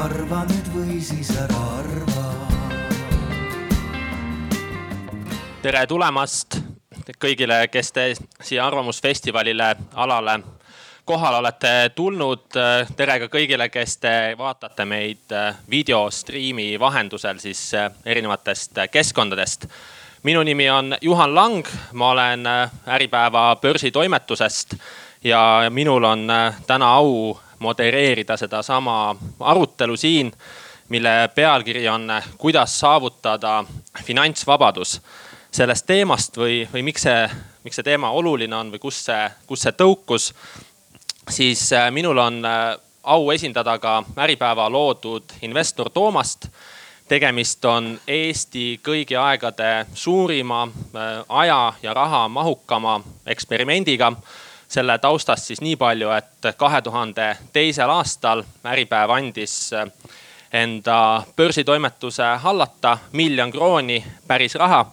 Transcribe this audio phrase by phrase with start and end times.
[0.00, 2.22] arva nüüd või siis ära arva.
[5.60, 6.56] tere tulemast
[7.20, 8.06] kõigile, kes te
[8.40, 10.38] siia Arvamusfestivalile alale
[11.04, 12.46] kohale olete tulnud.
[12.96, 15.36] tere ka kõigile, kes te vaatate meid
[15.70, 17.72] videostriimi vahendusel siis
[18.04, 19.68] erinevatest keskkondadest.
[20.22, 22.46] minu nimi on Juhan Lang, ma olen
[22.88, 24.74] Äripäeva börsitoimetusest
[25.24, 26.26] ja minul on
[26.66, 30.32] täna au modereerida sedasama arutelu siin,
[30.88, 33.64] mille pealkiri on, kuidas saavutada
[34.04, 35.00] finantsvabadus.
[35.50, 37.30] sellest teemast või, või miks see,
[37.64, 40.32] miks see teema oluline on või kust see, kust see tõukus,
[41.28, 42.42] siis minul on
[43.02, 46.46] au esindada ka Äripäeva loodud investor Toomast
[47.10, 50.62] tegemist on Eesti kõigi aegade suurima
[51.28, 54.12] aja ja raha mahukama eksperimendiga
[54.70, 59.70] selle taustast siis nii palju, et kahe tuhande teisel aastal Äripäev andis
[60.52, 64.86] enda börsitoimetuse hallata miljon krooni päris raha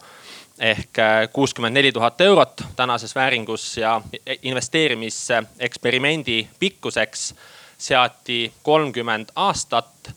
[0.58, 0.98] ehk
[1.32, 4.00] kuuskümmend neli tuhat eurot tänases vääringus ja
[4.42, 7.34] investeerimiseksperimendi pikkuseks
[7.78, 10.10] seati kolmkümmend aastat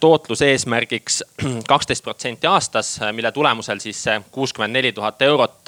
[0.00, 1.24] tootluse eesmärgiks
[1.68, 5.66] kaksteist protsenti aastas, mille tulemusel siis see kuuskümmend neli tuhat eurot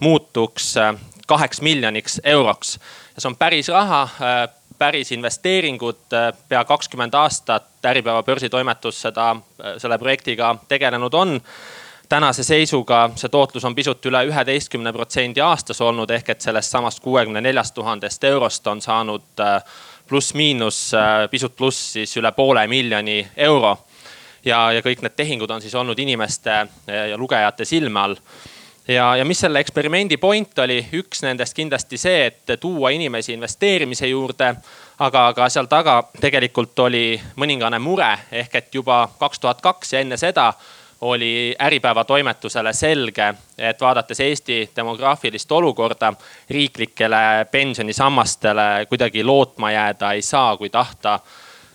[0.00, 0.74] muutuks
[1.32, 2.78] kaheks miljoniks euroks.
[3.14, 4.08] ja see on päris raha,
[4.78, 6.08] päris investeeringud,
[6.48, 9.36] pea kakskümmend aastat Äripäeva börsitoimetus seda,
[9.78, 11.40] selle projektiga tegelenud on.
[12.08, 17.00] tänase seisuga see tootlus on pisut üle üheteistkümne protsendi aastas olnud, ehk et sellest samast
[17.00, 19.44] kuuekümne neljast tuhandest eurost on saanud
[20.08, 20.80] pluss-miinus
[21.30, 23.78] pisut pluss siis üle poole miljoni euro.
[24.44, 28.16] ja, ja kõik need tehingud on siis olnud inimeste ja lugejate silme all
[28.88, 34.06] ja, ja mis selle eksperimendi point oli, üks nendest kindlasti see, et tuua inimesi investeerimise
[34.06, 34.54] juurde.
[34.98, 40.00] aga, aga seal taga tegelikult oli mõningane mure ehk et juba kaks tuhat kaks ja
[40.00, 40.52] enne seda
[41.02, 46.12] oli Äripäeva toimetusele selge, et vaadates Eesti demograafilist olukorda,
[46.50, 51.18] riiklikele pensionisammastele kuidagi lootma jääda ei saa, kui tahta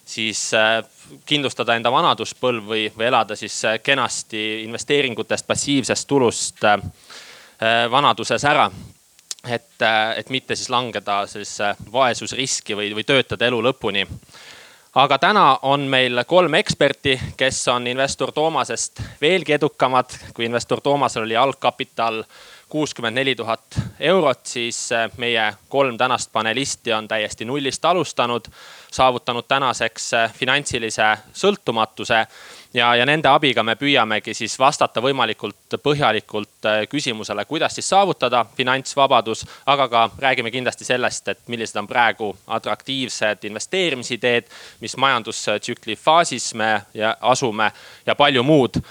[0.06, 0.51] siis
[1.25, 6.66] kindlustada enda vanaduspõlv või, või elada siis kenasti investeeringutest, passiivsest tulust
[7.91, 8.72] vanaduses ära.
[9.50, 9.81] et,
[10.16, 14.07] et mitte siis langeda sellisesse vaesusriski või, või töötada elu lõpuni.
[14.95, 20.06] aga täna on meil kolm eksperti, kes on investor Toomasest veelgi edukamad.
[20.34, 22.24] kui investor Toomasel oli algkapital
[22.69, 28.47] kuuskümmend neli tuhat eurot, siis meie kolm tänast panelisti on täiesti nullist alustanud
[28.91, 32.27] saavutanud tänaseks äh, finantsilise sõltumatuse.
[32.73, 38.45] ja, ja nende abiga me püüamegi siis vastata võimalikult põhjalikult äh, küsimusele, kuidas siis saavutada
[38.57, 39.45] finantsvabadus.
[39.66, 44.47] aga ka räägime kindlasti sellest, et millised on praegu atraktiivsed investeerimisideed,
[44.79, 46.81] mis majandustsükli faasis me
[47.22, 47.72] asume
[48.06, 48.81] ja palju muud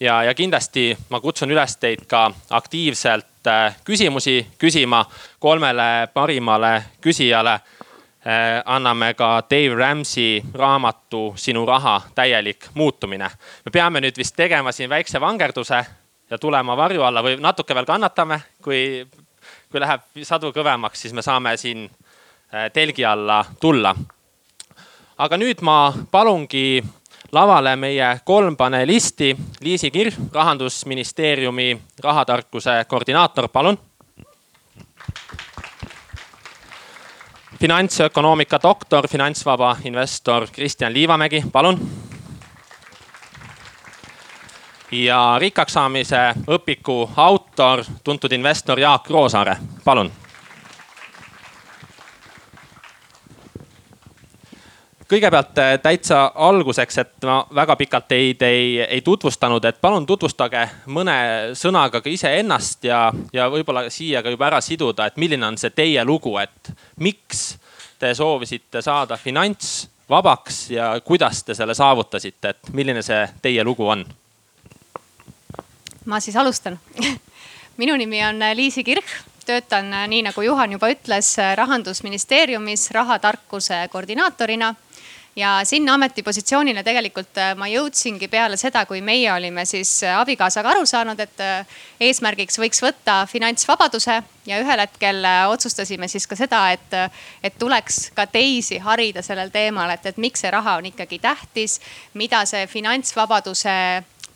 [0.00, 5.04] ja, ja kindlasti ma kutsun üles teid ka aktiivselt äh, küsimusi küsima
[5.38, 7.60] kolmele parimale küsijale
[8.26, 13.30] Äh, anname ka Dave Ramsey raamatu Sinu raha täielik muutumine.
[13.64, 15.84] me peame nüüd vist tegema siin väikse vangerduse
[16.30, 19.06] ja tulema varju alla või natuke veel kannatame, kui,
[19.70, 23.94] kui läheb sadu kõvemaks, siis me saame siin äh, telgi alla tulla.
[25.18, 26.82] aga nüüd ma palungi
[27.32, 29.36] lavale meie kolm panelisti.
[29.60, 33.78] Liisi Kirv, rahandusministeeriumi rahatarkuse koordinaator, palun
[37.60, 41.88] finantsökonoomika doktor, finantsvaba investor Kristjan Liivamägi, palun.
[44.92, 50.12] ja rikkaks saamise õpiku autor, tuntud investor Jaak Roosaare, palun
[55.08, 60.64] kõigepealt äh, täitsa alguseks, et ma väga pikalt teid ei, ei tutvustanud, et palun tutvustage
[60.92, 61.16] mõne
[61.58, 65.70] sõnaga ka iseennast ja, ja võib-olla siia ka juba ära siduda, et milline on see
[65.70, 66.72] teie lugu, et
[67.02, 67.56] miks
[67.98, 74.04] te soovisite saada finantsvabaks ja kuidas te selle saavutasite, et milline see teie lugu on?
[76.06, 76.78] ma siis alustan.
[77.80, 79.10] Minu nimi on Liisi Kirch,
[79.46, 84.74] töötan nii nagu Juhan juba ütles, rahandusministeeriumis rahatarkuse koordinaatorina
[85.36, 90.72] ja sinna ametipositsioonile tegelikult äh, ma jõudsingi peale seda, kui meie olime siis äh, abikaasaga
[90.72, 91.76] aru saanud, et äh,
[92.08, 94.22] eesmärgiks võiks võtta finantsvabaduse.
[94.46, 96.92] Ja ühel hetkel otsustasime siis ka seda, et,
[97.42, 101.80] et tuleks ka teisi harida sellel teemal, et, et miks see raha on ikkagi tähtis,
[102.14, 103.74] mida see finantsvabaduse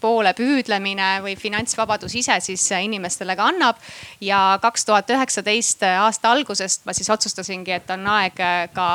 [0.00, 3.76] poole püüdlemine või finantsvabadus ise siis inimestele ka annab.
[4.20, 8.42] ja kaks tuhat üheksateist aasta algusest ma siis otsustasingi, et on aeg
[8.74, 8.88] ka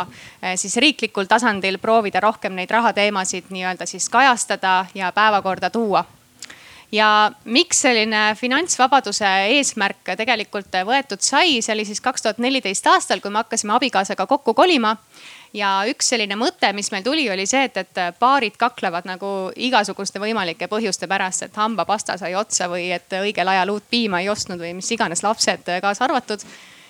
[0.55, 6.05] siis riiklikul tasandil proovida rohkem neid rahateemasid nii-öelda siis kajastada ja päevakorda tuua.
[6.91, 13.19] Ja miks selline finantsvabaduse eesmärk tegelikult võetud sai, see oli siis kaks tuhat neliteist aastal,
[13.19, 14.95] kui me hakkasime abikaasaga kokku kolima
[15.55, 20.19] ja üks selline mõte, mis meil tuli, oli see, et, et paarid kaklevad nagu igasuguste
[20.21, 24.59] võimalike põhjuste pärast, et hambapasta sai otsa või et õigel ajal uut piima ei ostnud
[24.61, 26.43] või mis iganes, lapsed kaasa arvatud.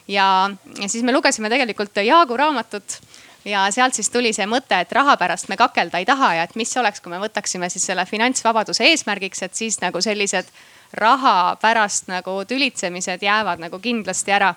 [0.07, 0.49] ja,
[0.81, 2.99] ja siis me lugesime tegelikult Jaagu raamatut
[3.45, 6.55] ja sealt siis tuli see mõte, et raha pärast me kakelda ei taha ja et
[6.55, 10.49] mis oleks, kui me võtaksime siis selle finantsvabaduse eesmärgiks, et siis nagu sellised
[10.93, 14.53] raha pärast nagu tülitsemised jäävad nagu kindlasti ära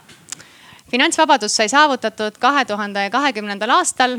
[0.91, 4.19] finantsvabadus sai saavutatud kahe tuhande kahekümnendal aastal.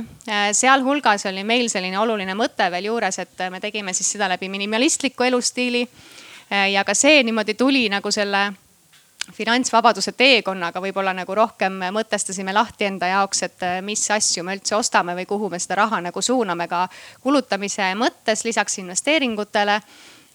[0.51, 5.23] sealhulgas oli meil selline oluline mõte veel juures, et me tegime siis seda läbi minimalistliku
[5.23, 5.87] elustiili.
[6.71, 8.53] ja ka see niimoodi tuli nagu selle
[9.33, 15.15] finantsvabaduse teekonnaga võib-olla nagu rohkem mõtestasime lahti enda jaoks, et mis asju me üldse ostame
[15.15, 16.87] või kuhu me seda raha nagu suuname ka
[17.21, 19.81] kulutamise mõttes lisaks investeeringutele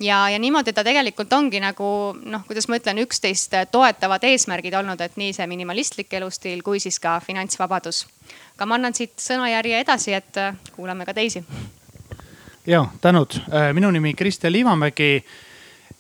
[0.01, 1.87] ja, ja niimoodi ta tegelikult ongi nagu
[2.25, 6.99] noh, kuidas ma ütlen, üksteist toetavad eesmärgid olnud, et nii see minimalistlik elustiil kui siis
[7.01, 8.07] ka finantsvabadus.
[8.57, 11.45] aga ma annan siit sõnajärje edasi, et äh, kuulame ka teisi.
[12.67, 15.25] ja tänud, äh, minu nimi Kristjan Liivamägi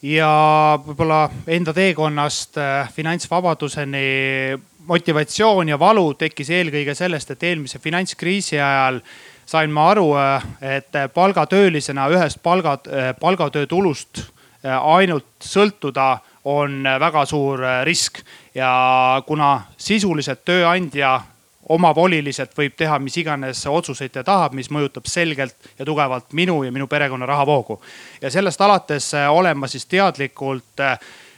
[0.02, 8.58] ja võib-olla enda teekonnast äh, finantsvabaduseni motivatsioon ja valu tekkis eelkõige sellest, et eelmise finantskriisi
[8.61, 9.00] ajal
[9.46, 14.19] sain ma aru, äh, et palgatöölisena ühest palga, äh, palgatöö tulust
[14.64, 18.19] äh, ainult sõltuda on väga suur risk.
[18.55, 21.20] ja kuna sisuliselt tööandja
[21.69, 26.73] omavoliliselt võib teha mis iganes otsuseid ta tahab, mis mõjutab selgelt ja tugevalt minu ja
[26.73, 27.81] minu perekonna rahavoogu.
[28.20, 30.85] ja sellest alates olen ma siis teadlikult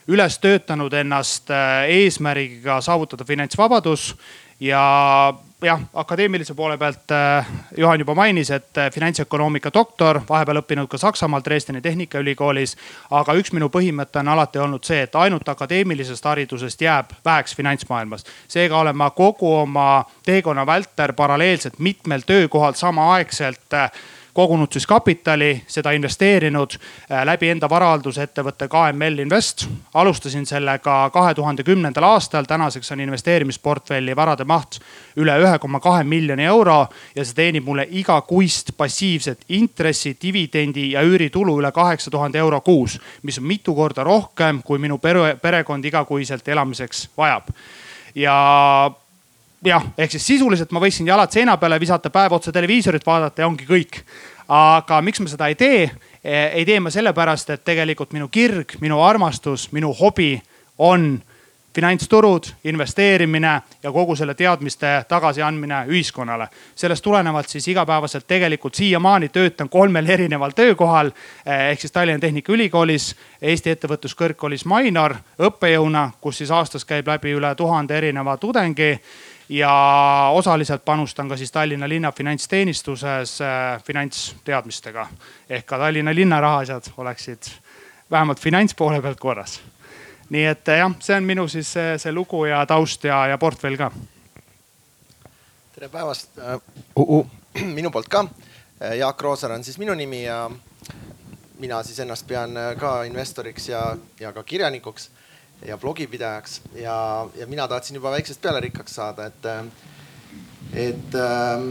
[0.08, 1.50] üles töötanud ennast
[1.86, 4.16] eesmärgiga saavutada finantsvabadus
[4.60, 10.88] ja jah, akadeemilise poole pealt äh, Juhan juba mainis, et äh, finantsökonoomika doktor, vahepeal õppinud
[10.88, 12.76] ka Saksamaal Dresdeni Tehnikaülikoolis.
[13.10, 18.24] aga üks minu põhimõte on alati olnud see, et ainult akadeemilisest haridusest jääb väheks finantsmaailmas.
[18.48, 23.90] seega olen ma kogu oma teekonna vältel paralleelselt mitmel töökohal samaaegselt äh,
[24.36, 29.66] kogunud siis kapitali, seda investeerinud äh, läbi enda varaaldusettevõtte KML Invest.
[29.94, 34.78] alustasin sellega kahe tuhande kümnendal aastal, tänaseks on investeerimisportfelli varade maht
[35.16, 36.82] üle ühe koma kahe miljoni euro
[37.16, 43.00] ja see teenib mulle igakuist passiivset intressi, dividendi ja üüritulu üle kaheksa tuhande euro kuus,
[43.22, 47.48] mis on mitu korda rohkem, kui minu pere, perekond igakuiselt elamiseks vajab
[48.16, 48.36] ja
[49.66, 53.48] jah, ehk siis sisuliselt ma võiksin jalad seina peale visata, päev otsa televiisorit vaadata ja
[53.50, 54.02] ongi kõik.
[54.48, 55.90] aga miks ma seda ei tee?
[56.26, 60.40] ei tee ma sellepärast, et tegelikult minu kirg, minu armastus, minu hobi
[60.78, 61.20] on
[61.76, 63.50] finantsturud, investeerimine
[63.82, 66.48] ja kogu selle teadmiste tagasiandmine ühiskonnale.
[66.74, 71.10] sellest tulenevalt siis igapäevaselt tegelikult siiamaani töötan kolmel erineval töökohal
[71.46, 77.98] ehk siis Tallinna Tehnikaülikoolis, Eesti Ettevõtluskõrgkoolis Mainor õppejõuna, kus siis aastas käib läbi üle tuhande
[77.98, 78.98] erineva tudengi
[79.48, 85.06] ja osaliselt panustan ka siis Tallinna linna finantsteenistuses äh, finantsteadmistega.
[85.50, 87.42] ehk ka Tallinna linna rahaasjad oleksid
[88.10, 89.60] vähemalt finantspoole pealt korras.
[90.30, 93.38] nii et äh, jah, see on minu siis see, see lugu ja taust ja, ja
[93.38, 93.90] portfell ka.
[95.74, 96.62] tere päevast uh,!
[96.96, 97.26] Uh,
[97.78, 98.26] minu poolt ka.
[98.98, 100.50] Jaak Roosaar on siis minu nimi ja
[101.58, 105.10] mina siis ennast pean ka investoriks ja, ja ka kirjanikuks
[105.64, 109.46] ja blogipidajaks ja, ja mina tahtsin juba väiksest peale rikkaks saada, et
[110.74, 111.66] et äh,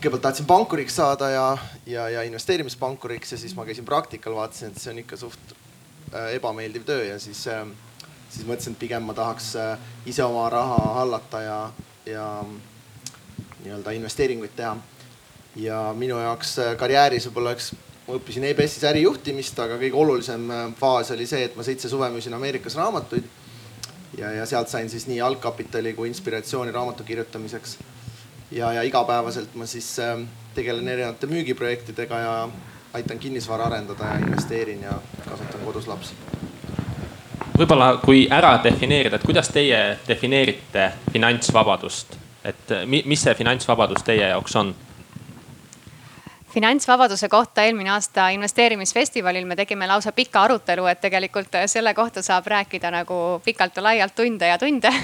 [0.00, 1.46] kõigepealt tahtsin pankuriks saada ja,
[1.86, 5.52] ja, ja investeerimispankuriks ja siis ma käisin praktikal, vaatasin, et see on ikka suht
[6.14, 7.66] äh, ebameeldiv töö ja siis äh,,
[8.30, 11.58] siis mõtlesin, et pigem ma tahaks äh, ise oma raha hallata ja,
[12.06, 12.28] ja
[13.64, 14.76] nii-öelda investeeringuid teha.
[15.56, 17.72] ja minu jaoks äh, karjääris võib-olla üks
[18.08, 22.08] ma õppisin EBS-is ärijuhtimist, aga kõige olulisem äh, faas oli see, et ma seitse suve
[22.14, 23.28] müüsin Ameerikas raamatuid.
[24.18, 27.78] ja, ja sealt sain siis nii algkapitali kui inspiratsiooni raamatu kirjutamiseks.
[28.50, 30.18] ja, ja igapäevaselt ma siis äh,
[30.54, 32.48] tegelen erinevate müügiprojektidega ja
[32.92, 34.96] aitan kinnisvara arendada ja investeerin ja
[35.28, 36.14] kasvatan kodus lapsi.
[37.58, 44.56] võib-olla, kui ära defineerida, et kuidas teie defineerite finantsvabadust, et mis see finantsvabadus teie jaoks
[44.56, 44.74] on?
[46.54, 52.46] Finantsvabaduse kohta eelmine aasta investeerimisfestivalil me tegime lausa pika arutelu, et tegelikult selle kohta saab
[52.46, 54.92] rääkida nagu pikalt ja laialt tunde ja tunde.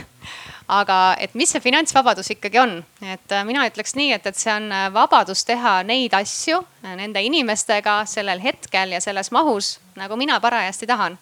[0.68, 4.70] aga et mis see finantsvabadus ikkagi on, et mina ütleks nii, et, et see on
[4.94, 6.62] vabadus teha neid asju
[6.96, 11.18] nende inimestega sellel hetkel ja selles mahus, nagu mina parajasti tahan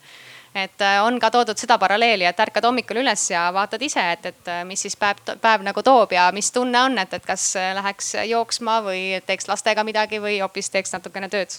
[0.54, 4.50] et on ka toodud seda paralleeli, et ärkad hommikul üles ja vaatad ise, et, et
[4.68, 8.80] mis siis päev, päev nagu toob ja mis tunne on, et, et kas läheks jooksma
[8.85, 11.56] või teeks lastega midagi või hoopis teeks natukene tööd.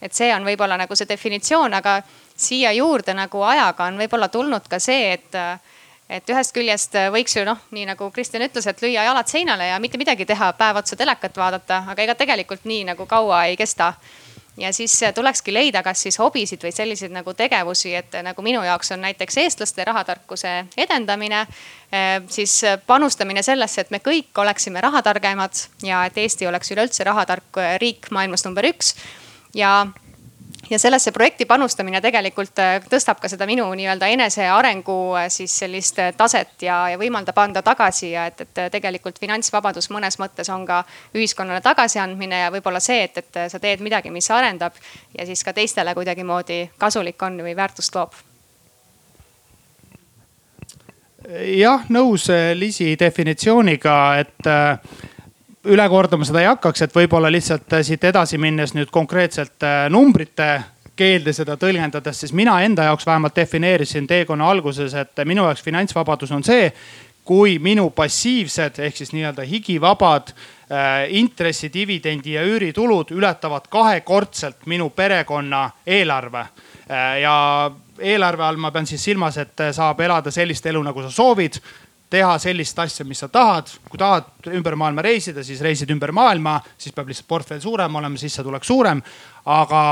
[0.00, 2.00] et see on võib-olla nagu see definitsioon, aga
[2.36, 5.36] siia juurde nagu ajaga on võib-olla tulnud ka see, et
[6.10, 9.78] et ühest küljest võiks ju noh, nii nagu Kristjan ütles, et lüüa jalad seinale ja
[9.82, 13.92] mitte midagi teha, päev otsa telekat vaadata, aga ega tegelikult nii nagu kaua ei kesta.
[14.56, 18.92] Ja siis tulekski leida, kas siis hobisid või selliseid nagu tegevusi, et nagu minu jaoks
[18.92, 21.46] on näiteks eestlaste rahatarkuse edendamine.
[22.28, 25.52] siis panustamine sellesse, et me kõik oleksime rahatargemad
[25.82, 28.94] ja et Eesti oleks üleüldse rahatark riik maailmas number üks
[29.54, 29.86] ja
[30.70, 35.98] ja sellesse projekti panustamine tegelikult äh, tõstab ka seda minu nii-öelda enesearengu äh, siis sellist
[35.98, 40.64] äh, taset ja, ja võimaldab anda tagasi ja et, et tegelikult finantsvabadus mõnes mõttes on
[40.68, 40.82] ka
[41.14, 44.78] ühiskonnale tagasiandmine ja võib-olla see, et, et sa teed midagi, mis arendab
[45.18, 48.14] ja siis ka teistele kuidagimoodi kasulik on või väärtust loob.
[51.30, 54.48] Jah, nõus Liisi definitsiooniga, et
[55.64, 59.84] üle kordama seda ei hakkaks, et võib-olla lihtsalt äh, siit edasi minnes nüüd konkreetselt äh,
[59.92, 60.52] numbrite
[60.96, 66.32] keelde seda tõlgendades, siis mina enda jaoks vähemalt defineerisin teekonna alguses, et minu jaoks finantsvabadus
[66.36, 66.70] on see,
[67.24, 74.90] kui minu passiivsed ehk siis nii-öelda higivabad äh, intressi, dividendi ja üüritulud ületavad kahekordselt minu
[74.90, 77.20] perekonna eelarve äh,.
[77.22, 77.36] ja
[78.00, 81.60] eelarve all ma pean siis silmas, et saab elada sellist elu, nagu sa soovid
[82.10, 83.70] teha sellist asja, mis sa tahad.
[83.88, 88.18] kui tahad ümber maailma reisida, siis reisid ümber maailma, siis peab lihtsalt portfell suurem olema,
[88.18, 89.02] sissetulek suurem.
[89.44, 89.82] aga,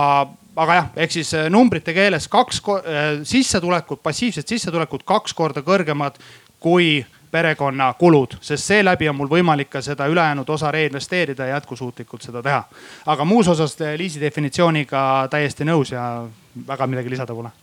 [0.57, 6.19] aga jah, ehk siis äh, numbrite keeles kaks äh, sissetulekud, passiivsed sissetulekud kaks korda kõrgemad
[6.61, 12.25] kui perekonna kulud, sest seeläbi on mul võimalik ka seda ülejäänud osa reinvesteerida ja jätkusuutlikult
[12.25, 12.65] seda teha.
[13.07, 16.27] aga muus osas äh, Liisi definitsiooniga täiesti nõus ja
[16.67, 17.55] väga midagi lisada pole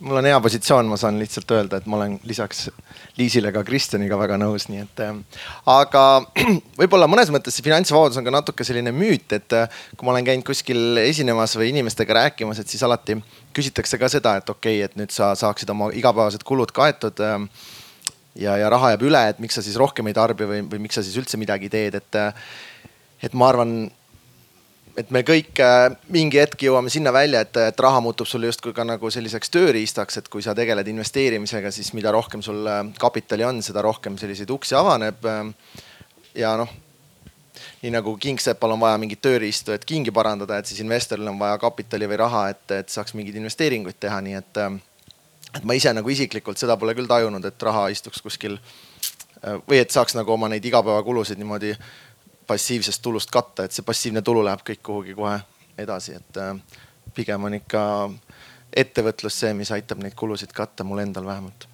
[0.00, 2.66] mul on hea positsioon, ma saan lihtsalt öelda, et ma olen lisaks
[3.16, 5.16] Liisile ka Kristjaniga väga nõus, nii et äh,.
[5.72, 6.04] aga
[6.80, 10.28] võib-olla mõnes mõttes see finantsvabadus on ka natuke selline müüt, et äh, kui ma olen
[10.28, 13.18] käinud kuskil esinemas või inimestega rääkimas, et siis alati
[13.56, 17.38] küsitakse ka seda, et okei okay,, et nüüd sa saaksid oma igapäevased kulud kaetud äh,.
[18.46, 21.00] ja, ja raha jääb üle, et miks sa siis rohkem ei tarbi või, või miks
[21.00, 22.34] sa siis üldse midagi teed, et, äh,
[23.24, 23.78] et ma arvan
[24.96, 28.72] et me kõik äh, mingi hetk jõuame sinna välja, et, et raha muutub sulle justkui
[28.76, 33.44] ka nagu selliseks tööriistaks, et kui sa tegeled investeerimisega, siis mida rohkem sul äh, kapitali
[33.46, 35.28] on, seda rohkem selliseid uksi avaneb.
[35.28, 35.76] Äh,
[36.40, 36.72] ja noh,
[37.82, 41.60] nii nagu kingsepal on vaja mingit tööriistu, et kingi parandada, et siis investoril on vaja
[41.60, 44.62] kapitali või raha, et, et saaks mingeid investeeringuid teha, nii et,
[45.60, 48.58] et ma ise nagu isiklikult seda pole küll tajunud, et raha istuks kuskil
[49.68, 51.74] või et saaks nagu oma neid igapäevakulusid niimoodi
[52.46, 55.38] passiivsest tulust katta, et see passiivne tulu läheb kõik kuhugi kohe
[55.78, 56.56] edasi, et äh,
[57.14, 57.82] pigem on ikka
[58.76, 61.68] ettevõtlus see, mis aitab neid kulusid katta, mul endal vähemalt.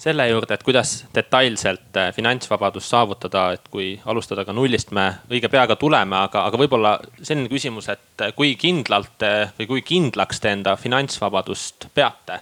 [0.00, 5.50] selle juurde, et kuidas detailselt äh, finantsvabadust saavutada, et kui alustada ka nullist, me õige
[5.52, 9.26] pea ka tuleme, aga, aga võib-olla selline küsimus, et äh, kui kindlalt
[9.58, 12.40] või kui kindlaks te enda finantsvabadust peate?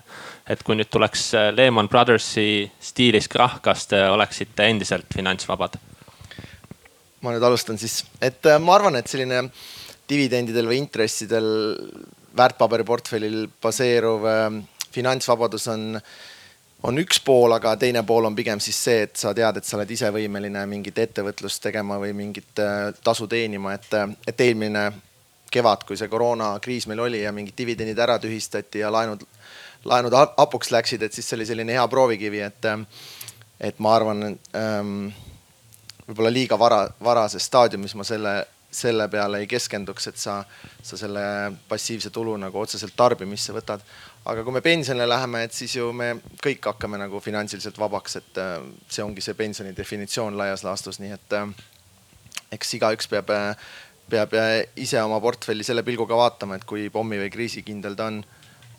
[0.48, 5.76] et kui nüüd tuleks Lehman Brothersi stiilis krahh, kas te oleksite endiselt finantsvabad?
[7.22, 9.44] Ma nüüd alustan siis, et äh, ma arvan, et selline
[10.08, 11.48] dividendidel või intressidel
[12.38, 14.46] väärtpaberiportfellil baseeruv äh,
[14.94, 15.98] finantsvabadus on,
[16.86, 19.76] on üks pool, aga teine pool on pigem siis see, et sa tead, et sa
[19.78, 23.90] oled ise võimeline mingit ettevõtlust tegema või mingit äh, tasu teenima, et,
[24.30, 24.88] et eelmine
[25.50, 29.24] kevad, kui see koroonakriis meil oli ja mingid dividendid ära tühistati ja laenud,
[29.88, 32.68] laenud hapuks läksid, et siis see oli selline hea proovikivi, et,
[33.70, 35.08] et ma arvan ähm,
[36.08, 38.34] võib-olla liiga vara, varases staadiumis ma selle,
[38.72, 40.38] selle peale ei keskenduks, et sa,
[40.82, 41.24] sa selle
[41.68, 43.84] passiivse tulu nagu otseselt tarbimisse võtad.
[44.28, 48.40] aga kui me pensionile läheme, et siis ju me kõik hakkame nagu finantsiliselt vabaks, et
[48.40, 48.56] äh,
[48.88, 51.52] see ongi see pensioni definitsioon laias laastus, nii et äh,
[52.56, 53.32] eks igaüks peab,
[54.08, 54.34] peab
[54.76, 58.22] ise oma portfelli selle pilguga vaatama, et kui pommi või kriisikindel ta on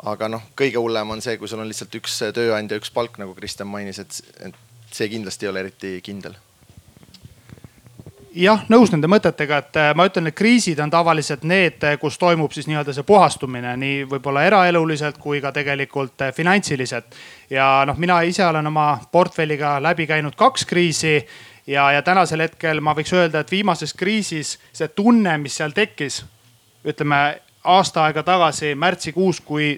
[0.09, 3.35] aga noh, kõige hullem on see, kui sul on lihtsalt üks tööandja, üks palk, nagu
[3.37, 6.37] Kristjan mainis, et, et see kindlasti ei ole eriti kindel
[8.35, 12.17] jah, nõus nende mõtetega, et äh, ma ütlen, et kriisid on tavaliselt need, äh, kus
[12.21, 17.15] toimub siis nii-öelda see puhastumine nii võib-olla eraeluliselt kui ka tegelikult äh, finantsiliselt.
[17.49, 21.15] ja noh, mina ise olen oma portfelliga läbi käinud kaks kriisi
[21.67, 26.23] ja, ja tänasel hetkel ma võiks öelda, et viimases kriisis see tunne, mis seal tekkis,
[26.85, 29.73] ütleme aasta aega tagasi märtsikuus, kui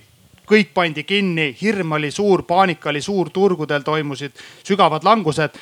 [0.51, 4.35] kõik pandi kinni, hirm oli suur, paanika oli suur, turgudel toimusid
[4.67, 5.55] sügavad langused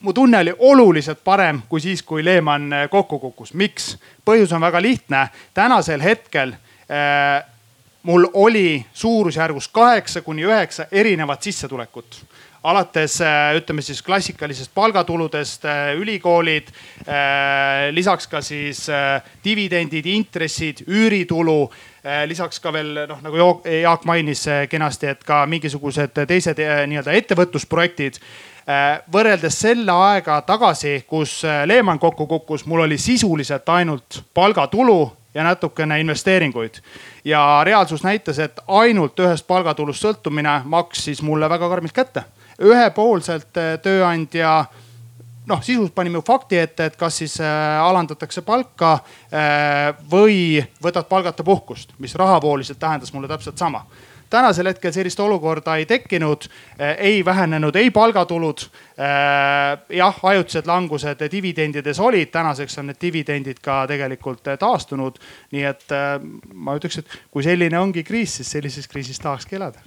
[0.00, 3.54] mu tunne oli oluliselt parem kui siis, kui Lehman äh, kokku kukkus.
[3.54, 3.98] miks?
[4.24, 5.28] põhjus on väga lihtne.
[5.54, 7.44] tänasel hetkel äh,
[8.02, 12.24] mul oli suurusjärgus kaheksa kuni üheksa erinevat sissetulekut
[12.62, 16.68] alates äh, ütleme siis klassikalisest palgatuludest, äh, ülikoolid,
[17.90, 18.86] lisaks ka siis
[19.44, 21.70] dividendid, intressid, üüritulu,
[22.26, 28.20] lisaks ka veel noh, nagu Jaak mainis kenasti, et ka mingisugused teised nii-öelda ettevõtlusprojektid
[29.12, 35.44] võrreldes selle aega tagasi, kus äh, Lehman kokku kukkus, mul oli sisuliselt ainult palgatulu ja
[35.44, 36.74] natukene investeeringuid.
[37.24, 42.24] ja reaalsus näitas, et ainult ühest palgatulust sõltumine maksis mulle väga karmilt kätte.
[42.60, 44.64] ühepoolselt äh, tööandja
[45.46, 48.98] noh, sisuliselt pani mu fakti ette, et kas siis alandatakse palka
[50.10, 53.82] või võtad palgata puhkust, mis rahavooliselt tähendas mulle täpselt sama
[54.30, 56.46] tänasel hetkel sellist olukorda ei tekkinud,
[56.78, 58.58] eh, ei vähenenud ei palgatulud.
[58.60, 65.18] Eh, jah, ajutised langused dividendides olid, tänaseks on need dividendid ka tegelikult eh, taastunud.
[65.50, 65.92] nii et
[66.54, 69.82] ma ütleks, et kui selline ongi kriis, siis sellises kriisis tahakski elada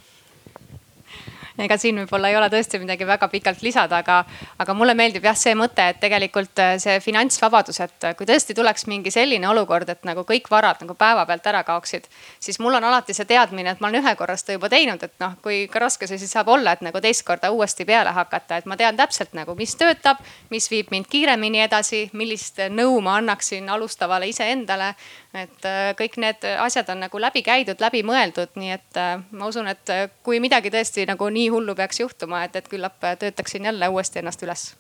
[1.58, 4.24] ega siin võib-olla ei ole tõesti midagi väga pikalt lisada, aga,
[4.60, 8.56] aga mulle meeldib jah see mõte, et tegelikult äh, see finantsvabadus, et äh, kui tõesti
[8.58, 12.08] tuleks mingi selline olukord, et nagu kõik varad nagu päevapealt ära kaoksid,
[12.42, 15.16] siis mul on alati see teadmine, et ma olen ühe korra seda juba teinud, et
[15.22, 18.62] noh, kui ka raske see siis saab olla, et nagu teist korda uuesti peale hakata,
[18.62, 20.22] et ma tean täpselt nagu, mis töötab,
[20.54, 24.94] mis viib mind kiiremini edasi, millist nõu ma annaksin alustavale iseendale
[25.34, 29.50] et äh, kõik need asjad on nagu läbi käidud, läbi mõeldud, nii et äh, ma
[29.50, 33.66] usun, et äh, kui midagi tõesti nagu nii hullu peaks juhtuma, et, et küllap töötaksin
[33.72, 34.72] jälle uuesti ennast üles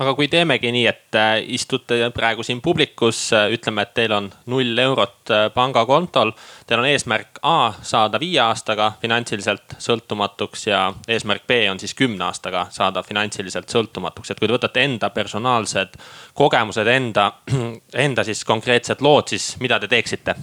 [0.00, 4.30] aga kui teemegi nii, et äh, istute praegu siin publikus, äh, ütleme, et teil on
[4.50, 6.32] null eurot äh, pangakontol.
[6.66, 12.24] Teil on eesmärk A saada viie aastaga finantsiliselt sõltumatuks ja eesmärk B on siis kümne
[12.26, 14.30] aastaga saada finantsiliselt sõltumatuks.
[14.30, 15.98] et kui te võtate enda personaalsed
[16.34, 17.30] kogemused, enda,
[18.06, 20.34] enda siis konkreetsed lood, siis mida te teeksite?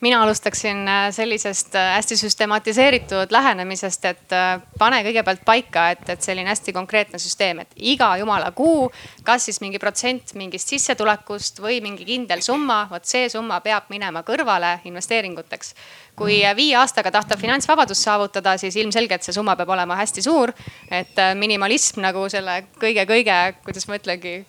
[0.00, 6.22] Mina alustaksin äh, sellisest äh, hästi süstematiseeritud lähenemisest, et äh, pane kõigepealt paika, et, et
[6.24, 8.88] selline hästi konkreetne süsteem, et iga jumala kuu,
[9.24, 14.24] kas siis mingi protsent mingist sissetulekust või mingi kindel summa, vot see summa peab minema
[14.26, 15.74] kõrvale investeeringuteks.
[16.20, 20.52] kui viie aastaga tahta finantsvabadust saavutada, siis ilmselgelt see summa peab olema hästi suur.
[20.90, 24.44] et minimalism nagu selle kõige-kõige, kuidas ma ütlengi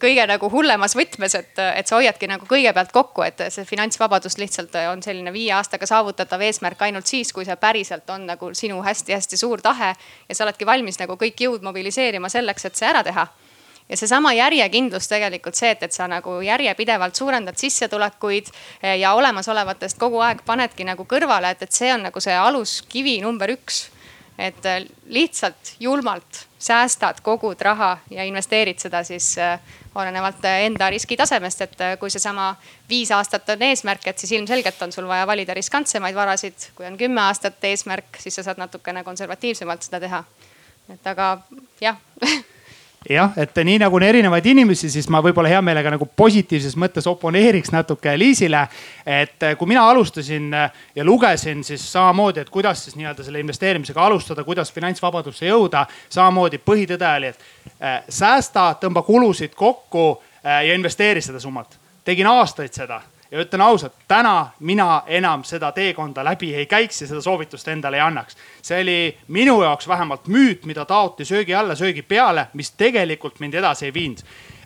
[0.00, 4.74] kõige nagu hullemas võtmes, et, et sa hoiadki nagu kõigepealt kokku, et see finantsvabadus lihtsalt
[4.92, 9.40] on selline viie aastaga saavutatav eesmärk ainult siis, kui see päriselt on nagu sinu hästi-hästi
[9.40, 9.94] suur tahe.
[10.28, 13.26] ja sa oledki valmis nagu kõik jõud mobiliseerima selleks, et see ära teha
[13.88, 18.52] ja seesama järjekindlus tegelikult see, et, et sa nagu järjepidevalt suurendad sissetulekuid
[19.00, 23.50] ja olemasolevatest kogu aeg panedki nagu kõrvale, et, et see on nagu see aluskivi number
[23.56, 23.88] üks
[24.40, 29.60] et äh, lihtsalt julmalt säästad, kogud raha ja investeerid seda siis äh,
[29.94, 32.52] olenevalt äh, enda riskitasemest, et kui seesama
[32.88, 36.70] viis aastat on eesmärk, et siis ilmselgelt on sul vaja valida riskantsemaid varasid.
[36.74, 40.24] kui on kümme aastat eesmärk, siis sa saad natukene konservatiivsemalt seda teha.
[40.94, 41.36] et aga
[41.80, 41.96] jah
[43.08, 47.06] jah, et nii nagu on erinevaid inimesi, siis ma võib-olla hea meelega nagu positiivses mõttes
[47.08, 48.66] oponeeriks natuke Liisile.
[49.06, 50.50] et kui mina alustasin
[50.94, 55.86] ja lugesin siis samamoodi, et kuidas siis nii-öelda selle investeerimisega alustada, kuidas finantsvabadusse jõuda.
[56.08, 57.40] samamoodi põhitõde oli, et
[57.82, 61.78] äh, säästa, tõmba kulusid kokku ja investeeri seda summat.
[62.04, 67.06] tegin aastaid seda ja ütlen ausalt, täna mina enam seda teekonda läbi ei käiks ja
[67.06, 68.36] seda soovitust endale ei annaks.
[68.62, 73.54] see oli minu jaoks vähemalt müüt, mida taoti söögi alla, söögi peale, mis tegelikult mind
[73.54, 74.18] edasi ei viinud.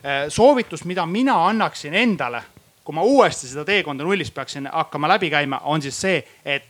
[0.05, 2.43] Äh, soovitus, mida mina annaksin endale,
[2.83, 6.65] kui ma uuesti seda teekonda nullist peaksin hakkama läbi käima, on siis see, et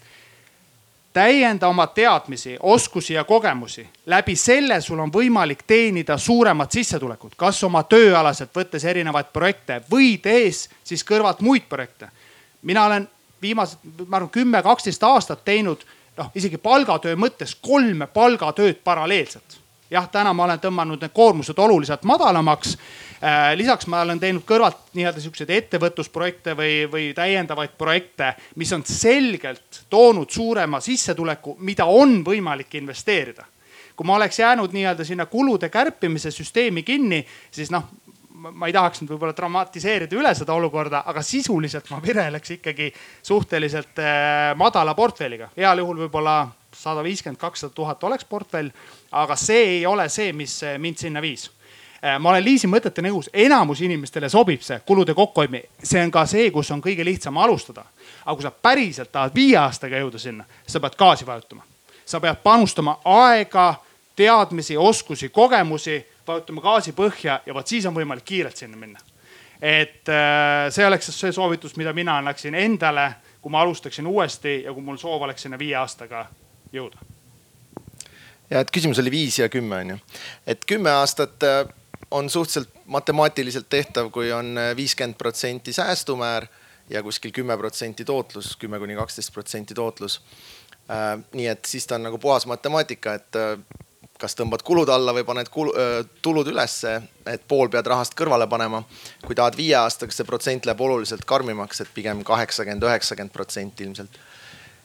[1.15, 3.87] täienda oma teadmisi, oskusi ja kogemusi.
[4.05, 10.17] läbi selle sul on võimalik teenida suuremat sissetulekut, kas oma tööalaselt, võttes erinevaid projekte või
[10.21, 12.09] tehes siis kõrvalt muid projekte.
[12.61, 13.07] mina olen
[13.41, 15.85] viimased, ma arvan, kümme, kaksteist aastat teinud
[16.17, 22.03] noh, isegi palgatöö mõttes kolme palgatööd paralleelselt jah, täna ma olen tõmmanud need koormused oluliselt
[22.07, 22.77] madalamaks.
[23.23, 28.83] Äh, lisaks ma olen teinud kõrvalt nii-öelda siukseid ettevõtlusprojekte või, või täiendavaid projekte, mis on
[28.85, 33.45] selgelt toonud suurema sissetuleku, mida on võimalik investeerida.
[33.95, 37.83] kui ma oleks jäänud nii-öelda sinna kulude kärpimise süsteemi kinni, siis noh
[38.35, 42.91] ma ei tahaks nüüd võib-olla dramatiseerida üle seda olukorda, aga sisuliselt ma vireleks ikkagi
[43.23, 45.49] suhteliselt äh, madala portfelliga.
[45.57, 46.35] heal juhul võib-olla
[46.75, 48.69] sada viiskümmend, kakssada tuhat oleks portfell,
[49.11, 51.49] aga see ei ole see, mis mind sinna viis
[52.05, 56.25] Äh, ma olen Liisi mõtete nõus, enamus inimestele sobib see kulude kokkuhoidmine, see on ka
[56.29, 57.85] see, kus on kõige lihtsam alustada.
[58.25, 61.63] aga kui sa päriselt tahad viie aastaga jõuda sinna, sa pead gaasi vajutama.
[62.05, 63.75] sa pead panustama aega,
[64.15, 68.99] teadmisi, oskusi, kogemusi, vajutama gaasi põhja ja vot siis on võimalik kiirelt sinna minna.
[69.61, 74.73] et äh, see oleks see soovitus, mida mina annaksin endale, kui ma alustaksin uuesti ja
[74.73, 76.27] kui mul soov oleks sinna viie aastaga
[76.75, 77.15] jõuda
[78.49, 79.97] ja et küsimus oli viis ja kümme on ju,
[80.47, 81.63] et kümme aastat äh,
[82.11, 86.47] on suhteliselt matemaatiliselt tehtav, kui on äh, viiskümmend protsenti säästumäär
[86.89, 90.21] ja kuskil kümme protsenti tootlus, kümme kuni kaksteist protsenti tootlus.
[90.89, 93.41] Äh, nii et siis ta on nagu puhas matemaatika, et
[94.21, 95.73] kas tõmbad kulud alla või paned kulu,
[96.23, 96.93] tulud ülesse,
[97.27, 98.83] et pool pead rahast kõrvale panema.
[99.25, 104.19] kui tahad viie aastaga, see protsent läheb oluliselt karmimaks, et pigem kaheksakümmend, üheksakümmend protsenti ilmselt.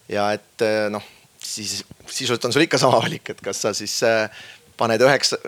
[0.08, 1.04] ja et noh,
[1.40, 3.96] siis sisuliselt on sul ikka sama valik, et kas sa siis
[4.76, 5.38] paned üheksa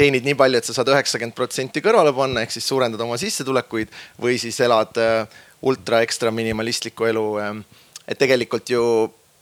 [0.00, 3.92] teenid nii palju, et sa saad üheksakümmend protsenti kõrvale panna, ehk siis suurendad oma sissetulekuid
[4.22, 7.24] või siis elad äh, ultra ekstra minimalistlikku elu.
[7.42, 7.64] Ähm,
[8.08, 8.82] et tegelikult ju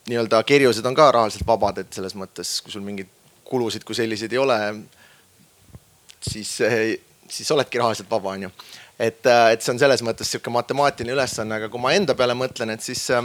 [0.09, 3.11] nii-öelda kerjused on ka rahaliselt vabad, et selles mõttes, kui sul mingeid
[3.49, 4.59] kulusid kui selliseid ei ole,
[6.21, 6.97] siis, äh,
[7.29, 8.53] siis oledki rahaliselt vaba, on ju.
[8.99, 12.35] et, äh, et see on selles mõttes sihuke matemaatiline ülesanne, aga kui ma enda peale
[12.35, 13.23] mõtlen, et siis äh,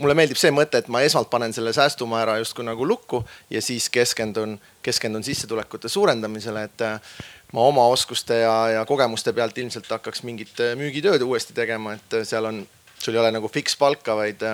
[0.00, 3.20] mulle meeldib see mõte, et ma esmalt panen selle säästumäära justkui nagu lukku
[3.52, 7.16] ja siis keskendun, keskendun sissetulekute suurendamisele, et äh,
[7.52, 12.16] ma oma oskuste ja, ja kogemuste pealt ilmselt hakkaks mingit äh, müügitööd uuesti tegema, et
[12.16, 12.62] äh, seal on,
[12.98, 14.44] sul ei ole nagu fikspalka, vaid,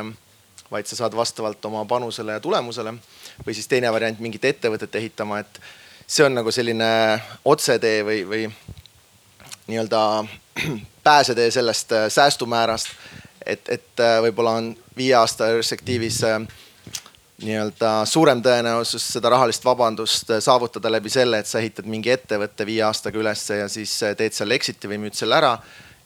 [0.71, 2.95] vaid sa saad vastavalt oma panusele ja tulemusele.
[3.47, 5.61] või siis teine variant, mingit ettevõtet ehitama, et
[6.07, 6.89] see on nagu selline
[7.45, 8.49] otsetee või, või
[9.67, 10.03] nii-öelda
[11.07, 12.89] pääsetee sellest säästumäärast
[13.47, 16.39] et, et äh, võib-olla on viie aasta perspektiivis äh,
[17.45, 22.67] nii-öelda suurem tõenäosus seda rahalist vabandust äh, saavutada läbi selle, et sa ehitad mingi ettevõtte
[22.67, 25.57] viie aastaga ülesse ja siis teed seal exit'i või müüd selle ära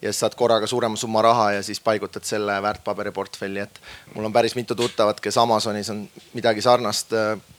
[0.00, 3.80] ja saad korraga suurema summa raha ja siis paigutad selle väärtpaberiportfelli, et
[4.14, 7.12] mul on päris mitu tuttavat, kes Amazonis on midagi sarnast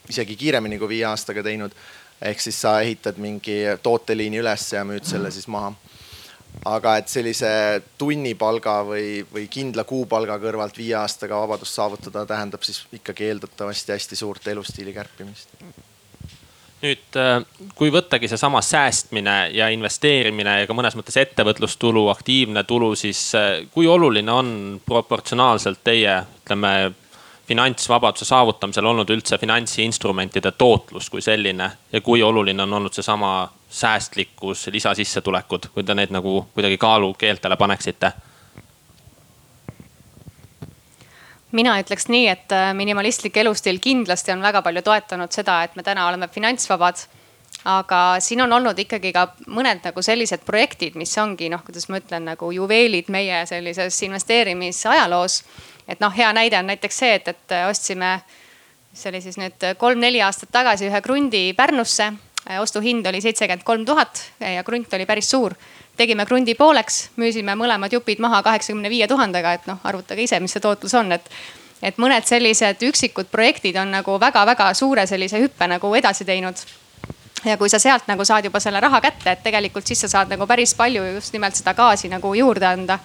[0.10, 1.72] isegi kiiremini kui viie aastaga teinud.
[2.22, 5.74] ehk siis sa ehitad mingi tooteliini üles ja müüd selle siis maha
[6.66, 7.52] aga et sellise
[7.98, 14.20] tunnipalga või, või kindla kuupalga kõrvalt viie aastaga vabadust saavutada, tähendab siis ikkagi eeldatavasti hästi
[14.20, 15.56] suurt elustiili kärpimist.
[16.82, 17.44] nüüd, äh,
[17.78, 23.68] kui võttagi seesama säästmine ja investeerimine ja ka mõnes mõttes ettevõtlustulu, aktiivne tulu, siis äh,
[23.72, 26.94] kui oluline on proportsionaalselt teie, ütleme
[27.52, 34.68] finantsvabaduse saavutamisel olnud üldse finantsinstrumentide tootlus kui selline ja kui oluline on olnud seesama säästlikkus,
[34.68, 38.12] lisasissetulekud, kui te need nagu kuidagi kaalukeeltele paneksite?
[41.52, 45.84] mina ütleks nii, et äh, minimalistlik elustiil kindlasti on väga palju toetanud seda, et me
[45.84, 47.08] täna oleme finantsvabad.
[47.66, 52.00] aga siin on olnud ikkagi ka mõned nagu sellised projektid, mis ongi noh, kuidas ma
[52.00, 55.44] ütlen, nagu juveelid meie sellises investeerimisajaloos.
[55.88, 58.20] et noh, hea näide on näiteks see, et, et ostsime,
[58.94, 63.86] see oli siis nüüd kolm-neli aastat tagasi ühe krundi Pärnusse Äh, ostuhind oli seitsekümmend kolm
[63.86, 65.54] tuhat ja krunt oli päris suur.
[65.98, 70.52] tegime krundi pooleks, müüsime mõlemad jupid maha kaheksakümne viie tuhandega, et noh, arvutage ise, mis
[70.52, 71.30] see tootlus on, et.
[71.84, 76.56] et mõned sellised üksikud projektid on nagu väga-väga suure sellise hüppe nagu edasi teinud.
[77.46, 80.30] ja kui sa sealt nagu saad juba selle raha kätte, et tegelikult siis sa saad
[80.30, 83.00] nagu päris palju just nimelt seda gaasi nagu juurde anda.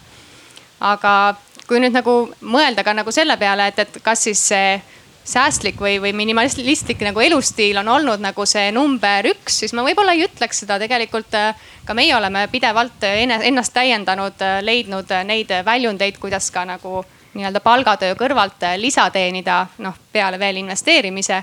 [0.80, 4.80] aga kui nüüd nagu mõelda ka nagu selle peale, et, et kas siis see
[5.26, 10.14] säästlik või, või minimalistlik nagu elustiil on olnud nagu see number üks, siis ma võib-olla
[10.14, 11.34] ei ütleks seda tegelikult.
[11.34, 17.04] Äh, ka meie oleme pidevalt ennast täiendanud, äh, leidnud neid väljundeid, kuidas ka nagu
[17.36, 21.42] nii-öelda palgatöö kõrvalt äh, lisa teenida, noh peale veel investeerimise.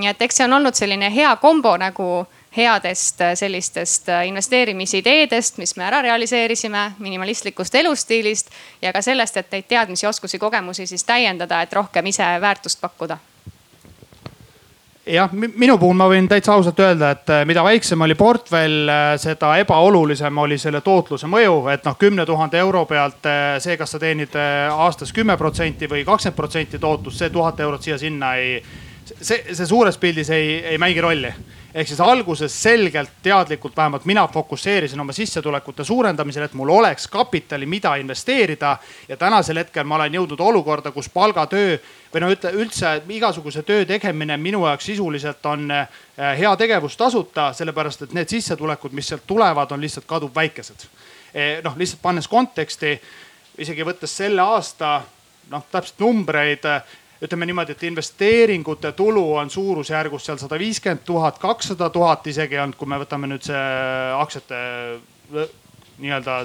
[0.00, 5.58] nii et eks see on olnud selline hea kombo nagu headest äh, sellistest äh, investeerimisideedest,
[5.58, 8.50] mis me ära realiseerisime, minimalistlikust elustiilist
[8.82, 13.18] ja ka sellest, et neid teadmisi, oskusi, kogemusi siis täiendada, et rohkem ise väärtust pakkuda.
[15.10, 18.90] Jah, minu puhul ma võin täitsa ausalt öelda, et äh, mida väiksem oli portfell,
[19.22, 23.30] seda ebaolulisem oli selle tootluse mõju, et noh, kümne tuhande euro pealt
[23.62, 24.34] see, kas sa teenid
[24.74, 28.60] aastas kümme protsenti või kakskümmend protsenti tootlust, see tuhat eurot siia-sinna ei,
[29.14, 31.34] see, see suures pildis ei, ei mängi rolli
[31.74, 37.66] ehk siis alguses selgelt teadlikult, vähemalt mina fokusseerisin oma sissetulekute suurendamisele, et mul oleks kapitali,
[37.66, 38.76] mida investeerida.
[39.08, 41.78] ja tänasel hetkel ma olen jõudnud olukorda, kus palgatöö
[42.14, 45.86] või no ütle üldse igasuguse töö tegemine minu jaoks sisuliselt on eh,
[46.38, 50.86] hea tegevus tasuta, sellepärast et need sissetulekud, mis sealt tulevad, on lihtsalt kaduvväikesed.
[51.34, 53.00] Eh, noh, lihtsalt pannes konteksti,
[53.58, 55.00] isegi võttes selle aasta
[55.50, 56.66] noh, täpselt numbreid
[57.22, 62.78] ütleme niimoodi, et investeeringute tulu on suurusjärgus seal sada viiskümmend tuhat, kakssada tuhat isegi olnud,
[62.80, 63.60] kui me võtame nüüd see
[64.16, 64.60] aktsiate
[66.00, 66.40] nii-öelda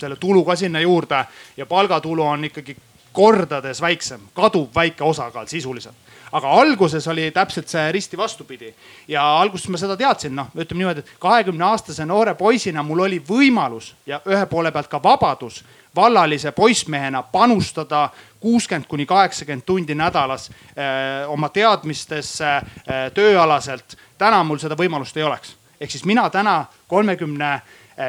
[0.00, 1.24] selle tulu ka sinna juurde
[1.56, 2.76] ja palgatulu on ikkagi
[3.16, 5.96] kordades väiksem, kadub väike osakaal sisuliselt.
[6.32, 8.72] Aga alguses oli täpselt see risti vastupidi
[9.08, 13.20] ja alguses ma seda teadsin, noh, ütleme niimoodi, et kahekümne aastase noore poisina mul oli
[13.28, 15.62] võimalus ja ühe poole pealt ka vabadus
[15.96, 23.96] vallalise poissmehena panustada kuuskümmend kuni kaheksakümmend tundi nädalas öö, eh, oma teadmistesse öö, eh, tööalaselt.
[24.18, 27.60] täna mul seda võimalust ei oleks, ehk siis mina täna kolmekümne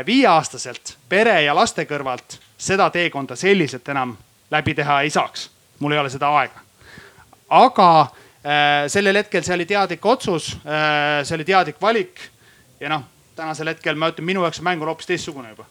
[0.06, 4.18] viie aastaselt pere ja laste kõrvalt seda teekonda selliselt enam
[4.52, 5.50] läbi teha ei saaks.
[5.80, 6.68] mul ei ole seda aega
[7.50, 12.22] aga äh, sellel hetkel see oli teadlik otsus äh,, see oli teadlik valik
[12.80, 15.68] ja noh, tänasel hetkel ma ütlen, minu jaoks see mäng on hoopis teistsugune juba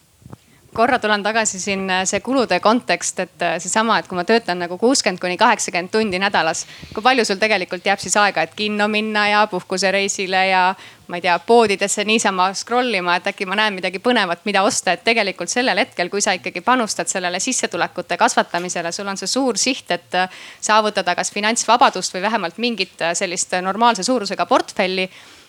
[0.73, 4.59] korra tulen tagasi siin äh, see kulude kontekst, et äh, seesama, et kui ma töötan
[4.61, 6.65] nagu kuuskümmend kuni kaheksakümmend tundi nädalas.
[6.93, 10.63] kui palju sul tegelikult jääb siis aega, et kinno minna ja puhkusereisile ja
[11.07, 14.91] ma ei tea, poodidesse niisama scroll ima, et äkki ma näen midagi põnevat, mida osta,
[14.91, 19.57] et tegelikult sellel hetkel, kui sa ikkagi panustad sellele sissetulekute kasvatamisele, sul on see suur
[19.57, 20.29] siht, et äh,
[20.61, 25.07] saavutada kas finantsvabadust või vähemalt mingit sellist normaalse suurusega portfelli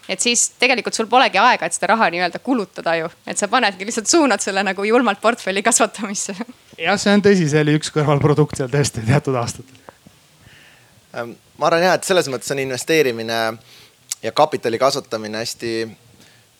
[0.09, 3.87] et siis tegelikult sul polegi aega, et seda raha nii-öelda kulutada ju, et sa panedki
[3.88, 6.35] lihtsalt suunad selle nagu julmalt portfelli kasvatamisse.
[6.79, 9.85] jah, see on tõsi, see oli üks kõrvalprodukt seal tõesti teatud aastatel.
[11.16, 13.38] Ähm, ma arvan jah, et selles mõttes on investeerimine
[14.23, 15.73] ja kapitali kasvatamine hästi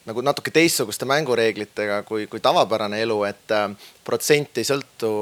[0.09, 3.69] nagu natuke teistsuguste mängureeglitega kui, kui tavapärane elu, et äh,
[4.05, 5.13] protsent ei sõltu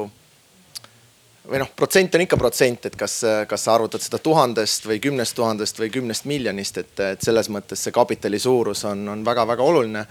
[1.50, 5.37] või noh, protsent on ikka protsent, et kas, kas sa arvutad seda tuhandest või kümnest
[5.38, 10.06] tuhandest või kümnest miljonist, et, et selles mõttes see kapitali suurus on, on väga-väga oluline.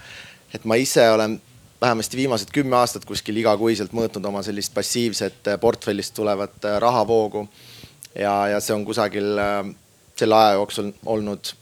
[0.54, 1.40] et ma ise olen
[1.80, 7.48] vähemasti viimased kümme aastat kuskil igakuiselt mõõtnud oma sellist passiivset portfellist tulevat äh, rahavoogu.
[8.14, 9.62] ja, ja see on kusagil äh,
[10.16, 11.52] selle aja jooksul olnud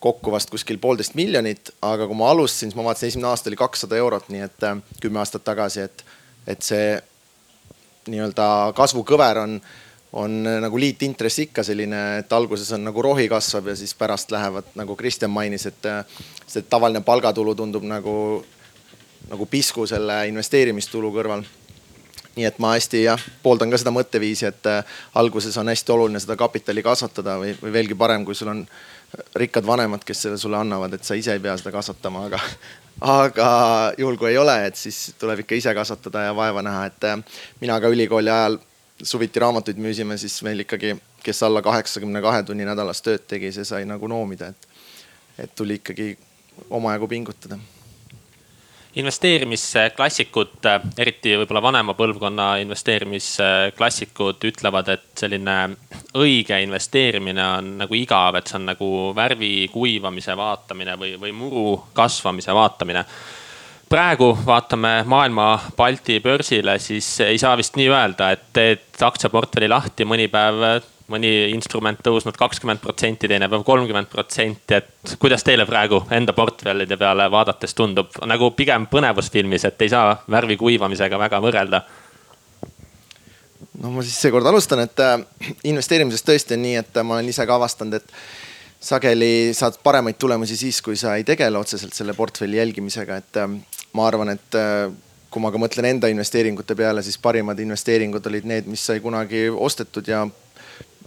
[0.00, 3.56] kokku vast kuskil poolteist miljonit, aga kui ma alustasin, siis ma vaatasin, esimene aasta oli
[3.56, 4.66] kakssada eurot, nii et
[5.00, 6.04] kümme aastat tagasi, et,
[6.46, 6.98] et see
[8.12, 9.58] nii-öelda kasvukõver on,
[10.16, 14.72] on nagu liitintress ikka selline, et alguses on nagu rohi kasvab ja siis pärast lähevad,
[14.78, 15.90] nagu Kristjan mainis, et
[16.46, 18.16] see tavaline palgatulu tundub nagu,
[19.30, 21.46] nagu pisku selle investeerimistulu kõrval.
[22.36, 26.20] Nii et ma hästi jah, pooldan ka seda mõtteviisi, et äh, alguses on hästi oluline
[26.20, 28.60] seda kapitali kasvatada või, või veelgi parem, kui sul on
[29.40, 32.40] rikkad vanemad, kes selle sulle annavad, et sa ise ei pea seda kasvatama, aga,
[33.00, 33.48] aga
[33.98, 37.18] juhul kui ei ole, et siis tuleb ikka ise kasvatada ja vaeva näha, et äh,
[37.60, 38.58] mina ka ülikooli ajal
[39.02, 43.64] suviti raamatuid müüsime, siis meil ikkagi, kes alla kaheksakümne kahe tunni nädalas tööd tegi, see
[43.68, 44.68] sai nagu noomida, et,
[45.44, 46.14] et tuli ikkagi
[46.70, 47.58] omajagu pingutada
[48.96, 50.66] investeerimisklassikud,
[50.98, 55.56] eriti võib-olla vanema põlvkonna investeerimisklassikud ütlevad, et selline
[56.16, 61.66] õige investeerimine on nagu igav, et see on nagu värvi kuivamise vaatamine või, või muru
[61.96, 63.04] kasvamise vaatamine.
[63.86, 70.08] Praegu vaatame maailma Balti börsile, siis ei saa vist nii öelda, et teed aktsiaportfelli lahti
[70.08, 70.80] mõni päev
[71.12, 76.98] mõni instrument tõusnud kakskümmend protsenti, teine päev kolmkümmend protsenti, et kuidas teile praegu enda portfellide
[76.98, 81.84] peale vaadates tundub, nagu pigem põnevusfilmis, et ei saa värvi kuivamisega väga võrrelda?
[83.80, 85.20] no ma siis seekord alustan, et äh,
[85.68, 88.12] investeerimises tõesti on nii, et ma olen ise ka avastanud, et
[88.86, 93.52] sageli saad paremaid tulemusi siis, kui sa ei tegele otseselt selle portfelli jälgimisega, et äh,
[93.96, 94.88] ma arvan, et äh,
[95.30, 99.46] kui ma ka mõtlen enda investeeringute peale, siis parimad investeeringud olid need, mis sai kunagi
[99.50, 100.24] ostetud ja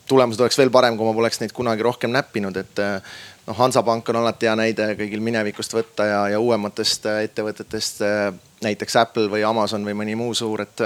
[0.09, 3.13] tulemused oleks veel parem, kui ma poleks neid kunagi rohkem näppinud, et eh,
[3.47, 8.27] noh, Hansapank on alati hea näide kõigil minevikust võtta ja, ja uuematest eh, ettevõtetest, eh,
[8.65, 10.85] näiteks Apple või Amazon või mõni muu suur, et.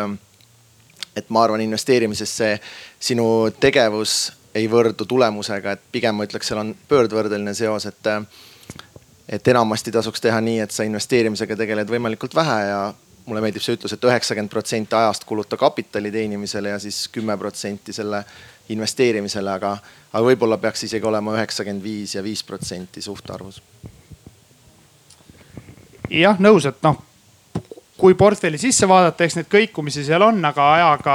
[1.15, 2.53] et ma arvan, investeerimises see
[2.99, 3.25] sinu
[3.59, 8.11] tegevus ei võrdu tulemusega, et pigem ma ütleks, seal on pöördvõrdeline seos, et.
[9.29, 12.81] et enamasti tasuks teha nii, et sa investeerimisega tegeled võimalikult vähe ja
[13.25, 17.37] mulle meeldib see ütlus et, et üheksakümmend protsenti ajast kuluta kapitali teenimisele ja siis kümme
[17.39, 18.23] protsenti selle
[18.69, 19.77] investeerimisele, aga,
[20.13, 23.61] aga võib-olla peaks isegi olema üheksakümmend viis ja viis protsenti suhtarvus.
[26.09, 26.99] jah, nõus, et noh,
[27.97, 31.13] kui portfelli sisse vaadata, eks neid kõikumisi seal on, aga ajaga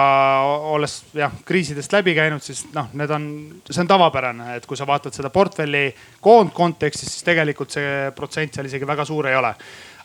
[0.73, 3.27] olles jah kriisidest läbi käinud, siis noh, need on,
[3.69, 5.91] see on tavapärane, et kui sa vaatad seda portfelli
[6.25, 9.55] koondkontekstis, siis tegelikult see protsent seal isegi väga suur ei ole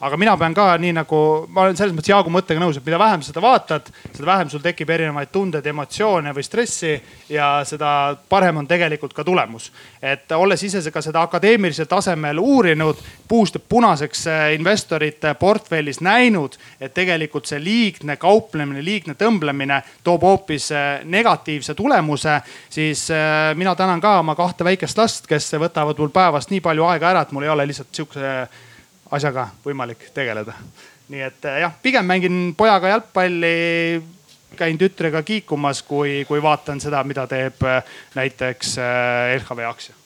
[0.03, 1.19] aga mina pean ka nii nagu,
[1.53, 4.61] ma olen selles mõttes Jaagu mõttega nõus, et mida vähem seda vaatad, seda vähem sul
[4.63, 6.91] tekib erinevaid tundeid, emotsioone või stressi
[7.31, 7.91] ja seda
[8.29, 9.71] parem on tegelikult ka tulemus.
[10.01, 16.93] et olles ise ka seda akadeemilisel tasemel uurinud, puust punaseks äh, investorite portfellis näinud, et
[16.93, 24.01] tegelikult see liigne kauplemine, liigne tõmblemine toob hoopis äh, negatiivse tulemuse, siis äh, mina tänan
[24.01, 27.47] ka oma kahte väikest last, kes võtavad mul päevast nii palju aega ära, et mul
[27.47, 28.35] ei ole lihtsalt sihukese
[29.13, 30.53] asjaga võimalik tegeleda.
[31.13, 34.03] nii et jah, pigem mängin pojaga jalgpalli,
[34.57, 37.61] käin tütrega kiikumas, kui, kui vaatan seda, mida teeb
[38.15, 38.77] näiteks
[39.39, 40.03] LHV aktsia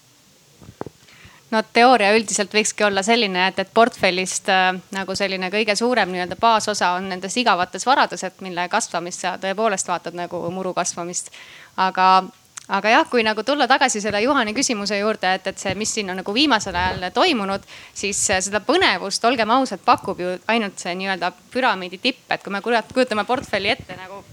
[1.52, 6.38] no teooria üldiselt võikski olla selline, et, et portfellist äh, nagu selline kõige suurem nii-öelda
[6.40, 11.32] baasosa on nendes igavates varades, et mille kasvamist sa tõepoolest vaatad nagu muru kasvamist.
[11.78, 12.24] aga,
[12.68, 16.10] aga jah, kui nagu tulla tagasi selle Juhani küsimuse juurde, et, et see, mis siin
[16.12, 17.64] on nagu viimasel ajal toimunud,
[17.96, 22.62] siis seda põnevust, olgem ausad, pakub ju ainult see nii-öelda püramiidi tipp, et kui me
[22.62, 24.24] kujutame portfelli ette nagu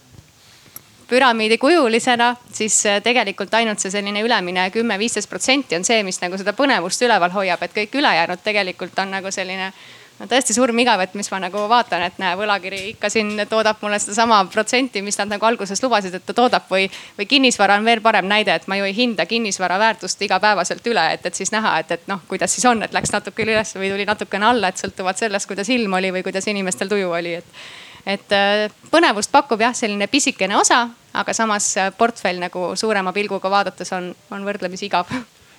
[1.09, 6.21] püramiidi kujulisena, siis äh, tegelikult ainult see selline ülemine kümme, viisteist protsenti on see, mis
[6.23, 9.73] nagu seda põnevust üleval hoiab, et kõik ülejäänud tegelikult on nagu selline
[10.19, 13.99] no tõesti surmigav, et mis ma nagu vaatan, et näe, võlakiri ikka siin toodab mulle
[14.03, 16.67] sedasama protsenti, mis nad nagu alguses lubasid, et ta toodab.
[16.71, 20.87] Või, või kinnisvara on veel parem näide, et ma ju ei hinda kinnisvara väärtust igapäevaselt
[20.91, 23.75] üle, et, et siis näha, et, et noh, kuidas siis on, et läks natuke üles
[23.79, 27.41] või tuli natukene alla, et sõltuvalt sellest, kuidas ilm oli või kuidas inimestel tuju oli,
[27.43, 27.65] et
[28.05, 30.83] et äh, põnevust pakub jah, selline pisikene osa,
[31.17, 35.09] aga samas äh, portfell nagu suurema pilguga vaadates on, on võrdlemisi igav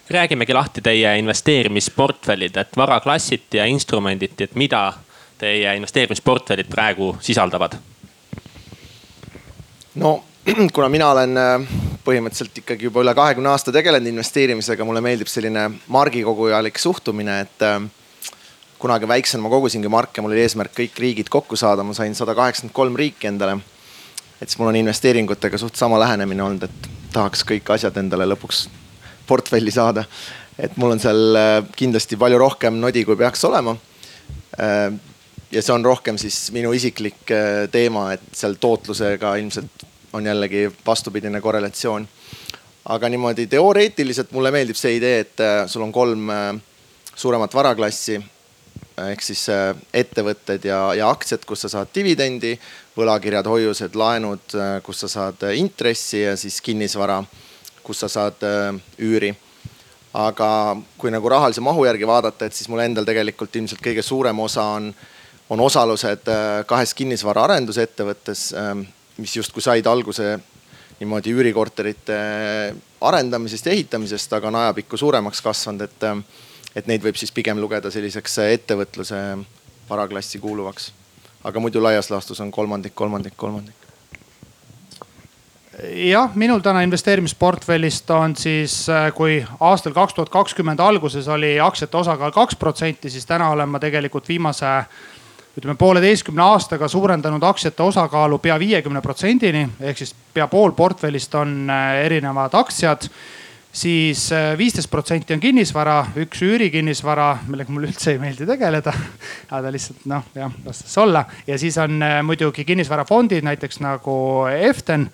[0.10, 4.94] räägimegi lahti teie investeerimisportfellid, et varaklassid ja instrumendid, et mida
[5.38, 7.78] teie investeerimisportfellid praegu sisaldavad?
[9.96, 10.24] no
[10.76, 11.68] kuna mina olen äh,
[12.06, 17.66] põhimõtteliselt ikkagi juba üle kahekümne aasta tegelenud investeerimisega, mulle meeldib selline margikogujalik suhtumine, et
[18.80, 22.36] kunagi väiksena ma kogusingi marke, mul oli eesmärk kõik riigid kokku saada, ma sain sada
[22.38, 23.58] kaheksakümmend kolm riiki endale.
[24.42, 28.68] et siis mul on investeeringutega suht sama lähenemine olnud, et tahaks kõik asjad endale lõpuks
[29.28, 30.06] portfelli saada.
[30.60, 33.74] et mul on seal äh, kindlasti palju rohkem nodi, kui peaks olema.
[34.56, 34.94] Äh,
[35.52, 39.84] ja see on rohkem siis minu isiklik äh, teema, et seal tootlusega ilmselt
[40.16, 42.08] on jällegi vastupidine korrelatsioon.
[42.86, 46.30] aga niimoodi teoreetiliselt mulle meeldib see idee, et sul on kolm
[47.16, 48.20] suuremat varaklassi
[49.02, 49.48] ehk siis
[49.94, 52.54] ettevõtted ja, ja aktsiad, kus sa saad dividendi,
[52.96, 57.24] võlakirjad, hoiused, laenud, kus sa saad intressi ja siis kinnisvara,
[57.86, 58.42] kus sa saad
[59.00, 59.36] üüri.
[60.16, 64.40] aga kui nagu rahalise mahu järgi vaadata, et siis mul endal tegelikult ilmselt kõige suurem
[64.40, 64.94] osa on,
[65.50, 66.32] on osalused
[66.66, 68.46] kahes kinnisvara arendusettevõttes,
[69.18, 70.38] mis justkui said alguse
[71.00, 72.20] niimoodi üürikorterite
[73.02, 76.08] arendamisest ja ehitamisest, aga on ajapikku suuremaks kasvanud, et
[76.76, 79.22] et neid võib siis pigem lugeda selliseks äh, ettevõtluse
[79.90, 80.92] varaklassi kuuluvaks.
[81.44, 83.85] aga muidu laias laastus on kolmandik, kolmandik, kolmandik
[85.84, 91.98] jah, minul täna investeerimisportfellist on siis, äh, kui aastal kaks tuhat kakskümmend alguses oli aktsiate
[91.98, 94.72] osakaal kaks protsenti, siis täna olen ma tegelikult viimase
[95.56, 101.70] ütleme pooleteistkümne aastaga suurendanud aktsiate osakaalu pea viiekümne protsendini ehk siis pea pool portfellist on
[101.70, 103.10] äh, erinevad aktsiad
[103.76, 108.94] siis äh, viisteist protsenti on kinnisvara, üks üürikinnisvara, millega mulle üldse ei meeldi tegeleda.
[109.58, 114.14] aga lihtsalt noh, jah, las tas olla ja siis on muidugi kinnisvarafondid näiteks nagu
[114.56, 115.10] Eften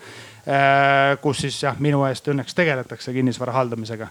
[1.22, 4.08] kus siis jah, minu eest õnneks tegeletakse kinnisvara haldamisega.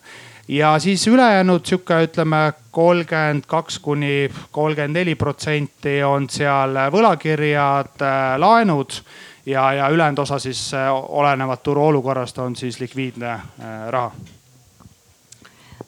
[0.49, 8.05] ja siis ülejäänud sihuke, ütleme kolmkümmend kaks kuni kolmkümmend neli protsenti on seal võlakirjad,
[8.39, 9.01] laenud
[9.47, 10.71] ja, ja ülejäänud osa siis
[11.09, 13.39] olenevalt turu olukorrast on siis likviidne
[13.91, 14.13] raha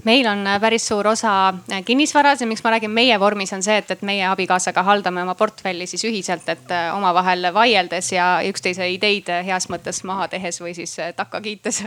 [0.05, 3.62] meil on äh, päris suur osa äh, kinnisvaras ja miks ma räägin meie vormis, on
[3.62, 8.27] see, et, et meie abikaasaga haldame oma portfelli siis ühiselt, et äh, omavahel vaieldes ja
[8.49, 11.85] üksteise ideid heas mõttes maha tehes või siis takka kiites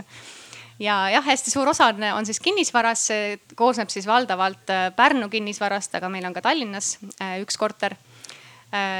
[0.82, 5.94] ja jah, hästi suur osa on, on siis kinnisvaras, see koosneb siis valdavalt Pärnu kinnisvarast,
[5.98, 6.96] aga meil on ka Tallinnas
[7.40, 7.96] üks korter.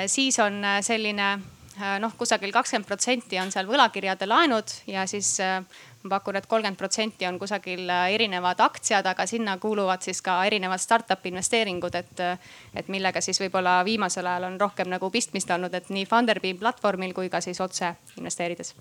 [0.07, 1.35] siis on selline
[2.01, 5.37] noh, kusagil kakskümmend protsenti on seal võlakirjade laenud ja siis
[6.07, 10.39] ma pakun et, kolmkümmend protsenti on kusagil äh, erinevad aktsiad, aga sinna kuuluvad siis ka
[10.47, 12.23] erinevad startup investeeringud, et,
[12.75, 17.15] et millega siis võib-olla viimasel ajal on rohkem nagu pistmist olnud, et nii Funderbeam platvormil
[17.17, 18.75] kui ka siis otse investeerides.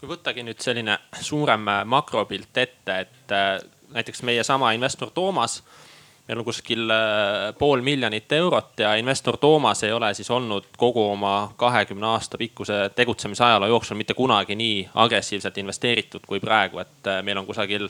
[0.00, 3.58] kui võttagi nüüd selline suurem äh, makropilt ette, et äh,
[3.90, 5.62] näiteks meie sama investor Toomas
[6.30, 11.02] meil on kuskil äh, pool miljonit eurot ja investor Toomas ei ole siis olnud kogu
[11.10, 17.10] oma kahekümne aasta pikkuse tegutsemise ajaloo jooksul mitte kunagi nii agressiivselt investeeritud kui praegu, et
[17.10, 17.88] äh, meil on kusagil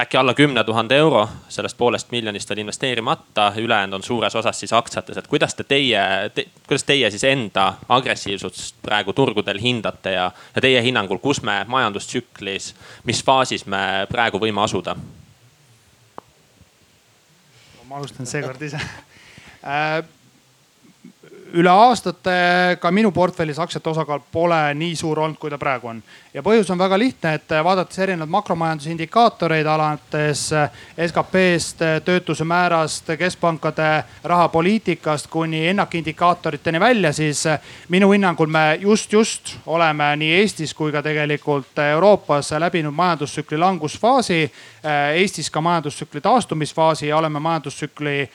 [0.00, 4.72] äkki alla kümne tuhande euro, sellest poolest miljonist veel investeerimata, ülejäänud on suures osas siis
[4.72, 6.00] aktsiates, et kuidas te teie
[6.34, 11.60] te,, kuidas teie siis enda agressiivsust praegu turgudel hindate ja, ja teie hinnangul, kus me
[11.68, 14.96] majandustsüklis, mis faasis me praegu võime asuda?
[17.88, 18.80] Ma alustan seekord ise.
[19.58, 20.02] Äh,
[21.56, 26.02] üle aastate ka minu portfellis aktsiate osakaal pole nii suur olnud, kui ta praegu on.
[26.34, 30.42] ja põhjus on väga lihtne, et vaadates erinevaid makromajanduse indikaatoreid alates
[31.06, 37.44] SKP-st, töötuse määrast, keskpankade rahapoliitikast kuni ennakindikaatoriteni välja, siis
[37.88, 44.40] minu hinnangul me just, just oleme nii Eestis kui ka tegelikult Euroopas läbinud majandustsükli langusfaasi.
[45.14, 48.28] Eestis ka majandustsükli taastumisfaasi ja oleme majandustsükli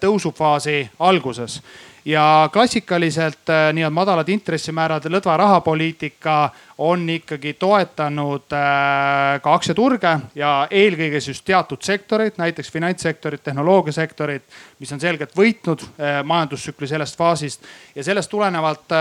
[0.00, 1.62] tõusufaasi alguses.
[2.04, 10.52] Ja klassikaliselt äh, nii-öelda madalad intressimäärad, lõdva rahapoliitika on ikkagi toetanud äh, ka aktsiaturge ja
[10.70, 14.42] eelkõige siis teatud sektoreid, näiteks finantssektorit, tehnoloogiasektorit,
[14.80, 17.62] mis on selgelt võitnud äh, majandustsükli sellest faasist.
[17.94, 18.94] ja sellest tulenevalt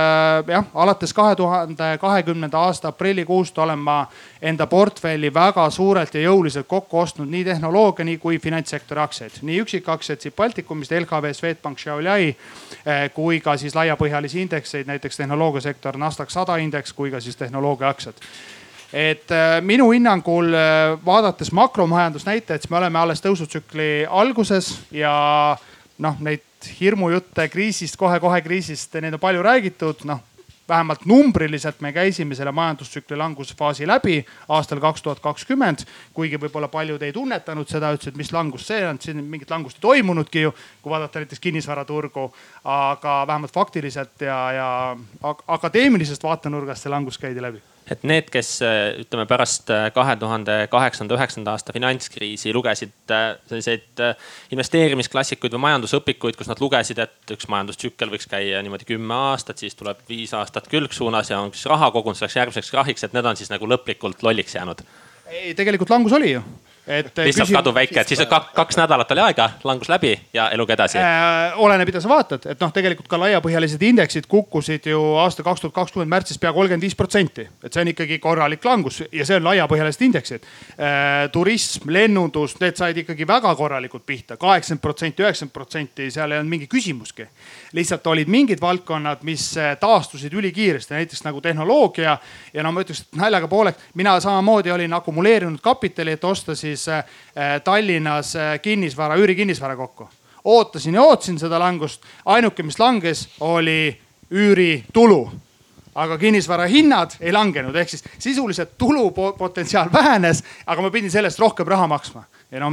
[0.47, 4.05] jah, alates kahe tuhande kahekümnenda aasta aprillikuust olen ma
[4.41, 9.61] enda portfelli väga suurelt ja jõuliselt kokku ostnud nii tehnoloogia, nii kui finantssektori aktsiaid, nii
[9.63, 12.35] üksikaktsiaid siit Baltikumist, LHV, Swedbank, Xiaoliai
[13.13, 18.15] kui ka siis laiapõhjalisi indekseid, näiteks tehnoloogiasektor NASDAQ sada indeks kui ka siis tehnoloogia aktsiad.
[18.93, 25.13] Et äh, minu hinnangul äh, vaadates makromajandusnäitajaid, siis me oleme alles tõusutsükli alguses ja
[26.01, 26.43] noh, neid
[26.79, 30.19] hirmujutte kriisist kohe,, kohe-kohe kriisist, neid on palju räägitud, noh
[30.71, 34.19] vähemalt numbriliselt me käisime selle majandustsükli langusfaasi läbi
[34.49, 35.85] aastal kaks tuhat kakskümmend.
[36.13, 39.87] kuigi võib-olla paljud ei tunnetanud seda, ütlesid, mis langus see on, siin mingit langust ei
[39.87, 42.31] toimunudki ju, kui vaadata näiteks kinnisvaraturgu.
[42.63, 44.97] aga vähemalt faktiliselt ja, ja
[45.47, 48.49] akadeemilisest vaatenurgast see langus käidi läbi et need, kes
[49.01, 55.65] ütleme pärast äh, kahe tuhande kaheksanda, üheksanda aasta finantskriisi lugesid äh, selliseid äh, investeerimisklassikuid või
[55.65, 60.33] majandusõpikuid, kus nad lugesid, et üks majandustsükkel võiks käia niimoodi kümme aastat, siis tuleb viis
[60.37, 63.69] aastat külgsuunas ja on siis raha kogunud selleks järgmiseks krahiks, et need on siis nagu
[63.69, 64.85] lõplikult lolliks jäänud.
[65.31, 66.43] ei, tegelikult langus oli ju
[66.91, 67.57] et lihtsalt küsim...
[67.57, 71.59] kaduvväike, et siis kaks, kaks nädalat oli aega, langus läbi ja eluga edasi äh,.
[71.61, 75.75] oleneb, mida sa vaatad, et noh, tegelikult ka laiapõhjalised indeksid kukkusid ju aasta kaks tuhat
[75.75, 77.47] kakskümmend märtsis pea kolmkümmend viis protsenti.
[77.63, 81.29] et see on ikkagi korralik langus ja see on laiapõhjalised indeksid äh,.
[81.31, 86.51] turism, lennundus, need said ikkagi väga korralikult pihta, kaheksakümmend protsenti, üheksakümmend protsenti, seal ei olnud
[86.51, 87.27] mingi küsimuski.
[87.73, 92.17] lihtsalt olid mingid valdkonnad, mis äh, taastusid ülikiiresti, näiteks nagu tehnoloogia
[92.53, 96.95] ja no ma ütleks naljaga pooleks, mina samamoodi olin akumuleerinud kapitali, et osta siis siis
[96.95, 100.09] äh, Tallinnas äh, kinnisvara, üürikinnisvara kokku.
[100.43, 103.97] ootasin ja ootasin seda langust, ainuke, mis langes, oli
[104.31, 105.31] üüritulu
[105.95, 111.39] aga kinnisvara hinnad ei langenud, ehk siis sisuliselt tulupotentsiaal vähenes, aga ma pidin selle eest
[111.39, 112.23] rohkem raha maksma.
[112.51, 112.71] ja no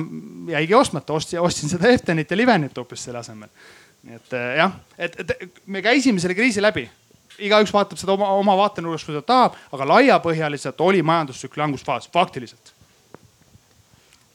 [0.52, 3.48] jäigi ostmata, ostsin, ostsin seda Eftenit ja Livenit hoopis selle asemel.
[4.02, 6.88] nii et äh, jah, et, et me käisime selle kriisi läbi.
[7.38, 12.67] igaüks vaatab seda oma, oma vaatenurgast, kui ta tahab, aga laiapõhjaliselt oli majandustsükli langusfaas, faktiliselt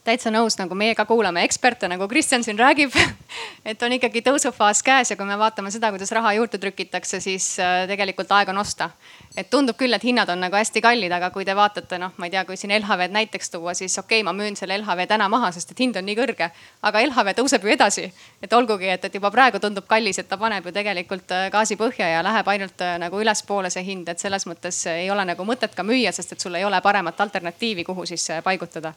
[0.04, 2.92] täitsa nõus, nagu meie ka kuulame eksperte, nagu Kristjan siin räägib
[3.70, 7.46] et on ikkagi tõusufaas käes ja kui me vaatame seda, kuidas raha juurde trükitakse, siis
[7.62, 8.90] äh, tegelikult aeg on osta.
[9.36, 12.28] et tundub küll, et hinnad on nagu hästi kallid, aga kui te vaatate, noh, ma
[12.28, 15.28] ei tea, kui siin LHV-d näiteks tuua, siis okei okay,, ma müün selle LHV täna
[15.32, 16.50] maha, sest et hind on nii kõrge.
[16.82, 18.06] aga LHV tõuseb ju edasi,
[18.42, 21.80] et olgugi, et, et juba praegu tundub kallis, et ta paneb ju tegelikult äh, gaasi
[21.80, 25.48] põhja ja läheb ainult äh, nagu ülespoole see hind, et selles mõttes ei ole nagu
[25.48, 28.92] mõtet ka müüa, sest et sul ei ole paremat alternatiivi, kuhu siis paigutada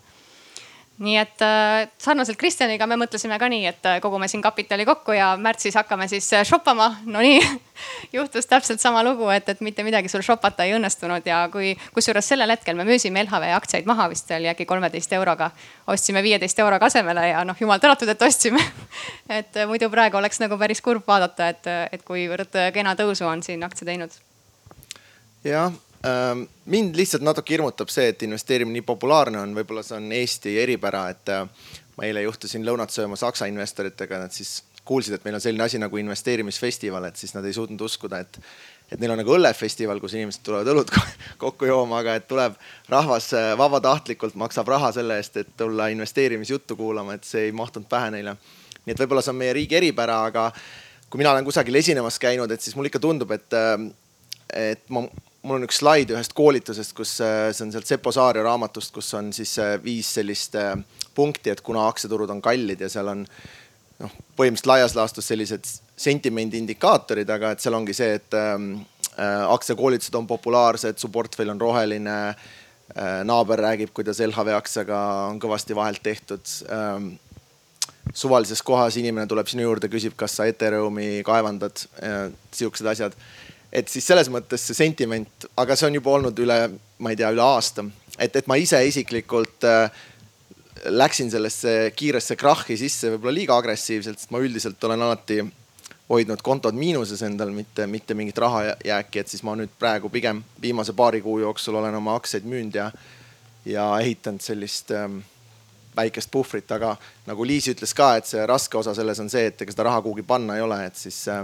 [0.99, 5.13] nii et äh, sarnaselt Kristjaniga me mõtlesime ka nii, et äh, kogume siin kapitali kokku
[5.13, 6.89] ja märtsis hakkame siis äh, shoppama.
[7.05, 7.37] Nonii
[8.15, 12.33] juhtus täpselt sama lugu, et, et mitte midagi sul shopata ei õnnestunud ja kui, kusjuures
[12.33, 15.51] sellel hetkel me müüsime LHV aktsiaid maha vist oli äkki kolmeteist euroga.
[15.87, 18.63] ostsime viieteist euroga asemele ja noh, jumal tänatud, et ostsime
[19.39, 23.63] et muidu praegu oleks nagu päris kurb vaadata, et, et kuivõrd kena tõusu on siin
[23.63, 24.17] aktsia teinud.
[25.45, 25.69] jah
[26.65, 31.07] mind lihtsalt natuke hirmutab see, et investeerimine nii populaarne on, võib-olla see on Eesti eripära,
[31.13, 31.47] et äh,
[31.97, 35.79] ma eile juhtusin lõunat sööma Saksa investoritega, nad siis kuulsid, et meil on selline asi
[35.81, 38.39] nagu investeerimisfestival, et siis nad ei suutnud uskuda, et,
[38.91, 40.93] et neil on nagu õllefestival, kus inimesed tulevad õlut
[41.43, 42.55] kokku jooma, aga et tuleb
[42.93, 47.89] rahvas äh, vabatahtlikult maksab raha selle eest, et tulla investeerimisjuttu kuulama, et see ei mahtunud
[47.91, 48.37] pähe neile.
[48.85, 50.51] nii et võib-olla see on meie riigi eripära, aga
[51.09, 53.89] kui mina olen kusagil esinemas käinud, et siis mulle ikka tundub, et, äh,
[54.71, 55.03] et ma
[55.47, 59.09] mul on üks slaid ühest koolitusest, kus äh, see on sealt Sepo Saare raamatust, kus
[59.17, 60.75] on siis äh, viis sellist äh,
[61.15, 66.59] punkti, et kuna aktsiaturud on kallid ja seal on noh, põhimõtteliselt laias laastus sellised sentimendi
[66.61, 68.73] indikaatorid, aga et seal ongi see, et ähm,
[69.17, 72.17] aktsiakoolitused on populaarsed, su portfell on roheline
[73.27, 74.99] naaber räägib, kuidas LHV aktsiaga
[75.31, 76.45] on kõvasti vahelt tehtud.
[78.13, 81.81] suvalises kohas inimene tuleb sinu juurde, küsib, kas sa Ethereumi kaevandad,
[82.53, 83.17] sihukesed asjad.
[83.71, 86.59] Et siis selles mõttes see sentiment, aga see on juba olnud üle,
[87.03, 87.85] ma ei tea, üle aasta,
[88.17, 89.67] et, et ma ise isiklikult
[90.85, 95.41] läksin sellesse kiiresse krahhi sisse võib-olla liiga agressiivselt, sest ma üldiselt olen alati
[96.09, 100.95] hoidnud kontod miinuses endal, mitte, mitte mingit rahajääki, et siis ma nüüd praegu pigem viimase
[100.95, 102.91] paari kuu jooksul olen oma aktsiaid müünud ja,
[103.65, 105.19] ja ehitanud sellist ähm,
[105.97, 106.95] väikest puhvrit, aga
[107.27, 110.03] nagu Liis ütles ka, et see raske osa selles on see, et ega seda raha
[110.05, 111.43] kuhugi panna ei ole, et siis äh,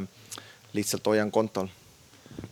[0.73, 1.67] lihtsalt hoian kontol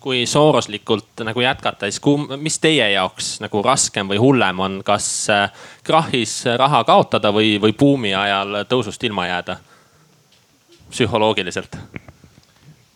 [0.01, 5.07] kui sooruslikult nagu jätkata, siis kum, mis teie jaoks nagu raskem või hullem on, kas
[5.29, 9.59] äh, krahhis raha kaotada või, või buumi ajal tõusust ilma jääda?
[10.91, 11.77] psühholoogiliselt?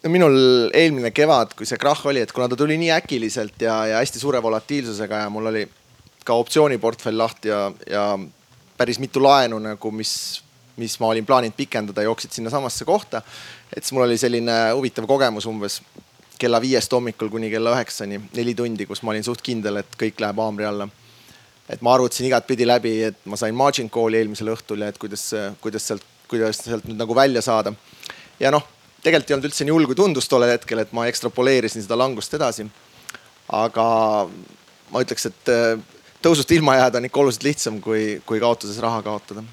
[0.04, 0.36] no minul
[0.74, 4.22] eelmine kevad, kui see krahh oli, et kuna ta tuli nii äkiliselt ja, ja hästi
[4.22, 5.64] suure volatiilsusega ja mul oli
[6.26, 8.04] ka optsiooniportfell lahti ja, ja
[8.78, 10.14] päris mitu laenu nagu, mis,
[10.82, 13.22] mis ma olin plaaninud pikendada, jooksid sinnasamasse kohta.
[13.76, 15.82] et siis mul oli selline huvitav kogemus umbes
[16.40, 20.22] kella viiest hommikul kuni kella üheksani, neli tundi, kus ma olin suht kindel, et kõik
[20.22, 20.88] läheb haamri alla.
[21.70, 25.32] et ma arvutasin igatpidi läbi, et ma sain margin call'i eelmisel õhtul ja et kuidas,
[25.62, 27.74] kuidas sealt, kuidas sealt nüüd nagu välja saada.
[28.40, 28.64] ja noh,
[29.02, 32.34] tegelikult ei olnud üldse nii hull, kui tundus tollel hetkel, et ma ekstrapoleerisin seda langust
[32.34, 32.68] edasi.
[33.50, 33.86] aga
[34.92, 35.78] ma ütleks, et äh,
[36.22, 39.46] tõusust ilma jääda on ikka oluliselt lihtsam, kui, kui kaotuses raha kaotada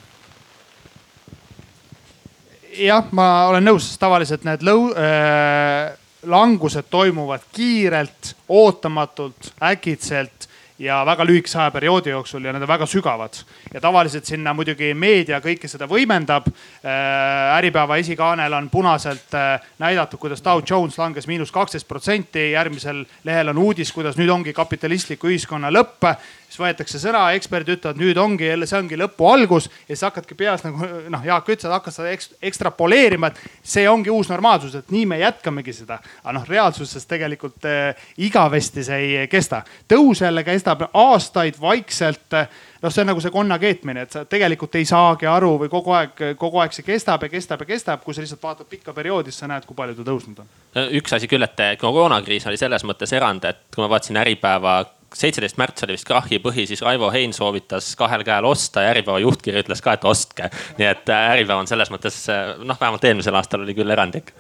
[2.79, 5.93] jah, ma olen nõus, tavaliselt need lõu- äh,
[6.23, 10.49] langused toimuvad kiirelt, ootamatult, äkitselt
[10.83, 13.35] ja väga lühikese ajaperioodi jooksul ja need on väga sügavad.
[13.75, 17.59] ja tavaliselt sinna muidugi meedia kõike seda võimendab äh,.
[17.59, 23.53] Äripäeva esikaanel on punaselt äh, näidatud, kuidas Dow Jones langes miinus kaksteist protsenti, järgmisel lehel
[23.53, 26.09] on uudis, kuidas nüüd ongi kapitalistliku ühiskonna lõpp
[26.53, 30.37] siis võetakse sõna, eksperdid ütlevad, nüüd ongi jälle, see ongi lõpu algus ja siis hakkadki
[30.37, 30.85] peas nagu
[31.15, 32.13] noh, Jaak ütles, et hakkad seda
[32.51, 33.41] ekstrapoleerima, et
[33.75, 35.99] see ongi uus normaalsus, et nii me jätkamegi seda.
[36.23, 39.63] aga noh, reaalsuses tegelikult äh, igavesti see ei kesta.
[39.89, 42.37] tõus jälle kestab aastaid vaikselt
[42.83, 45.97] noh, see on nagu see konna keetmine, et sa tegelikult ei saagi aru või kogu
[45.97, 49.33] aeg, kogu aeg see kestab ja kestab ja kestab, kui sa lihtsalt vaatad pikka perioodi,
[49.33, 50.57] siis sa näed, kui palju ta tõusnud on.
[51.01, 54.83] üks asi küll, et koroonakriis oli selles mõttes erand, et kui ma vaatasin Äripäeva
[55.15, 59.21] seitseteist märts oli vist krahhi põhi, siis Raivo Hein soovitas kahel käel osta ja Äripäeva
[59.23, 60.51] juhtkiri ütles ka, et ostke.
[60.79, 64.33] nii et äh, Äripäev on selles mõttes äh, noh, vähemalt eelmisel aastal oli küll erandlik.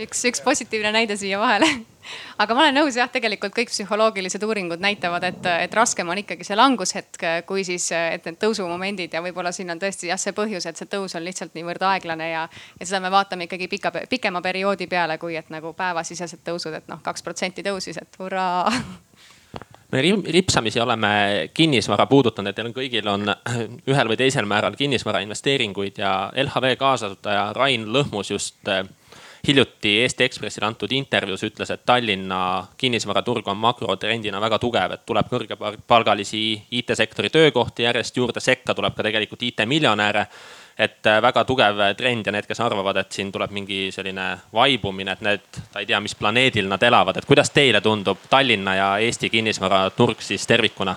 [0.00, 1.68] üks, üks positiivne näide siia vahele
[2.42, 6.46] aga ma olen nõus jah, tegelikult kõik psühholoogilised uuringud näitavad, et, et raskem on ikkagi
[6.46, 10.66] see langushetk, kui siis, et need tõusumomendid ja võib-olla siin on tõesti jah, see põhjus,
[10.68, 12.46] et see tõus on lihtsalt niivõrd aeglane ja,
[12.80, 16.90] ja seda me vaatame ikkagi pika, pikema perioodi peale, kui et nagu päevasisesed tõusud, et
[16.90, 18.68] noh, kaks protsenti tõusis, et hurraa
[19.92, 23.32] me ripsamisi oleme kinnisvara puudutanud, et teil on kõigil on
[23.90, 26.14] ühel või teisel määral kinnisvara investeeringuid ja
[26.44, 28.84] LHV kaasasutaja Rain Lõhmus just eh,
[29.46, 32.40] hiljuti Eesti Ekspressile antud intervjuus ütles, et Tallinna
[32.78, 36.42] kinnisvaraturg on makrotrendina väga tugev, et tuleb kõrgepalgalisi
[36.80, 40.26] IT-sektori töökohti järjest juurde, sekka tuleb ka tegelikult IT-miljonäre
[40.80, 45.12] et äh, väga tugev trend ja need, kes arvavad, et siin tuleb mingi selline vaibumine,
[45.12, 48.90] et need, ta ei tea, mis planeedil nad elavad, et kuidas teile tundub Tallinna ja
[49.04, 50.96] Eesti kinnisvaraturg siis tervikuna?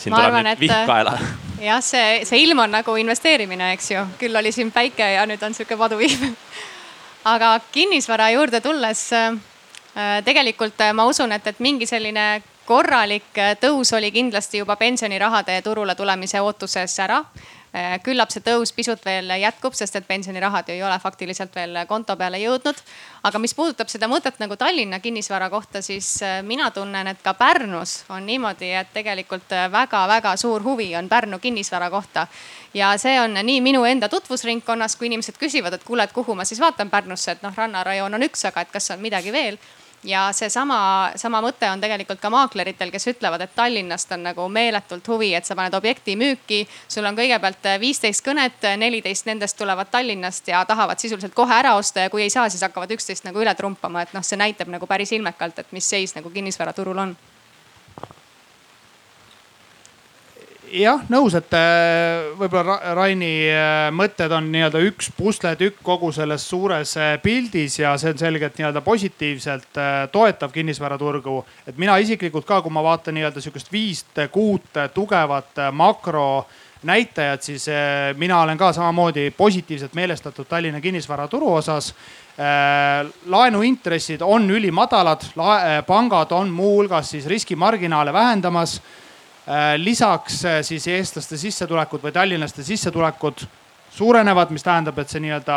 [0.00, 1.16] siin ma tuleb arvan, nüüd vihm kaela.
[1.60, 5.42] jah, see, see ilm on nagu investeerimine, eks ju, küll oli siin päike ja nüüd
[5.44, 6.30] on sihuke paduvihm.
[7.34, 9.34] aga kinnisvara juurde tulles äh,
[10.24, 12.30] tegelikult äh, ma usun, et, et mingi selline
[12.66, 17.22] korralik tõus oli kindlasti juba pensionirahade turule tulemise ootuses ära.
[18.02, 22.16] Küllap see tõus pisut veel jätkub, sest et pensionirahad ju ei ole faktiliselt veel konto
[22.18, 22.74] peale jõudnud.
[23.22, 27.34] aga mis puudutab seda mõtet nagu Tallinna kinnisvara kohta, siis äh, mina tunnen, et ka
[27.34, 32.26] Pärnus on niimoodi, et tegelikult väga-väga suur huvi on Pärnu kinnisvara kohta.
[32.74, 36.44] ja see on nii minu enda tutvusringkonnas, kui inimesed küsivad, et kuule, et kuhu ma
[36.44, 39.58] siis vaatan Pärnusse, et noh, rannarajoon on üks, aga et kas on midagi veel
[40.04, 45.08] ja seesama, sama mõte on tegelikult ka maakleritel, kes ütlevad, et Tallinnast on nagu meeletult
[45.08, 46.66] huvi, et sa paned objekti müüki.
[46.88, 52.00] sul on kõigepealt viisteist kõnet, neliteist nendest tulevad Tallinnast ja tahavad sisuliselt kohe ära osta
[52.00, 54.86] ja kui ei saa, siis hakkavad üksteist nagu üle trumpama, et noh, see näitab nagu
[54.86, 57.16] päris ilmekalt, et mis seis nagu kinnisvaraturul on
[60.70, 66.94] jah, nõus, et äh, võib-olla Raini äh, mõtted on nii-öelda üks pusletükk kogu selles suures
[67.00, 69.80] äh, pildis ja see on selgelt nii-öelda positiivselt
[70.12, 71.44] toetav kinnisvaraturgu.
[71.66, 76.46] et mina isiklikult ka, kui ma vaatan nii-öelda sihukest viist kuut tugevat makro
[76.82, 77.66] näitajad, siis
[78.16, 81.92] mina olen ka samamoodi positiivselt meelestatud Tallinna kinnisvaraturu osas
[83.26, 85.26] laenuintressid on ülimadalad,
[85.86, 88.80] pangad on muuhulgas siis riskimarginaale vähendamas.
[89.80, 93.46] Lisaks siis eestlaste sissetulekud või tallinlaste sissetulekud
[93.90, 95.56] suurenevad, mis tähendab, et see nii-öelda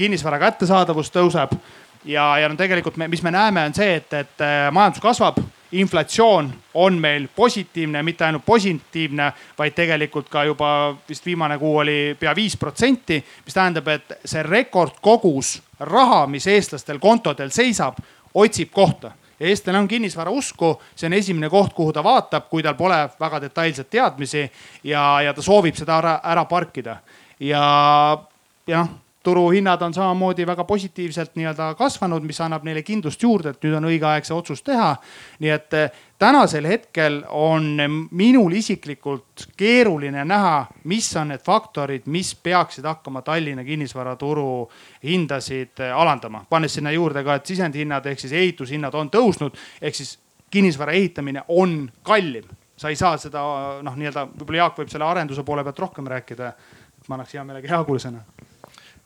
[0.00, 1.56] kinnisvara kättesaadavus tõuseb.
[2.04, 5.36] Ja, ja no tegelikult me, mis me näeme, on see, et, et äh, majandus kasvab,
[5.76, 6.48] inflatsioon
[6.80, 9.26] on meil positiivne, mitte ainult positiivne,
[9.58, 10.70] vaid tegelikult ka juba
[11.08, 15.58] vist viimane kuu oli pea viis protsenti, mis tähendab, et see rekordkogus
[15.92, 18.00] raha, mis eestlastel kontodel seisab,
[18.34, 22.76] otsib kohta eestlane on kinnisvara usku, see on esimene koht, kuhu ta vaatab, kui tal
[22.78, 24.44] pole väga detailseid teadmisi
[24.84, 26.98] ja, ja ta soovib seda ära, ära parkida.
[27.40, 27.62] ja,
[28.66, 33.64] ja noh turuhinnad on samamoodi väga positiivselt nii-öelda kasvanud, mis annab neile kindlust juurde, et
[33.64, 34.94] nüüd on õige aeg see otsus teha.
[35.44, 35.76] nii et
[36.20, 37.78] tänasel hetkel on
[38.10, 44.70] minul isiklikult keeruline näha, mis on need faktorid, mis peaksid hakkama Tallinna kinnisvaraturu
[45.04, 46.44] hindasid eh, alandama.
[46.50, 50.18] pannes sinna juurde ka, et sisendhinnad ehk siis ehitushinnad on tõusnud, ehk siis
[50.50, 52.44] kinnisvara ehitamine on kallim.
[52.76, 53.40] sa ei saa seda
[53.82, 56.52] noh, nii-öelda võib-olla Jaak võib selle arenduse poole pealt rohkem rääkida.
[57.08, 58.24] ma annaks hea meelega hea kuulsõna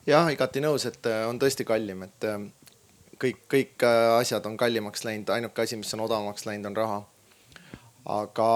[0.07, 2.39] jah, igati nõus, et äh, on tõesti kallim, et äh,
[3.21, 7.01] kõik, kõik äh, asjad on kallimaks läinud, ainuke asi, mis on odavamaks läinud, on raha.
[8.15, 8.49] aga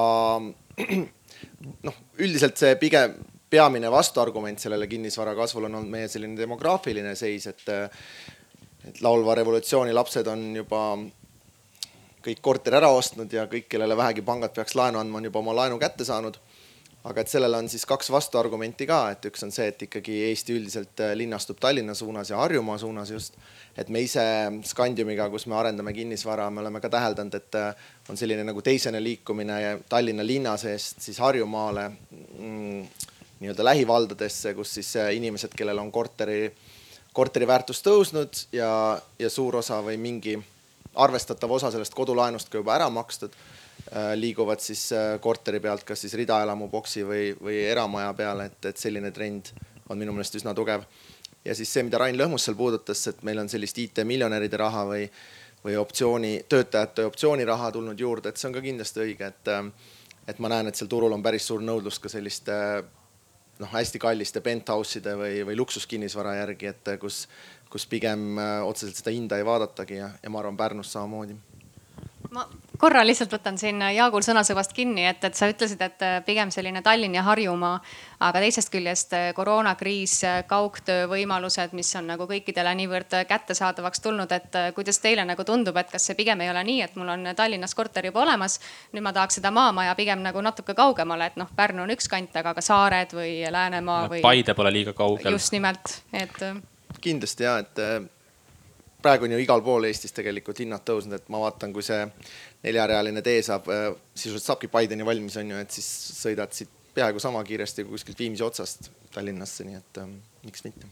[1.88, 3.16] noh, üldiselt see pigem
[3.50, 7.64] peamine vastuargument sellele kinnisvara kasvule on olnud meie selline demograafiline seis, et,
[8.90, 10.84] et laulva revolutsiooni lapsed on juba
[12.26, 15.56] kõik korteri ära ostnud ja kõik, kellele vähegi pangad peaks laenu andma, on juba oma
[15.64, 16.38] laenu kätte saanud
[17.08, 20.56] aga et sellele on siis kaks vastuargumenti ka, et üks on see, et ikkagi Eesti
[20.58, 23.38] üldiselt äh, linnastub Tallinna suunas ja Harjumaa suunas just.
[23.78, 24.24] et me ise
[24.68, 29.00] Scandiumiga, kus me arendame kinnisvara, me oleme ka täheldanud, et äh, on selline nagu teisene
[29.04, 32.84] liikumine Tallinna linna seest siis Harjumaale mm,
[33.40, 36.50] nii-öelda lähivaldadesse, kus siis äh, inimesed, kellel on korteri,
[37.14, 40.36] korteri väärtus tõusnud ja, ja suur osa või mingi
[41.00, 43.36] arvestatav osa sellest kodulaenust ka juba ära makstud
[44.16, 48.78] liiguvad siis äh, korteri pealt kas siis ridaelamu boksi või, või eramaja peale, et, et
[48.78, 49.50] selline trend
[49.90, 50.84] on minu meelest üsna tugev.
[51.46, 55.10] ja siis see, mida Rain Lõhmus seal puudutas, et meil on sellist IT-miljonäride raha või,
[55.64, 59.92] või optsiooni, töötajate optsiooniraha tulnud juurde, et see on ka kindlasti õige, et, äh,
[60.28, 62.54] et ma näen, et seal turul on päris suur nõudlus ka selliste
[63.60, 67.24] noh, hästi kalliste penthouse'ide või, või luksuskinnisvara järgi, et kus,
[67.70, 71.40] kus pigem otseselt seda hinda ei vaadatagi ja, ja ma arvan Pärnus samamoodi
[72.32, 72.46] ma
[72.80, 76.82] korra lihtsalt võtan siin Jaagul sõnasõnast kinni, et, et sa ütlesid, et äh, pigem selline
[76.86, 77.80] Tallinn ja Harjumaa,
[78.24, 84.32] aga teisest küljest äh, koroonakriis, äh, kaugtöö võimalused, mis on nagu kõikidele niivõrd kättesaadavaks tulnud,
[84.36, 87.32] et kuidas teile nagu tundub, et kas see pigem ei ole nii, et mul on
[87.36, 88.60] Tallinnas korter juba olemas.
[88.94, 92.36] nüüd ma tahaks seda maamaja pigem nagu natuke kaugemale, et noh, Pärnu on üks kant,
[92.40, 94.22] aga ka saared või Läänemaa või.
[94.24, 95.36] Paide pole liiga kaugel.
[95.36, 96.40] just nimelt, et.
[97.02, 98.10] kindlasti ja, et
[99.02, 102.02] praegu on ju igal pool Eestis tegelikult hinnad tõusnud, et ma vaatan, kui see
[102.64, 105.90] neljarealine tee saab, äh, sisuliselt saabki Paideni valmis, on ju, et siis
[106.20, 110.88] sõidad siit peaaegu sama kiiresti kui kuskilt Viimsi otsast Tallinnasse, nii et ähm, miks mitte.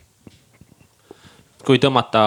[1.68, 2.22] kui tõmmata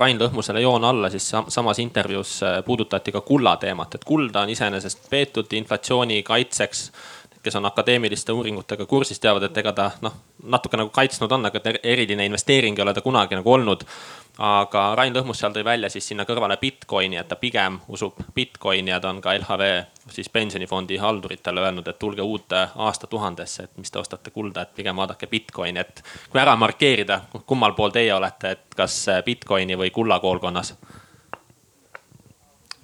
[0.00, 4.50] Rain Lõhmusele joon alla, siis samas intervjuus äh, puudutati ka kulla teemat, et kulda on
[4.50, 6.90] iseenesest peetud inflatsiooni kaitseks
[7.42, 10.14] kes on akadeemiliste uuringutega kursis, teavad, et ega ta noh,
[10.52, 13.84] natuke nagu kaitsnud on, aga eriline investeering ei ole ta kunagi nagu olnud.
[14.40, 18.92] Aga Rain Lõhmus seal tõi välja siis sinna kõrvale Bitcoini, et ta pigem usub Bitcoini
[18.92, 19.66] ja ta on ka LHV
[20.12, 24.96] siis pensionifondi halduritele öelnud, et tulge uute aastatuhandesse, et mis te ostate kulda, et pigem
[24.96, 30.20] vaadake Bitcoini, et kui ära markeerida, kummal pool teie olete, et kas Bitcoini või kulla
[30.20, 30.74] koolkonnas?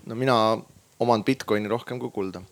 [0.06, 0.36] no mina
[1.00, 2.42] oman Bitcoini rohkem kui kulda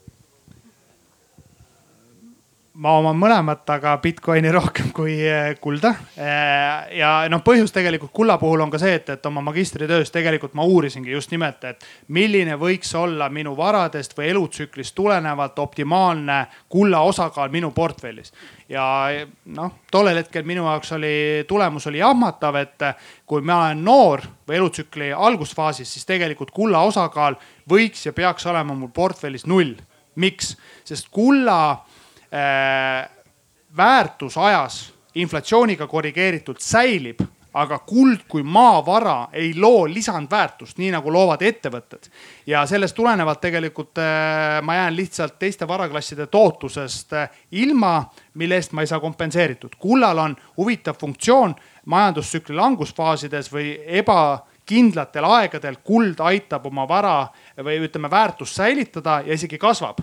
[2.75, 5.93] ma oman mõlemat, aga Bitcoini rohkem kui eh, kulda.
[6.19, 10.57] Eh, ja noh, põhjus tegelikult kulla puhul on ka see, et, et oma magistritöös tegelikult
[10.59, 17.05] ma uurisingi just nimelt, et milline võiks olla minu varadest või elutsüklist tulenevalt optimaalne kulla
[17.07, 18.35] osakaal minu portfellis.
[18.69, 18.85] ja
[19.55, 21.15] noh, tollel hetkel minu jaoks oli,
[21.47, 22.89] tulemus oli jahmatav, et
[23.27, 27.39] kui ma olen noor või elutsükli algusfaasis, siis tegelikult kulla osakaal
[27.71, 29.77] võiks ja peaks olema mul portfellis null.
[30.15, 30.57] miks?
[30.85, 31.85] sest kulla
[33.77, 37.23] väärtus ajas inflatsiooniga korrigeeritult säilib,
[37.55, 42.09] aga kuld kui maavara ei loo lisandväärtust, nii nagu loovad ettevõtted.
[42.47, 48.73] ja sellest tulenevalt tegelikult äh, ma jään lihtsalt teiste varaklasside tootlusest äh, ilma, mille eest
[48.73, 49.79] ma ei saa kompenseeritud.
[49.79, 51.55] kullal on huvitav funktsioon
[51.87, 59.59] majandustsükli langusfaasides või ebakindlatel aegadel kuld aitab oma vara või ütleme väärtust säilitada ja isegi
[59.59, 60.03] kasvab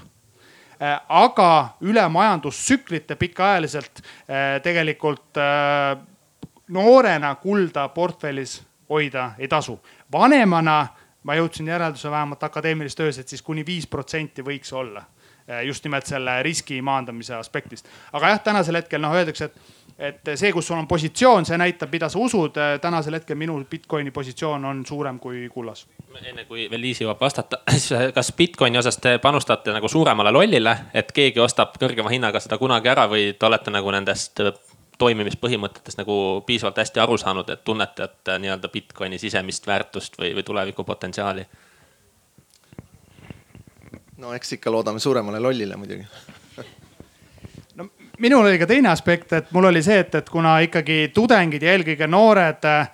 [1.09, 1.51] aga
[1.86, 4.01] üle majandustsüklite pikaajaliselt
[4.63, 5.38] tegelikult
[6.73, 9.79] noorena kulda portfellis hoida ei tasu.
[10.11, 10.88] vanemana
[11.23, 15.03] ma jõudsin järelduse vähemalt akadeemilises töös, et siis kuni viis protsenti võiks olla
[15.65, 17.88] just nimelt selle riski maandamise aspektist.
[18.13, 19.55] aga jah, tänasel hetkel noh, öeldakse, et,
[19.99, 22.57] et see, kus sul on positsioon, see näitab, mida sa usud.
[22.81, 25.87] tänasel hetkel minu Bitcoini positsioon on suurem kui kullas.
[26.25, 30.77] enne kui veel Liis jõuab vastata, siis kas Bitcoini osas te panustate nagu suuremale lollile,
[30.93, 34.41] et keegi ostab kõrgema hinnaga seda kunagi ära või te olete nagu nendest
[35.01, 36.15] toimimispõhimõtetest nagu
[36.45, 41.47] piisavalt hästi aru saanud, et tunnete, et nii-öelda Bitcoini sisemist väärtust või, või tulevikupotentsiaali?
[44.21, 46.05] no eks ikka loodame suuremale lollile muidugi
[48.22, 51.74] minul oli ka teine aspekt, et mul oli see, et, et kuna ikkagi tudengid ja
[51.74, 52.91] eelkõige noored äh,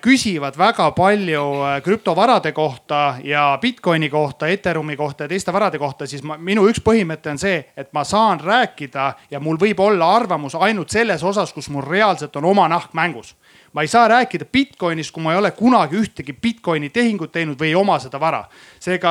[0.00, 6.08] küsivad väga palju äh, krüptovarade kohta ja Bitcoini kohta, Ethereumi kohta ja teiste varade kohta,
[6.08, 10.14] siis ma, minu üks põhimõte on see, et ma saan rääkida ja mul võib olla
[10.16, 13.34] arvamus ainult selles osas, kus mul reaalselt on oma nahk mängus
[13.72, 17.70] ma ei saa rääkida Bitcoinist, kui ma ei ole kunagi ühtegi Bitcoini tehingut teinud või
[17.70, 18.42] ei oma seda vara.
[18.80, 19.10] seega,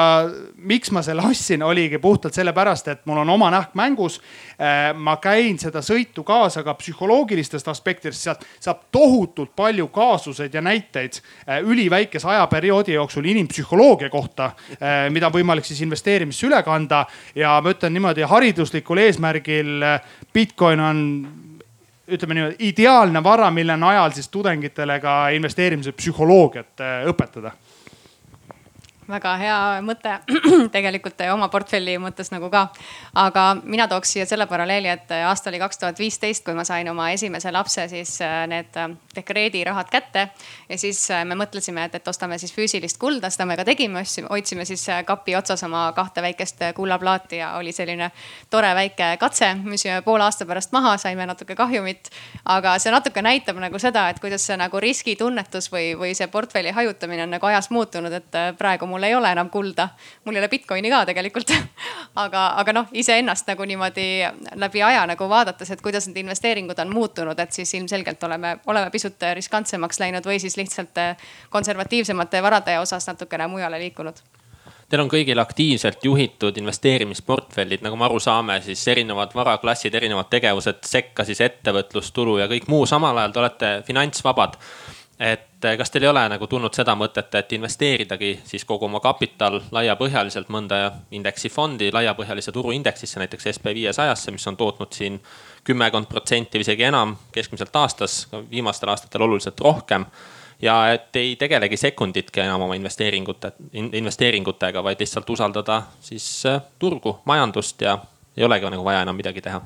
[0.55, 4.19] miks ma selle ostsin, oligi puhtalt sellepärast, et mul on oma nahk mängus.
[4.59, 10.61] Äh, ma käin seda sõitu kaasa ka psühholoogilistest aspektidest, sealt saab tohutult palju kaasuseid ja
[10.61, 17.05] näiteid äh, üliväikese ajaperioodi jooksul inimpsühholoogia kohta, äh, mida on võimalik siis investeerimisse üle kanda.
[17.35, 19.85] ja ma ütlen niimoodi hariduslikul eesmärgil
[20.33, 20.99] Bitcoin on
[22.09, 27.53] ütleme niimoodi ideaalne vara, mille najal siis tudengitele ka investeerimise psühholoogiat äh, õpetada
[29.09, 30.17] väga hea mõte
[30.75, 32.67] tegelikult oma portfelli mõttes nagu ka.
[33.17, 36.89] aga mina tooks siia selle paralleeli, et aasta oli kaks tuhat viisteist, kui ma sain
[36.89, 40.29] oma esimese lapse, siis äh, need äh, dekreedirahad kätte.
[40.69, 44.03] ja siis äh, me mõtlesime, et, et ostame siis füüsilist kulda, seda me ka tegime,
[44.29, 48.11] hoidsime siis kapi otsas oma kahte väikest kullaplaati ja oli selline
[48.49, 49.53] tore väike katse.
[49.63, 52.09] müüsime poole aasta pärast maha, saime natuke kahjumit.
[52.45, 56.71] aga see natuke näitab nagu seda, et kuidas see nagu riskitunnetus või, või see portfelli
[56.71, 59.89] hajutamine on nagu ajas muutunud, et praegu mul mul ei ole enam kulda.
[60.25, 61.51] mul ei ole Bitcoini ka tegelikult.
[62.19, 64.25] Aga, aga noh, iseennast nagu niimoodi
[64.59, 68.89] läbi aja nagu vaadates, et kuidas need investeeringud on muutunud, et siis ilmselgelt oleme, oleme
[68.91, 70.97] pisut riskantsemaks läinud või siis lihtsalt
[71.53, 74.19] konservatiivsemate varade osas natukene mujale liikunud.
[74.89, 80.81] Teil on kõigil aktiivselt juhitud investeerimisportfellid, nagu me aru saame, siis erinevad varaklassid, erinevad tegevused,
[80.89, 84.57] sekka siis ettevõtlus, tulu ja kõik muu, samal ajal te olete finantsvabad.
[85.19, 89.01] Et eh, kas teil ei ole nagu tulnud seda mõtet, et investeeridagi siis kogu oma
[89.03, 90.79] kapital laiapõhjaliselt mõnda
[91.11, 95.19] indeksifondi laiapõhjalise turuindeksisse, näiteks SB viiesajasse, mis on tootnud siin
[95.63, 100.05] kümmekond protsenti või isegi enam keskmiselt aastas, viimastel aastatel oluliselt rohkem.
[100.61, 107.19] ja et ei tegelegi sekunditki enam oma investeeringute, investeeringutega, vaid lihtsalt usaldada siis eh, turgu,
[107.25, 107.97] majandust ja
[108.37, 109.61] ei olegi nagu vaja enam midagi teha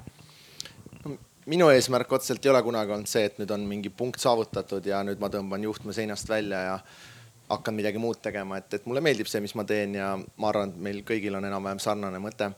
[1.51, 5.01] minu eesmärk otseselt ei ole kunagi olnud see, et nüüd on mingi punkt saavutatud ja
[5.03, 6.77] nüüd ma tõmban juhtme seinast välja ja
[7.49, 10.71] hakkan midagi muud tegema, et, et mulle meeldib see, mis ma teen ja ma arvan,
[10.71, 12.51] et meil kõigil on enam-vähem sarnane mõte.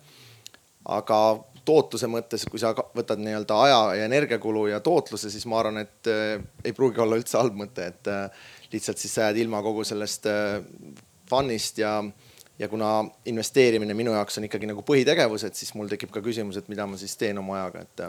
[0.85, 1.19] aga
[1.65, 6.11] tootluse mõttes, kui sa võtad nii-öelda aja ja energiakulu ja tootluse, siis ma arvan, et
[6.11, 9.83] äh, ei pruugi olla üldse halb mõte, et äh, lihtsalt siis sa jääd ilma kogu
[9.87, 10.61] sellest äh,
[11.29, 11.97] fun'ist ja
[12.59, 16.55] ja kuna investeerimine minu jaoks on ikkagi nagu põhitegevus, et siis mul tekib ka küsimus,
[16.55, 18.03] et mida ma siis teen oma ajaga, et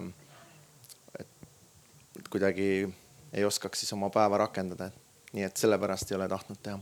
[2.26, 2.88] et kuidagi
[3.32, 4.90] ei oskaks siis oma päeva rakendada.
[5.32, 6.78] nii et sellepärast ei ole tahtnud teha.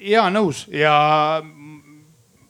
[0.00, 1.42] ja nõus ja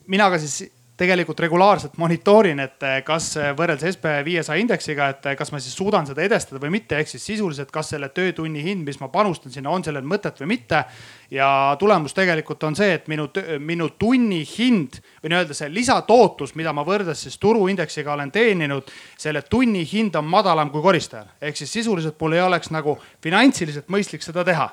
[0.07, 5.31] mina ka siis tegelikult regulaarselt monitoorin, et eh, kas eh, võrreldes SB viiesaja indeksiga, et
[5.31, 8.61] eh, kas ma siis suudan seda edestada või mitte, ehk siis sisuliselt, kas selle töötunni
[8.65, 10.85] hind, mis ma panustan sinna, on sellel mõtet või mitte.
[11.31, 13.29] ja tulemus tegelikult on see, et minu,
[13.63, 19.43] minu tunni hind või nii-öelda see lisatootlus, mida ma võrreldes siis turuindeksiga olen teeninud, selle
[19.43, 21.31] tunni hind on madalam kui koristajal.
[21.41, 24.69] ehk siis sisuliselt mul ei oleks nagu finantsiliselt mõistlik seda teha.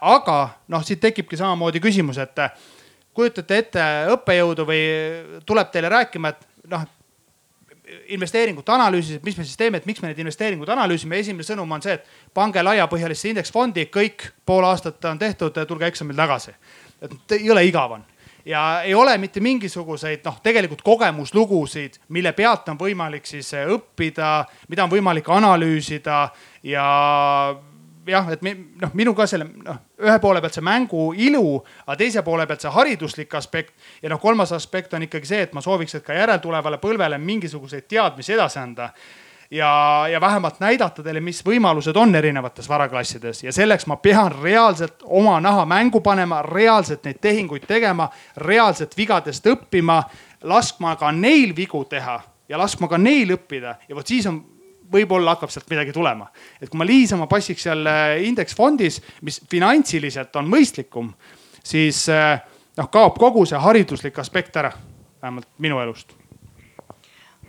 [0.00, 0.38] aga
[0.68, 2.36] noh, siit tekibki samamoodi küsimus, et
[3.18, 4.84] kujutate ette õppejõudu või
[5.46, 6.86] tuleb teile rääkima, et noh
[8.12, 11.18] investeeringute analüüsis, et mis me siis teeme, et miks me neid investeeringuid analüüsime.
[11.22, 16.16] esimene sõnum on see, et pange laiapõhjalisse indeksfondi, kõik pool aastat on tehtud, tulge eksamil
[16.16, 16.52] tagasi.
[17.00, 18.04] et jõle igav on
[18.48, 24.84] ja ei ole mitte mingisuguseid noh, tegelikult kogemuslugusid, mille pealt on võimalik siis õppida, mida
[24.84, 26.28] on võimalik analüüsida
[26.62, 26.86] ja
[28.08, 32.24] jah, et noh, minu ka selle noh, ühe poole pealt see mängu ilu, aga teise
[32.26, 33.74] poole pealt see hariduslik aspekt.
[34.02, 37.88] ja noh, kolmas aspekt on ikkagi see, et ma sooviks, et ka järeltulevale põlvele mingisuguseid
[37.88, 38.92] teadmisi edasi anda
[39.50, 45.04] ja, ja vähemalt näidata teile, mis võimalused on erinevates varaklassides ja selleks ma pean reaalselt
[45.04, 50.02] oma naha mängu panema, reaalselt neid tehinguid tegema, reaalselt vigadest õppima
[50.42, 54.42] laskma ka neil vigu teha ja laskma ka neil õppida ja vot siis on
[54.92, 56.28] võib-olla hakkab sealt midagi tulema.
[56.60, 61.12] et kui ma niisama passiks äh, indeksfondis, mis finantsiliselt on mõistlikum,
[61.64, 62.40] siis äh,
[62.76, 64.72] noh, kaob kogu see hariduslik aspekt ära,
[65.22, 66.17] vähemalt minu elust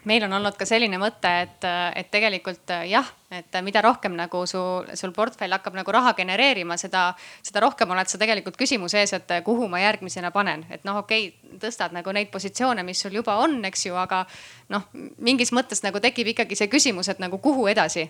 [0.07, 1.65] meil on olnud ka selline mõte, et,
[1.99, 4.61] et tegelikult jah, et mida rohkem nagu su,
[4.97, 7.09] sul portfell hakkab nagu raha genereerima, seda,
[7.45, 10.65] seda rohkem oled sa tegelikult küsimuse ees, et kuhu ma järgmisena panen.
[10.69, 14.25] et noh, okei okay,, tõstad nagu neid positsioone, mis sul juba on, eks ju, aga
[14.69, 14.87] noh,
[15.17, 18.09] mingis mõttes nagu tekib ikkagi see küsimus, et nagu kuhu edasi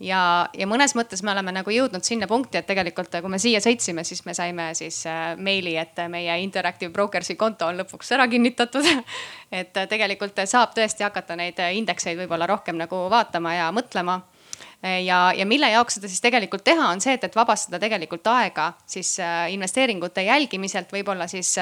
[0.00, 3.60] ja, ja mõnes mõttes me oleme nagu jõudnud sinna punkti, et tegelikult kui me siia
[3.62, 8.28] sõitsime, siis me saime siis äh, meili, et meie Interactive Brokersi konto on lõpuks ära
[8.28, 8.86] kinnitatud.
[9.54, 14.20] Et äh, tegelikult saab tõesti hakata neid indekseid võib-olla rohkem nagu vaatama ja mõtlema.
[14.84, 18.72] Ja, ja mille jaoks seda siis tegelikult teha, on see, et, et vabastada tegelikult aega
[18.86, 21.54] siis äh, investeeringute jälgimiselt, võib-olla siis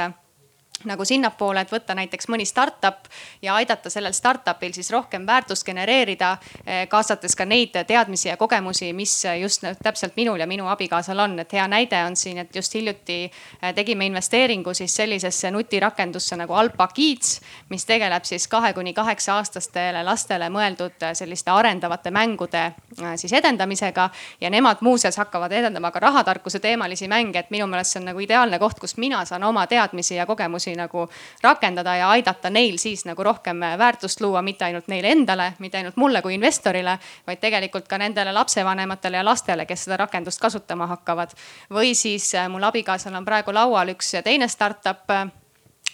[0.84, 3.08] nagu sinnapoole, et võtta näiteks mõni startup
[3.42, 6.36] ja aidata sellel startup'il siis rohkem väärtust genereerida.
[6.66, 11.38] Eh, kaasates ka neid teadmisi ja kogemusi, mis just täpselt minul ja minu abikaasal on,
[11.38, 16.54] et hea näide on siin, et just hiljuti eh, tegime investeeringu siis sellisesse nutirakendusse nagu
[16.54, 22.72] Alpa Kids, mis tegeleb siis kahe kuni kaheksa aastastele lastele mõeldud eh, selliste arendavate mängude
[23.16, 24.10] siis edendamisega.
[24.40, 28.20] ja nemad muuseas hakkavad edendama ka rahatarkuse teemalisi mänge, et minu meelest see on nagu
[28.20, 31.08] ideaalne koht, kust mina saan oma teadmisi ja kogemusi oskusi nagu
[31.42, 35.96] rakendada ja aidata neil siis nagu rohkem väärtust luua, mitte ainult neile endale, mitte ainult
[35.96, 41.30] mulle kui investorile, vaid tegelikult ka nendele lapsevanematele ja lastele, kes seda rakendust kasutama hakkavad.
[41.70, 45.10] või siis äh, mul abikaasal on praegu laual üks teine startup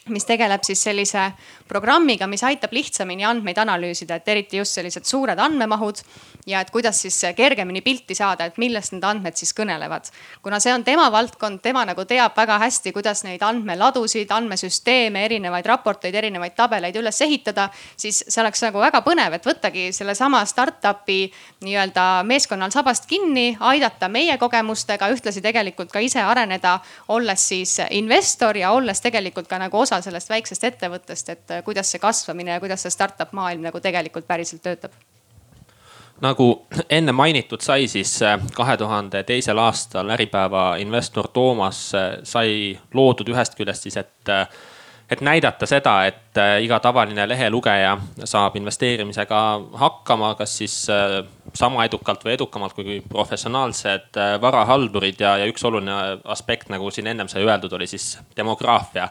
[0.09, 1.31] mis tegeleb siis sellise
[1.69, 6.01] programmiga, mis aitab lihtsamini andmeid analüüsida, et eriti just sellised suured andmemahud
[6.49, 10.09] ja et kuidas siis kergemini pilti saada, et millest need andmed siis kõnelevad.
[10.43, 15.67] kuna see on tema valdkond, tema nagu teab väga hästi, kuidas neid andmeladusid, andmesüsteeme, erinevaid
[15.67, 21.29] raporteid, erinevaid tabeleid üles ehitada, siis see oleks nagu väga põnev, et võttagi sellesama startup'i
[21.65, 26.79] nii-öelda meeskonnal sabast kinni, aidata meie kogemustega, ühtlasi tegelikult ka ise areneda,
[27.09, 32.03] olles siis investor ja olles tegelikult ka nagu osa sellest väiksest ettevõttest, et kuidas see
[32.03, 34.93] kasvamine ja kuidas see startup maailm nagu tegelikult päriselt töötab?
[36.19, 42.75] Nagu enne mainitud sai, siis äh, kahe tuhande teisel aastal Äripäeva investor Toomas äh, sai
[42.95, 44.49] loodud ühest küljest siis, et, äh,
[45.11, 47.95] et näidata seda, et iga tavaline lehelugeja
[48.27, 49.39] saab investeerimisega
[49.79, 50.75] hakkama, kas siis
[51.55, 55.23] sama edukalt või edukamalt kui professionaalsed varahaldurid.
[55.23, 59.09] Ja, ja üks oluline aspekt, nagu siin ennem sai öeldud, oli siis demograafia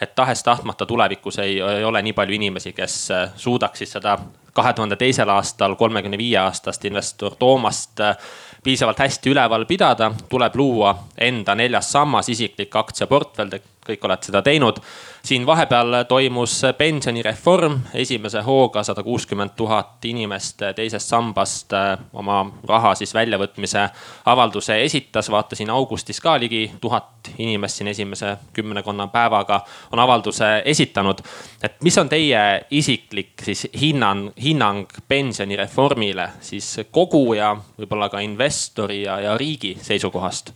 [0.00, 2.96] et tahes-tahtmata tulevikus ei, ei ole nii palju inimesi, kes
[3.36, 4.18] suudaks siis seda
[4.56, 8.16] kahe tuhande teisel aastal kolmekümne viie aastast investor Toomast äh,
[8.64, 13.52] piisavalt hästi üleval pidada, tuleb luua enda neljas sammas, isiklik aktsiaportfell,
[13.88, 14.80] kõik olete seda teinud
[15.26, 22.94] siin vahepeal toimus pensionireform, esimese hooga sada kuuskümmend tuhat inimest teisest sambast äh, oma raha
[22.94, 23.88] siis väljavõtmise
[24.24, 25.30] avalduse esitas.
[25.30, 29.60] vaatasin augustis ka ligi tuhat inimest siin esimese kümnekonna päevaga
[29.92, 31.18] on avalduse esitanud.
[31.62, 39.20] et mis on teie isiklik siis hinnang, hinnang pensionireformile siis koguja, võib-olla ka investori ja,
[39.20, 40.52] ja riigi seisukohast?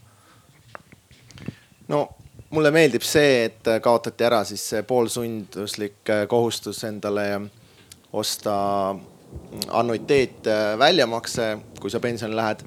[1.88, 2.08] no
[2.50, 7.26] mulle meeldib see, et kaotati ära siis see poolsunduslik äh, kohustus endale
[8.12, 8.54] osta
[9.68, 12.64] annuiteet äh, väljamakse, kui sa pensionile lähed.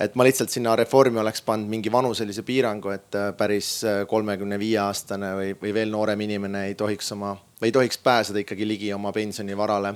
[0.00, 4.78] et ma lihtsalt sinna reformi oleks pannud mingi vanuselise piirangu, et äh, päris kolmekümne viie
[4.78, 8.92] aastane või, või veel noorem inimene ei tohiks oma või ei tohiks pääseda ikkagi ligi
[8.92, 9.94] oma pensionivarale.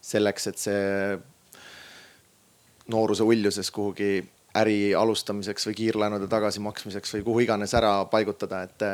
[0.00, 1.18] selleks, et see
[2.88, 4.22] nooruse uljuses kuhugi
[4.58, 8.86] äri alustamiseks või kiirlaenude tagasimaksmiseks või kuhu iganes ära paigutada, et.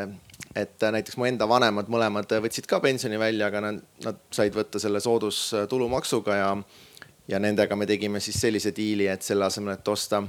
[0.54, 4.80] et näiteks mu enda vanemad mõlemad võtsid ka pensioni välja, aga nad, nad said võtta
[4.82, 6.50] selle soodustulumaksuga ja.
[7.28, 10.22] ja nendega me tegime siis sellise diili, et selle asemel, et osta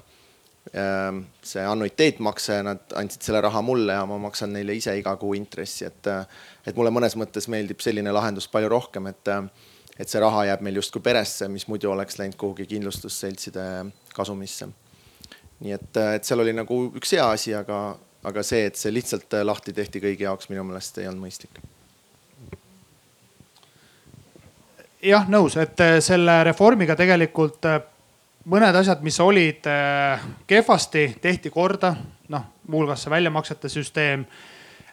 [0.77, 5.33] ähm, see annuiteetmakse, nad andsid selle raha mulle ja ma maksan neile ise iga kuu
[5.37, 6.11] intressi, et.
[6.65, 9.35] et mulle mõnes mõttes meeldib selline lahendus palju rohkem, et,
[9.99, 13.69] et see raha jääb meil justkui peresse, mis muidu oleks läinud kuhugi kindlustusseltside
[14.15, 14.71] kasumisse
[15.63, 17.95] nii et, äh, et seal oli nagu üks hea asi, aga,
[18.27, 21.61] aga see, et see lihtsalt äh, lahti tehti kõigi jaoks, minu meelest ei olnud mõistlik.
[25.05, 27.69] jah, nõus, et äh, selle reformiga tegelikult
[28.49, 29.65] mõned asjad, mis olid
[30.47, 31.95] kehvasti, tehti korda,
[32.29, 34.25] noh muuhulgas see väljamaksete süsteem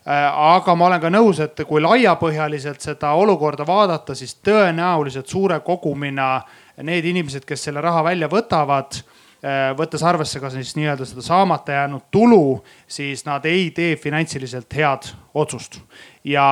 [0.04, 6.42] aga ma olen ka nõus, et kui laiapõhjaliselt seda olukorda vaadata, siis tõenäoliselt suure kogumina
[6.82, 8.98] need inimesed, kes selle raha välja võtavad
[9.78, 15.08] võttes arvesse ka siis nii-öelda seda saamata jäänud tulu, siis nad ei tee finantsiliselt head
[15.34, 15.80] otsust.
[16.24, 16.46] ja,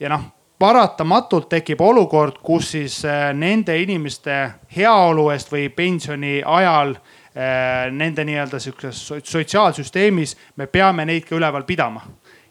[0.00, 0.28] ja noh,
[0.62, 4.36] paratamatult tekib olukord, kus siis äh, nende inimeste
[4.76, 11.66] heaolu eest või pensioni ajal äh, nende nii-öelda sihukeses sotsiaalsüsteemis me peame neid ka üleval
[11.66, 12.04] pidama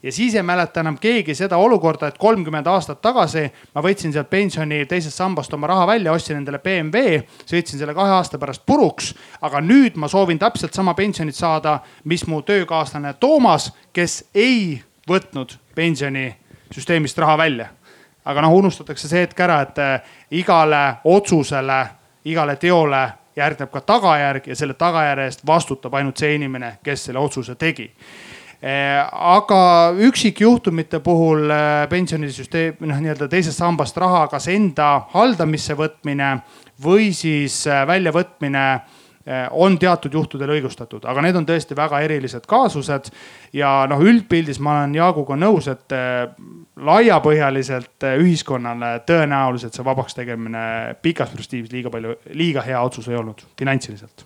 [0.04, 3.44] ja siis ei mäleta enam keegi seda olukorda, et kolmkümmend aastat tagasi
[3.76, 8.16] ma võtsin sealt pensioni teisest sambast oma raha välja, ostsin endale BMW, sõitsin selle kahe
[8.18, 9.14] aasta pärast puruks.
[9.42, 15.58] aga nüüd ma soovin täpselt sama pensionit saada, mis mu töökaaslane Toomas, kes ei võtnud
[15.76, 17.70] pensionisüsteemist raha välja.
[18.26, 21.86] aga noh, unustatakse see hetk ära, et eh, igale otsusele,
[22.26, 27.20] igale teole järgneb ka tagajärg ja selle tagajärje eest vastutab ainult see inimene, kes selle
[27.20, 27.92] otsuse tegi
[28.62, 36.36] aga üksikjuhtumite puhul eh, pensionisüsteem, noh nii-öelda teisest sambast raha kas enda haldamisse võtmine
[36.84, 38.66] või siis eh, väljavõtmine
[39.54, 43.12] on teatud juhtudel õigustatud, aga need on tõesti väga erilised kaasused.
[43.54, 45.94] ja noh, üldpildis ma olen Jaaguga nõus, et
[46.90, 53.46] laiapõhjaliselt ühiskonnale tõenäoliselt see vabaks tegemine pikas perspektiivis liiga palju, liiga hea otsus ei olnud
[53.62, 54.26] finantsiliselt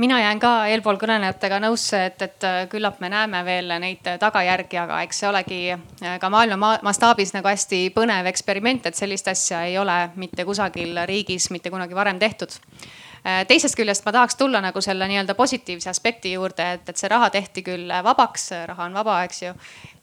[0.00, 4.78] mina jään ka eelpool kõnelejatega nõusse, et, et äh, küllap me näeme veel neid tagajärgi,
[4.80, 9.64] aga eks see olegi äh, ka maailma mastaabis nagu hästi põnev eksperiment, et sellist asja
[9.68, 12.56] ei ole mitte kusagil riigis mitte kunagi varem tehtud.
[12.56, 12.99] äh,
[13.48, 17.30] teisest küljest ma tahaks tulla nagu selle nii-öelda positiivse aspekti juurde, et, et see raha
[17.30, 19.54] tehti küll vabaks, raha on vaba, eks ju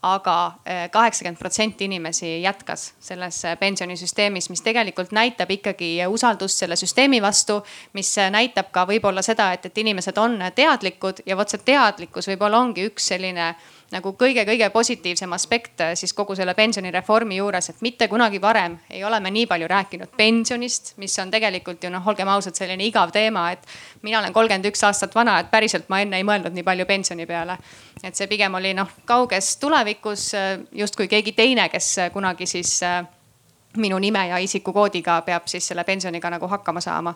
[0.02, 7.22] aga eh, kaheksakümmend protsenti inimesi jätkas selles pensionisüsteemis, mis tegelikult näitab ikkagi usaldust selle süsteemi
[7.22, 7.64] vastu.
[7.94, 12.60] mis näitab ka võib-olla seda, et, et inimesed on teadlikud ja vot see teadlikkus võib-olla
[12.60, 13.56] ongi üks selline
[13.92, 19.04] nagu kõige-kõige positiivsem aspekt äh, siis kogu selle pensionireformi juures, et mitte kunagi varem ei
[19.08, 23.14] ole me nii palju rääkinud pensionist, mis on tegelikult ju noh, olgem ausad, selline igav
[23.16, 23.64] teema, et
[24.04, 27.26] mina olen kolmkümmend üks aastat vana, et päriselt ma enne ei mõelnud nii palju pensioni
[27.26, 27.58] peale.
[28.04, 32.82] et see pigem oli noh, kauges tulevikus äh, justkui keegi teine, kes äh, kunagi siis
[33.78, 37.14] minu nime ja isikukoodiga peab siis selle pensioniga nagu hakkama saama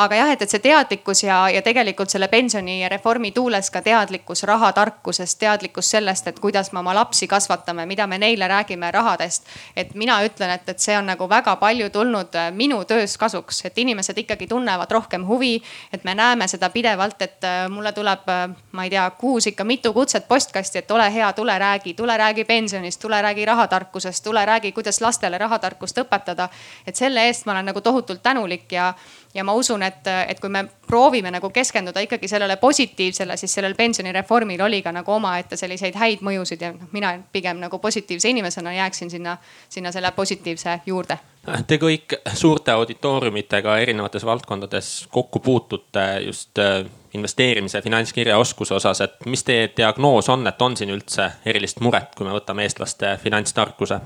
[0.00, 5.38] aga jah, et, et see teadlikkus ja, ja tegelikult selle pensionireformi tuules ka teadlikkus rahatarkusest,
[5.42, 9.46] teadlikkus sellest, et kuidas me oma lapsi kasvatame, mida me neile räägime rahadest.
[9.76, 13.64] et mina ütlen, et, et see on nagu väga palju tulnud äh, minu töös kasuks,
[13.68, 15.62] et inimesed ikkagi tunnevad rohkem huvi.
[15.92, 19.64] et me näeme seda pidevalt, et äh, mulle tuleb, äh, ma ei tea, kuus ikka
[19.64, 24.44] mitu kutset postkasti, et ole hea, tule räägi, tule räägi pensionist, tule räägi rahatarkusest, tule
[24.44, 26.48] räägi, kuidas lastele rahatarkust õpetada.
[26.86, 28.94] et selle eest ma olen nagu tohutult tänulik ja
[29.34, 33.74] ja ma usun, et, et kui me proovime nagu keskenduda ikkagi sellele positiivsele, siis sellel
[33.78, 38.72] pensionireformil oli ka nagu omaette selliseid häid mõjusid ja noh, mina pigem nagu positiivse inimesena
[38.74, 39.36] jääksin sinna,
[39.68, 41.18] sinna selle positiivse juurde.
[41.66, 49.44] Te kõik suurte auditooriumitega erinevates valdkondades kokku puutute just äh, investeerimise finantskirjaoskuse osas, et mis
[49.44, 54.00] teie diagnoos on, et on siin üldse erilist muret, kui me võtame eestlaste finantstarkuse?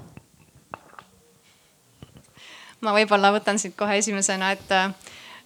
[2.84, 4.74] Ma võib-olla võtan siit kohe esimesena, et,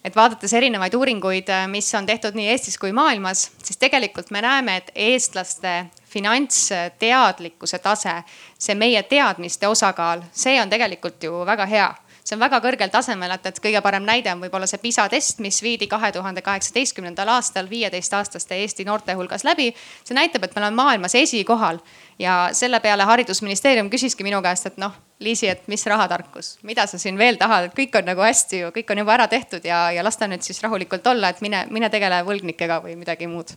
[0.04, 4.76] et vaadates erinevaid uuringuid, mis on tehtud nii Eestis kui maailmas, siis tegelikult me näeme,
[4.82, 8.14] et eestlaste finantsteadlikkuse tase,
[8.58, 11.88] see meie teadmiste osakaal, see on tegelikult ju väga hea
[12.28, 15.40] see on väga kõrgel tasemel, et, et kõige parem näide on võib-olla see PISA test,
[15.44, 19.70] mis viidi kahe tuhande kaheksateistkümnendal aastal viieteistaastaste Eesti noorte hulgas läbi.
[20.04, 21.80] see näitab, et me oleme maailmas esikohal
[22.18, 26.98] ja selle peale haridusministeerium küsiski minu käest, et noh, Liisi, et mis rahatarkus, mida sa
[26.98, 29.88] siin veel tahad, et kõik on nagu hästi ju, kõik on juba ära tehtud ja,
[29.90, 33.50] ja las ta nüüd siis rahulikult olla, et mine, mine tegele võlgnikega või midagi muud.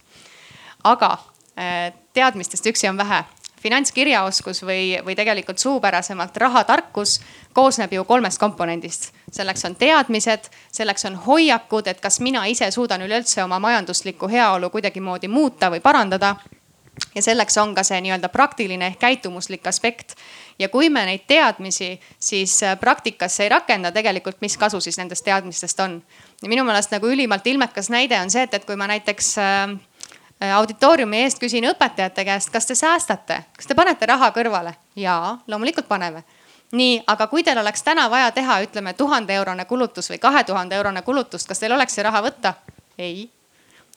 [0.84, 1.12] aga
[1.58, 3.22] eh, teadmistest üksi on vähe
[3.62, 7.20] finantskirjaoskus või, või tegelikult suupärasemalt rahatarkus
[7.54, 9.12] koosneb ju kolmest komponendist.
[9.32, 14.70] selleks on teadmised, selleks on hoiakud, et kas mina ise suudan üleüldse oma majanduslikku heaolu
[14.70, 16.36] kuidagimoodi muuta või parandada.
[17.16, 20.16] ja selleks on ka see nii-öelda praktiline ehk käitumuslik aspekt.
[20.60, 25.24] ja kui me neid teadmisi siis äh, praktikasse ei rakenda, tegelikult mis kasu siis nendest
[25.24, 26.04] teadmistest on?
[26.42, 29.78] ja minu meelest nagu ülimalt ilmekas näide on see, et, et kui ma näiteks äh,
[30.50, 34.74] auditooriumi eest küsin õpetajate käest, kas te säästate, kas te panete raha kõrvale?
[34.96, 36.24] jaa, loomulikult paneme.
[36.72, 40.76] nii, aga kui teil oleks täna vaja teha, ütleme tuhande eurone kulutus või kahe tuhande
[40.76, 42.54] eurone kulutus, kas teil oleks see raha võtta?
[42.98, 43.30] ei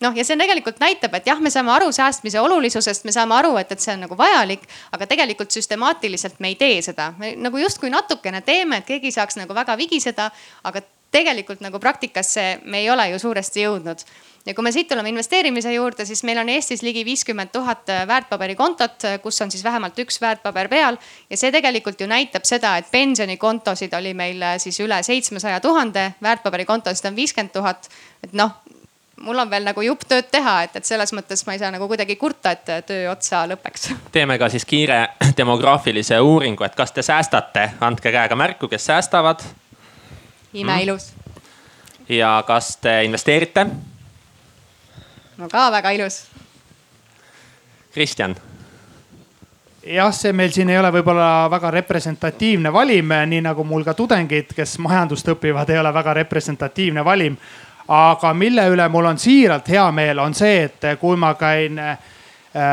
[0.03, 3.55] noh, ja see tegelikult näitab, et jah, me saame aru säästmise olulisusest, me saame aru,
[3.61, 7.13] et, et see on nagu vajalik, aga tegelikult süstemaatiliselt me ei tee seda.
[7.19, 10.31] me nagu justkui natukene teeme, et keegi saaks nagu väga vigiseda,
[10.65, 10.83] aga
[11.15, 14.03] tegelikult nagu praktikasse me ei ole ju suuresti jõudnud
[14.47, 18.05] ja kui me siit tuleme investeerimise juurde, siis meil on Eestis ligi viiskümmend tuhat äh,
[18.09, 20.99] väärtpaberikontot, äh, kus on siis vähemalt üks väärtpaber peal.
[21.31, 26.13] ja see tegelikult ju näitab seda, et pensionikontosid oli meil äh, siis üle seitsmesaja tuhande,
[26.23, 27.89] väärtpaberikontosid on viiskümmend tuhat.
[28.23, 28.53] et noh,
[29.25, 31.89] mul on veel nagu jupp tööd teha, et, et selles mõttes ma ei saa nagu
[31.89, 33.91] kuidagi kurta, et töö otsa lõpeks.
[34.17, 35.07] teeme ka siis kiire
[35.41, 39.45] demograafilise uuringu, et kas te säästate, andke käega märku, kes säästavad.
[40.55, 41.43] Imeilus mm..
[42.09, 43.67] ja kas te investeerite?
[45.37, 46.25] no ka väga ilus.
[47.95, 48.35] Kristjan
[49.87, 54.55] jah, see meil siin ei ole võib-olla väga representatiivne valim, nii nagu mul ka tudengid,
[54.57, 57.37] kes majandust õpivad, ei ole väga representatiivne valim.
[57.89, 61.99] aga mille üle mul on siiralt hea meel, on see, et kui ma käin äh,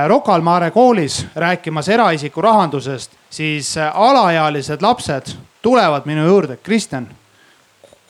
[0.08, 7.10] Rocca al Mare koolis rääkimas eraisiku rahandusest, siis äh, alaealised lapsed tulevad minu juurde, Kristjan,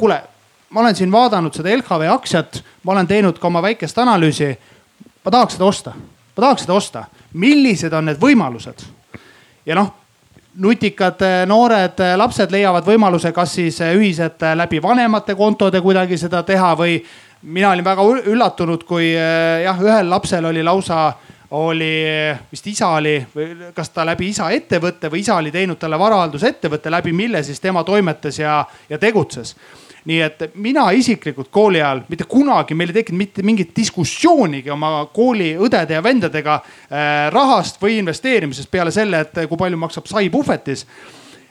[0.02, 0.18] kuule,
[0.70, 4.58] ma olen siin vaadanud seda LHV aktsiat, ma olen teinud ka oma väikest analüüsi.
[5.26, 5.94] ma tahaks seda osta,
[6.36, 8.86] ma tahaks seda osta millised on need võimalused?
[9.66, 9.92] ja noh,
[10.62, 16.18] nutikad eh, noored eh, lapsed leiavad võimaluse, kas siis eh, ühiselt läbi vanemate kontode kuidagi
[16.18, 16.98] seda teha või
[17.42, 21.12] mina olin väga üllatunud, kui jah, ühel lapsel oli lausa,
[21.58, 21.94] oli
[22.52, 23.16] vist isa oli
[23.74, 27.84] kas ta läbi isa ettevõtte või isa oli teinud talle varaaldusettevõtte läbi, mille siis tema
[27.84, 29.56] toimetas ja, ja tegutses
[30.06, 35.06] nii et mina isiklikult kooli ajal mitte kunagi meil ei tekkinud mitte mingit diskussioonigi oma
[35.14, 40.30] kooli õdede ja vendadega äh, rahast või investeerimisest peale selle, et kui palju maksab sai
[40.34, 40.86] puhvetis.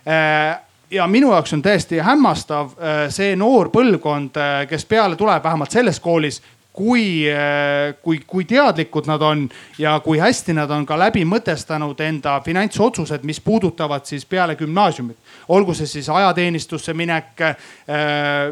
[0.07, 0.59] Äh,
[0.91, 4.41] ja minu jaoks on täiesti hämmastav äh, see noor põlvkond,
[4.71, 6.43] kes peale tuleb, vähemalt selles koolis,
[6.81, 9.45] kui, äh, kui, kui teadlikud nad on
[9.79, 15.17] ja kui hästi nad on ka läbi mõtestanud enda finantsotsused, mis puudutavad siis peale gümnaasiumit.
[15.49, 17.57] olgu see siis ajateenistusse minek äh,,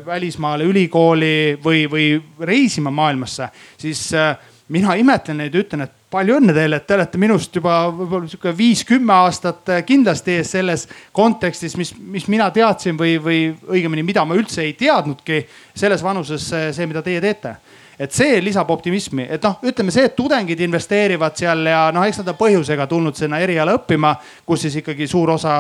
[0.07, 2.07] välismaale ülikooli või, või
[2.41, 3.49] reisima maailmasse,
[3.79, 4.37] siis äh,
[4.69, 8.29] mina imetlen neid ja ütlen, et palju õnne teile, et te olete minust juba võib-olla
[8.29, 10.85] sihuke viis-kümme aastat kindlasti ees selles
[11.17, 16.45] kontekstis, mis, mis mina teadsin või, või õigemini, mida ma üldse ei teadnudki selles vanuses
[16.53, 17.57] see, mida teie teete
[17.99, 22.23] et see lisab optimismi, et noh, ütleme see, et tudengid investeerivad seal ja noh, eks
[22.23, 24.15] nad on põhjusega tulnud sinna eriala õppima,
[24.47, 25.59] kus siis ikkagi suur osa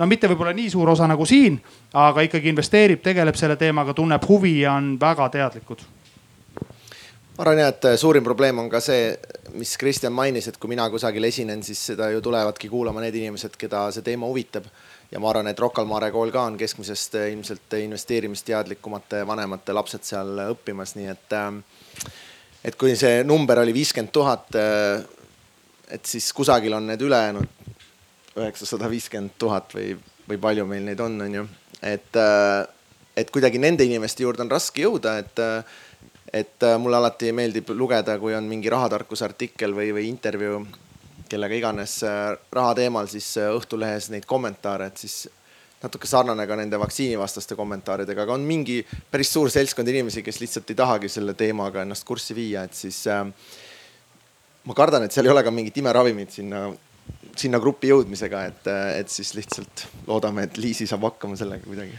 [0.00, 1.58] no mitte võib-olla nii suur osa nagu siin,
[1.94, 5.86] aga ikkagi investeerib, tegeleb selle teemaga, tunneb huvi ja on väga teadlikud.
[7.36, 9.14] ma arvan jah, et suurim probleem on ka see,
[9.56, 13.56] mis Kristjan mainis, et kui mina kusagil esinen, siis seda ju tulevadki kuulama need inimesed,
[13.56, 14.66] keda see teema huvitab
[15.10, 19.74] ja ma arvan, et Rocca al Mare kool ka on keskmisest eh, ilmselt investeerimisteadlikumate vanemate
[19.74, 21.38] lapsed seal õppimas, nii et.
[21.38, 22.18] Eh,
[22.70, 25.00] et kui see number oli viiskümmend tuhat, eh,
[25.96, 29.94] et siis kusagil on need ülejäänud üheksasada viiskümmend tuhat või,
[30.28, 31.46] või palju meil neid on, on ju.
[31.82, 32.18] et,
[33.18, 35.42] et kuidagi nende inimeste juurde on raske jõuda, et
[36.30, 40.60] et mulle alati meeldib lugeda, kui on mingi rahatarkuse artikkel või, või intervjuu
[41.30, 45.22] kellega iganes äh, raha teemal, siis äh, Õhtulehes neid kommentaare, et siis
[45.80, 50.72] natuke sarnane ka nende vaktsiinivastaste kommentaaridega, aga on mingi päris suur seltskond inimesi, kes lihtsalt
[50.72, 53.24] ei tahagi selle teemaga ennast kurssi viia, et siis äh,
[54.68, 56.66] ma kardan, et seal ei ole ka mingit imeravimit sinna,
[57.36, 61.96] sinna gruppi jõudmisega, et, et siis lihtsalt loodame, et Liisi saab hakkama sellega kuidagi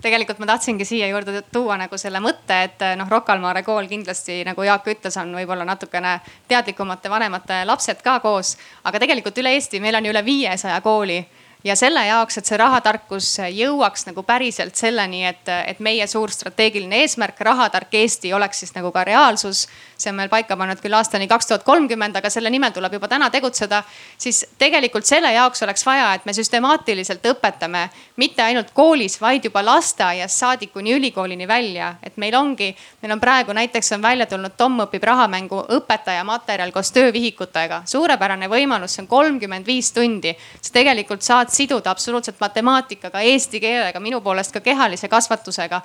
[0.00, 3.88] tegelikult ma tahtsingi siia juurde tuua nagu selle mõtte, et noh, Rocca al Mare kool
[3.90, 8.56] kindlasti nagu Jaak ütles, on võib-olla natukene teadlikumate vanemate lapsed ka koos.
[8.84, 11.20] aga tegelikult üle Eesti meil on ju üle viiesaja kooli
[11.64, 17.02] ja selle jaoks, et see rahatarkus jõuaks nagu päriselt selleni, et, et meie suur strateegiline
[17.04, 19.66] eesmärk, rahatark Eesti oleks siis nagu ka reaalsus.
[20.00, 23.08] see on meil paika pannud küll aastani kaks tuhat kolmkümmend, aga selle nimel tuleb juba
[23.08, 23.82] täna tegutseda.
[24.18, 29.64] siis tegelikult selle jaoks oleks vaja, et me süstemaatiliselt õpetame mitte ainult koolis, vaid juba
[29.64, 31.94] lasteaiast saadik kuni ülikoolini välja.
[32.02, 36.92] et meil ongi, meil on praegu näiteks on välja tulnud Tom õpib rahamängu õpetajamaterjal koos
[36.92, 37.82] töövihikutega.
[37.84, 40.36] suurepärane võimalus, see on kolmkümmend viis tundi.
[40.60, 45.82] sa tegelikult saad saad siduda absoluutselt matemaatikaga, eesti keelega, minu poolest ka kehalise kasvatusega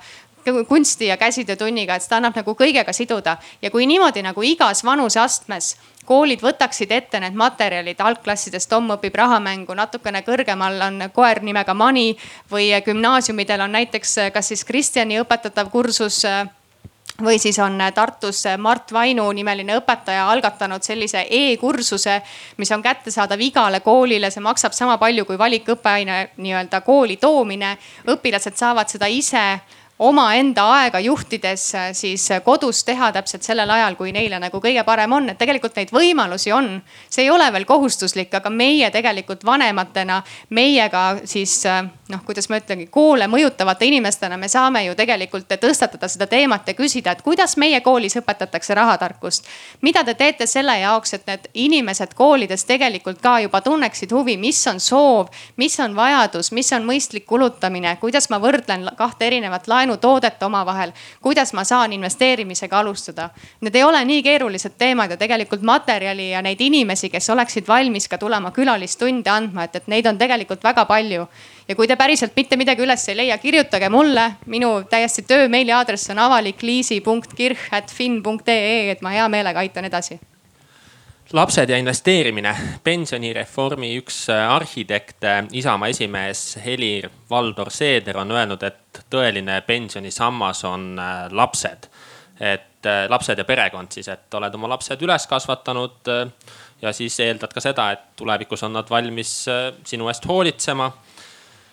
[0.68, 3.36] kunsti ja käsitöötunniga, et seda annab nagu kõigega siduda.
[3.62, 9.74] ja kui niimoodi nagu igas vanuseastmes koolid võtaksid ette need materjalid algklassides, Tom õpib rahamängu,
[9.74, 12.16] natukene kõrgemal on koer nimega Mani
[12.50, 16.22] või gümnaasiumidel on näiteks kas siis Kristjani õpetatav kursus
[17.22, 22.20] või siis on Tartus Mart Vainu nimeline õpetaja algatanud sellise e-kursuse,
[22.56, 27.76] mis on kättesaadav igale koolile, see maksab sama palju kui valikõppeaine nii-öelda kooli toomine.
[28.06, 29.46] õpilased saavad seda ise
[29.98, 31.62] omaenda aega juhtides
[31.96, 35.92] siis kodus teha täpselt sellel ajal, kui neile nagu kõige parem on, et tegelikult neid
[35.92, 36.82] võimalusi on.
[37.08, 41.62] see ei ole veel kohustuslik, aga meie tegelikult vanematena, meiega siis
[42.08, 46.74] noh, kuidas ma ütlengi, koole mõjutavate inimestena me saame ju tegelikult tõstatada seda teemat ja
[46.78, 49.46] küsida, et kuidas meie koolis õpetatakse rahatarkust.
[49.82, 54.66] mida te teete selle jaoks, et need inimesed koolides tegelikult ka juba tunneksid huvi, mis
[54.66, 60.42] on soov, mis on vajadus, mis on mõistlik kulutamine, kuidas ma võrdlen kahte erinevat laenutoodet
[60.42, 60.92] omavahel,
[61.22, 63.30] kuidas ma saan investeerimisega alustada.
[63.60, 68.08] Need ei ole nii keerulised teemad ja tegelikult materjali ja neid inimesi, kes oleksid valmis
[68.08, 71.26] ka tulema külalistunde andma, et, et neid on tegelikult väga palju
[71.68, 74.32] ja kui te päriselt mitte midagi üles ei leia, kirjutage mulle.
[74.46, 80.20] minu täiesti töö meiliaadress on avalik liisi.kirch.fin.ee, et ma hea meelega aitan edasi
[81.32, 82.56] lapsed ja investeerimine.
[82.84, 91.88] pensionireformi üks arhitekte, Isamaa esimees Helir-Valdor Seeder on öelnud, et tõeline pensionisammas on äh, lapsed.
[92.40, 96.30] et äh, lapsed ja perekond siis, et oled oma lapsed üles kasvatanud äh,
[96.82, 99.48] ja siis eeldad ka seda, et tulevikus on nad valmis
[99.84, 100.92] sinu eest hoolitsema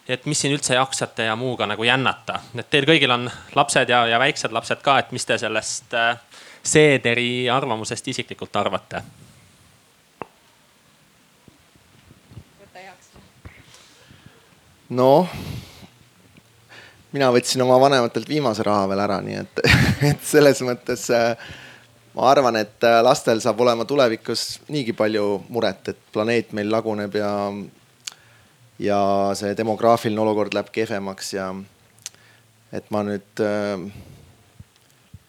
[0.07, 2.39] et mis siin üldse jaksate ja muuga nagu jännata.
[2.57, 6.17] et teil kõigil on lapsed ja, ja väiksed lapsed ka, et mis te sellest äh,
[6.63, 9.03] Seederi arvamusest isiklikult arvate?
[14.93, 15.30] noh,
[17.11, 19.61] mina võtsin oma vanematelt viimase raha veel ära, nii et,
[20.11, 21.34] et selles mõttes äh,
[22.13, 27.15] ma arvan, et äh, lastel saab olema tulevikus niigi palju muret, et planeet meil laguneb
[27.17, 27.31] ja
[28.79, 28.99] ja
[29.37, 31.53] see demograafiline olukord läheb kehvemaks ja
[32.73, 33.83] et ma nüüd äh,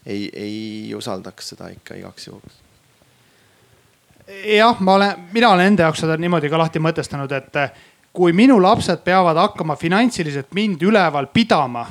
[0.07, 2.61] ei, ei usaldaks seda ikka igaks juhuks.
[4.57, 7.77] jah, ma olen, mina olen enda jaoks seda niimoodi ka lahti mõtestanud, et äh,
[8.15, 11.87] kui minu lapsed peavad hakkama finantsiliselt mind üleval pidama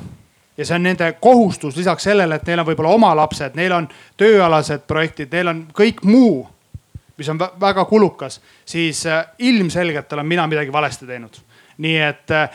[0.56, 3.88] ja see on nende kohustus lisaks sellele, et neil on võib-olla oma lapsed, neil on
[4.20, 6.44] tööalased projektid, neil on kõik muu
[7.18, 11.36] mis on väga kulukas, siis äh, ilmselgelt olen mina midagi valesti teinud.
[11.78, 12.50] nii et äh,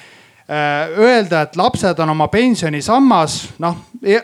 [0.97, 4.19] öelda, et lapsed on oma pensionisammas, noh e,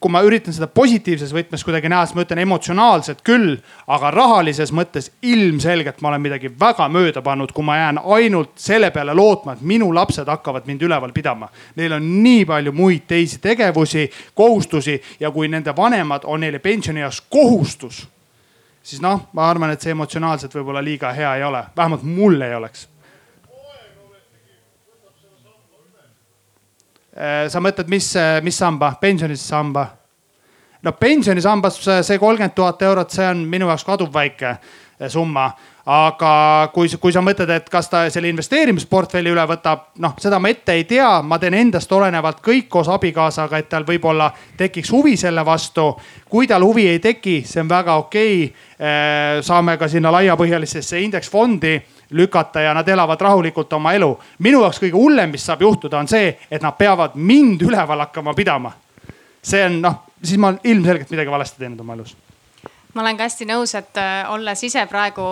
[0.00, 3.58] kui ma üritan seda positiivses võtmes kuidagi näha, siis ma ütlen emotsionaalselt küll,
[3.92, 8.88] aga rahalises mõttes ilmselgelt ma olen midagi väga mööda pannud, kui ma jään ainult selle
[8.94, 11.50] peale lootma, et minu lapsed hakkavad mind üleval pidama.
[11.76, 17.20] Neil on nii palju muid teisi tegevusi, kohustusi ja kui nende vanemad on neile pensionieas
[17.28, 18.06] kohustus
[18.82, 22.54] siis noh, ma arvan, et see emotsionaalselt võib-olla liiga hea ei ole, vähemalt mul ei
[22.54, 22.88] oleks.
[27.10, 28.12] Äh, sa mõtled, mis,
[28.42, 29.86] mis samba, pensionisamba?
[30.82, 34.54] no pensionisambas see kolmkümmend tuhat eurot, see on minu jaoks kaduvväike
[35.08, 35.50] summa
[35.90, 40.52] aga kui, kui sa mõtled, et kas ta selle investeerimisportfelli üle võtab, noh, seda ma
[40.52, 45.16] ette ei tea, ma teen endast olenevalt kõik koos abikaasaga, et tal võib-olla tekiks huvi
[45.18, 45.88] selle vastu.
[46.30, 49.42] kui tal huvi ei teki, see on väga okei okay..
[49.42, 51.74] saame ka sinna laiapõhjalisesse indeksfondi
[52.10, 54.18] lükata ja nad elavad rahulikult oma elu.
[54.38, 58.34] minu jaoks kõige hullem, mis saab juhtuda, on see, et nad peavad mind üleval hakkama
[58.34, 58.72] pidama.
[59.42, 62.14] see on noh, siis ma ilmselgelt midagi valesti teinud oma elus
[62.94, 65.26] ma olen ka hästi nõus, et äh, olles ise praegu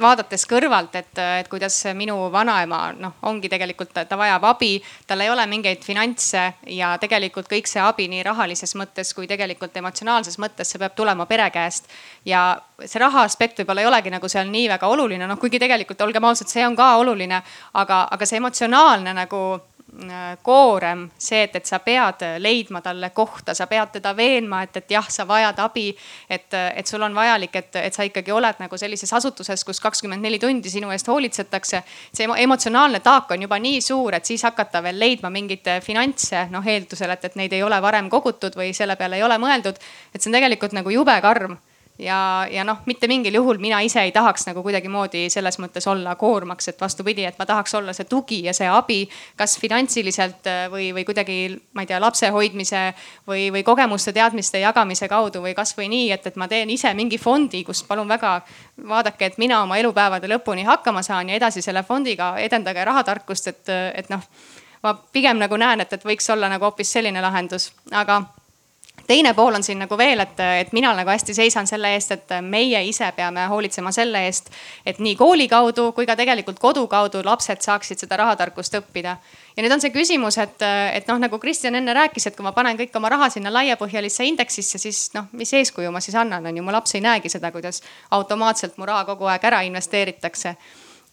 [0.00, 5.30] vaadates kõrvalt, et, et kuidas minu vanaema noh, ongi tegelikult, ta vajab abi, tal ei
[5.30, 6.42] ole mingeid finantse
[6.72, 11.26] ja tegelikult kõik see abi nii rahalises mõttes kui tegelikult emotsionaalses mõttes, see peab tulema
[11.26, 11.88] pere käest.
[12.24, 16.00] ja see raha aspekt võib-olla ei olegi nagu seal nii väga oluline, noh kuigi tegelikult
[16.00, 17.42] olgem ausad, see on ka oluline,
[17.74, 19.42] aga, aga see emotsionaalne nagu
[20.42, 24.90] koorem, see, et, et sa pead leidma talle kohta, sa pead teda veenma, et, et
[24.96, 25.86] jah, sa vajad abi.
[26.28, 30.22] et, et sul on vajalik, et, et sa ikkagi oled nagu sellises asutuses, kus kakskümmend
[30.22, 31.82] neli tundi sinu eest hoolitsetakse.
[32.12, 36.66] see emotsionaalne taak on juba nii suur, et siis hakata veel leidma mingeid finantse, noh
[36.66, 39.80] eeldusel, et, et neid ei ole varem kogutud või selle peale ei ole mõeldud.
[40.12, 41.56] et see on tegelikult nagu jube karm
[41.98, 46.14] ja, ja noh, mitte mingil juhul mina ise ei tahaks nagu kuidagimoodi selles mõttes olla
[46.18, 48.98] koormaks, et vastupidi, et ma tahaks olla see tugi ja see abi,
[49.36, 51.38] kas finantsiliselt äh, või, või kuidagi,
[51.74, 52.82] ma ei tea, lapse hoidmise
[53.28, 57.18] või, või kogemuste, teadmiste jagamise kaudu või kasvõi nii, et, et ma teen ise mingi
[57.18, 58.38] fondi, kus palun väga
[58.88, 63.76] vaadake, et mina oma elupäevade lõpuni hakkama saan ja edasi selle fondiga edendage rahatarkust, et,
[63.94, 64.24] et noh,
[64.82, 68.22] ma pigem nagu näen, et, et võiks olla nagu hoopis selline lahendus, aga
[69.06, 72.34] teine pool on siin nagu veel, et, et mina nagu hästi seisan selle eest, et
[72.42, 74.50] meie ise peame hoolitsema selle eest,
[74.86, 79.16] et nii kooli kaudu kui ka tegelikult kodu kaudu lapsed saaksid seda rahatarkust õppida.
[79.56, 80.62] ja nüüd on see küsimus, et,
[80.92, 84.24] et noh, nagu Kristjan enne rääkis, et kui ma panen kõik oma raha sinna laiapõhjalisse
[84.24, 87.52] indeksisse, siis noh, mis eeskuju ma siis annan, on ju, mu laps ei näegi seda,
[87.54, 90.56] kuidas automaatselt mu raha kogu aeg ära investeeritakse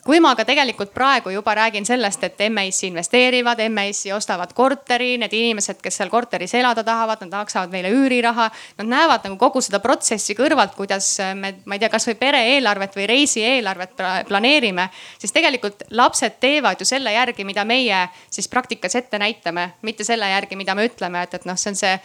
[0.04, 5.34] kui ma ka tegelikult praegu juba räägin sellest, et MES-i investeerivad, MES-i ostavad korteri, need
[5.34, 8.50] inimesed, kes seal korteris elada tahavad, nad maksavad meile üüriraha.
[8.82, 11.08] Nad näevad nagu kogu seda protsessi kõrvalt, kuidas
[11.40, 13.96] me, ma ei tea, kasvõi pere eelarvet või reisi eelarvet
[14.28, 14.90] planeerime.
[15.20, 20.30] siis tegelikult lapsed teevad ju selle järgi, mida meie siis praktikas ette näitame, mitte selle
[20.30, 21.96] järgi, mida me ütleme, et, et noh, see on see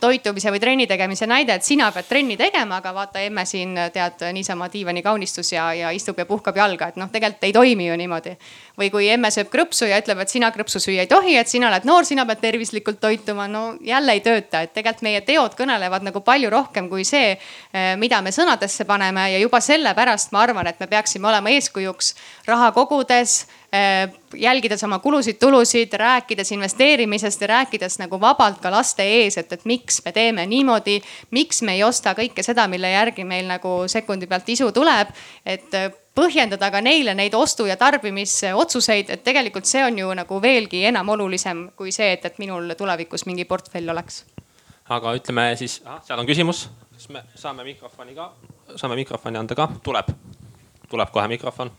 [0.00, 4.24] toitumise või trenni tegemise näide, et sina pead trenni tegema, aga vaata emme siin tead
[4.34, 7.98] niisama diivani kaunistus ja, ja istub ja puhkab jalga, et noh, tegelikult ei toimi ju
[8.00, 8.36] niimoodi.
[8.78, 11.68] või kui emme sööb krõpsu ja ütleb, et sina krõpsu süüa ei tohi, et sina
[11.68, 16.06] oled noor, sina pead tervislikult toituma, no jälle ei tööta, et tegelikult meie teod kõnelevad
[16.06, 17.36] nagu palju rohkem kui see,
[17.74, 22.14] äh, mida me sõnadesse paneme ja juba sellepärast ma arvan, et me peaksime olema eeskujuks
[22.46, 23.57] raha kogudes Äh,
[24.34, 30.00] jälgides oma kulusid-tulusid, rääkides investeerimisest ja rääkides nagu vabalt ka laste ees, et, et miks
[30.04, 31.00] me teeme niimoodi.
[31.30, 35.08] miks me ei osta kõike seda, mille järgi meil nagu sekundi pealt isu tuleb,
[35.44, 40.40] et äh, põhjendada ka neile neid ostu ja tarbimisotsuseid, et tegelikult see on ju nagu
[40.42, 44.24] veelgi enam olulisem kui see, et, et minul tulevikus mingi portfell oleks.
[44.88, 48.32] aga ütleme siis, seal on küsimus, kas me saame mikrofoni ka,
[48.76, 50.08] saame mikrofoni anda ka, tuleb,
[50.88, 51.70] tuleb kohe mikrofon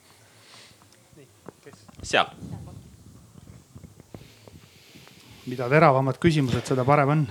[2.03, 2.25] seal.
[5.49, 7.21] mida teravamad küsimused, seda parem on.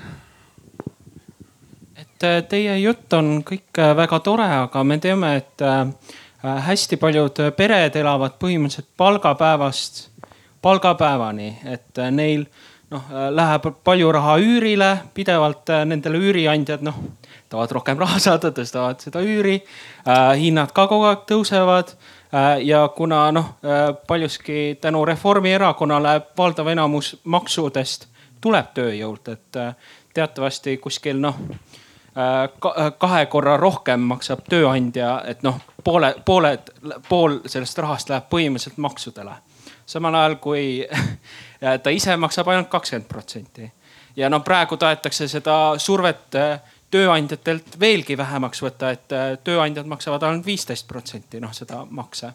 [1.97, 5.87] et äh, teie jutt on kõik äh, väga tore, aga me teame, et äh,
[6.67, 10.09] hästi paljud pered elavad põhimõtteliselt palgapäevast
[10.63, 12.45] palgapäevani, et neil
[12.91, 16.99] noh, läheb palju raha üürile, pidevalt nendele üüriandjad noh,
[17.49, 20.35] tahavad rohkem raha saada, tõstavad seda üüri äh,.
[20.43, 22.17] hinnad ka kogu aeg tõusevad Äh,
[22.63, 28.09] ja kuna noh, äh, paljuski tänu Reformierakonnale valdav enamus maksudest
[28.41, 29.75] tuleb tööjõult, et äh,
[30.15, 31.37] teatavasti kuskil noh
[32.99, 36.73] kahe korra rohkem maksab tööandja, et noh, poole, pooled,
[37.09, 39.37] pool sellest rahast läheb põhimõtteliselt maksudele.
[39.87, 40.87] samal ajal kui
[41.83, 43.71] ta ise maksab ainult kakskümmend protsenti
[44.17, 46.35] ja noh, praegu tahetakse seda survet
[46.91, 52.33] tööandjatelt veelgi vähemaks võtta, et äh, tööandjad maksavad ainult viisteist protsenti noh seda makse.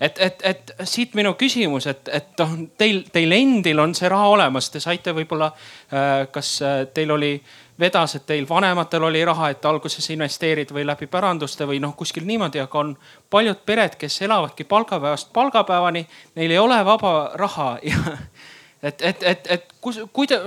[0.00, 4.28] et, et, et siit minu küsimus, et, et noh, teil, teil endil on see raha
[4.34, 5.52] olemas, te saite võib-olla,
[5.92, 7.32] äh, kas äh, teil oli,
[7.80, 12.26] vedas, et teil vanematel oli raha, et alguses investeerida või läbi päranduste või noh, kuskil
[12.26, 12.94] niimoodi, aga on
[13.30, 16.06] paljud pered, kes elavadki palgapäevast palgapäevani,
[16.36, 18.04] neil ei ole vaba raha ja
[18.82, 20.38] et, et, et, et kus, kuida-,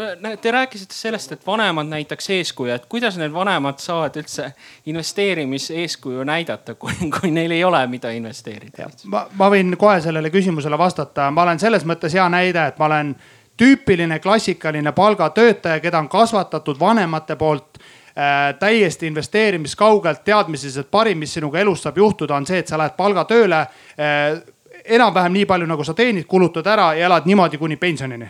[0.41, 4.51] te rääkisite sellest, et vanemad näitaks eeskuju, et kuidas need vanemad saavad üldse
[4.91, 8.89] investeerimiseeskuju näidata, kui, kui neil ei ole, mida investeerida?
[9.11, 12.87] ma, ma võin kohe sellele küsimusele vastata, ma olen selles mõttes hea näide, et ma
[12.87, 13.15] olen
[13.59, 21.35] tüüpiline klassikaline palgatöötaja, keda on kasvatatud vanemate poolt äh, täiesti investeerimiskaugelt teadmises, et parim, mis
[21.35, 24.41] sinuga elus saab juhtuda, on see, et sa lähed palgatööle äh,
[24.85, 28.29] enam-vähem nii palju, nagu sa teenid, kulutad ära ja elad niimoodi kuni pensionini.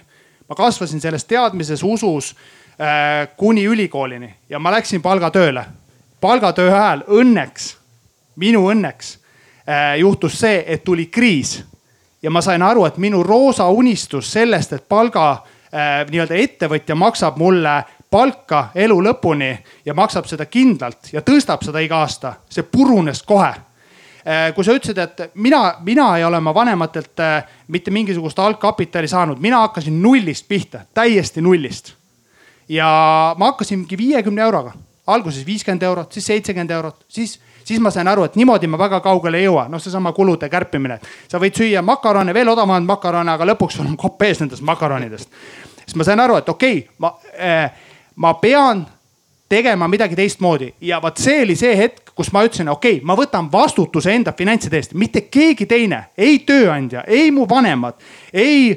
[0.50, 2.36] ma kasvasin selles teadmises, usus
[2.82, 5.66] äh, kuni ülikoolini ja ma läksin palgatööle.
[6.22, 7.76] palgatöö ajal õnneks,
[8.36, 9.18] minu õnneks
[9.70, 11.64] äh, juhtus see, et tuli kriis
[12.22, 17.38] ja ma sain aru, et minu roosa unistus sellest, et palga äh, nii-öelda ettevõtja maksab
[17.38, 23.24] mulle palka elu lõpuni ja maksab seda kindlalt ja tõstab seda iga aasta, see purunes
[23.24, 23.54] kohe
[24.56, 29.40] kui sa ütlesid, et mina, mina ei ole oma vanematelt äh, mitte mingisugust algkapitali saanud,
[29.42, 31.94] mina hakkasin nullist pihta, täiesti nullist.
[32.70, 32.88] ja
[33.38, 34.74] ma hakkasingi viiekümne euroga,
[35.08, 39.00] alguses viiskümmend eurot, siis seitsekümmend eurot, siis siis ma sain aru, et niimoodi ma väga
[39.00, 41.00] kaugele ei jõua, noh, seesama kulude kärpimine.
[41.28, 45.30] sa võid süüa makarone, veel odavamaid makarone, aga lõpuks sul on kopp ees nendest makaronidest.
[45.86, 47.72] siis ma sain aru, et okei okay,, ma äh,,
[48.16, 48.86] ma pean
[49.52, 53.18] tegema midagi teistmoodi ja vot see oli see hetk, kus ma ütlesin, okei okay,, ma
[53.20, 58.00] võtan vastutuse enda finantside eest, mitte keegi teine, ei tööandja, ei mu vanemad,
[58.34, 58.72] ei,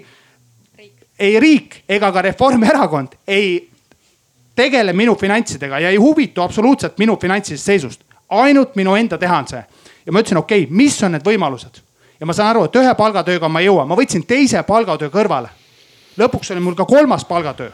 [1.18, 3.56] ei riik ega ka Reformierakond ei
[4.54, 8.04] tegele minu finantsidega ja ei huvitu absoluutselt minu finantsilisest seisust.
[8.28, 9.64] ainult minu enda teha on see.
[10.06, 11.82] ja ma ütlesin, okei okay,, mis on need võimalused
[12.20, 15.50] ja ma saan aru, et ühe palgatööga ma ei jõua, ma võtsin teise palgatöö kõrvale.
[16.18, 17.70] lõpuks oli mul ka kolmas palgatöö.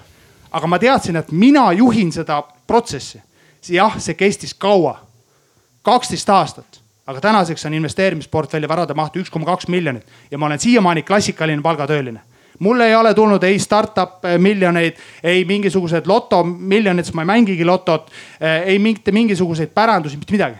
[0.51, 3.23] Aga ma teadsin, et mina juhin seda protsessi.
[3.69, 4.99] jah, see kestis kaua
[5.83, 10.59] kaksteist aastat, aga tänaseks on investeerimisportfelli varade maht üks koma kaks miljonit ja ma olen
[10.59, 12.21] siiamaani klassikaline palgatööline
[12.61, 17.65] mul ei ole tulnud ei startup miljoneid, ei mingisuguseid loto miljoneid, sest ma ei mängigi
[17.65, 18.11] lotot,
[18.65, 20.57] ei mitte mingisuguseid pärandusi, mitte midagi.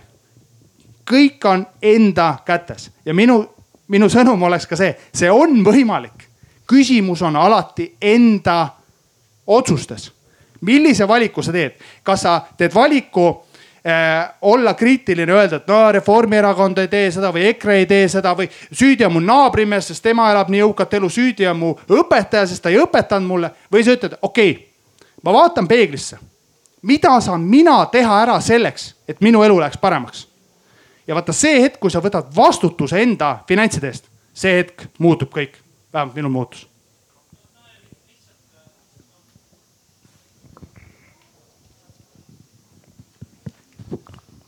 [1.11, 3.43] kõik on enda kätes ja minu,
[3.89, 6.29] minu sõnum oleks ka see, see on võimalik.
[6.67, 8.69] küsimus on alati enda
[9.51, 10.13] otsustes.
[10.61, 11.73] millise valiku sa teed,
[12.05, 13.29] kas sa teed valiku
[13.87, 18.35] äh, olla kriitiline, öelda, et no Reformierakond ei tee seda või EKRE ei tee seda
[18.37, 22.45] või süüdi on mu naabrimees, sest tema elab nii jõukat elu, süüdi on mu õpetaja,
[22.47, 23.51] sest ta ei õpetanud mulle.
[23.73, 26.19] või sa ütled, okei okay,, ma vaatan peeglisse.
[26.83, 30.29] mida saan mina teha ära selleks, et minu elu läheks paremaks?
[31.07, 34.05] ja vaata see hetk, kui sa võtad vastutuse enda finantside eest,
[34.35, 35.57] see hetk muutub kõik,
[35.93, 36.70] vähemalt minul muutus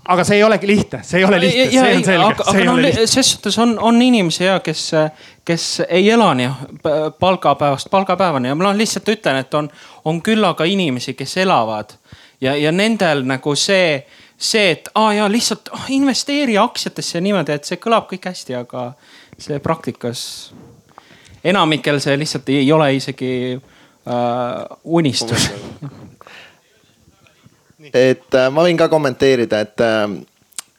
[0.08, 2.24] aga see ei olegi lihtne, see ei ole lihtne, see on selge.
[2.26, 4.88] aga, aga no ses suhtes on, on inimesi ja kes,
[5.44, 6.48] kes ei ela nii
[7.18, 8.50] palgapäevast palgapäevani.
[8.50, 9.70] Ja ma lihtsalt ütlen, et on,
[10.04, 11.94] on küllaga inimesi, kes elavad.
[12.40, 14.02] Ja, ja nendel nagu see,
[14.36, 18.58] see, et aa ah, ja lihtsalt oh, investeeri aktsiatesse niimoodi, et see kõlab kõik hästi,
[18.58, 18.90] aga
[19.38, 20.24] see praktikas
[21.44, 25.50] enamikel see lihtsalt ei ole isegi äh, unistus
[27.90, 30.14] et äh, ma võin ka kommenteerida, et, äh,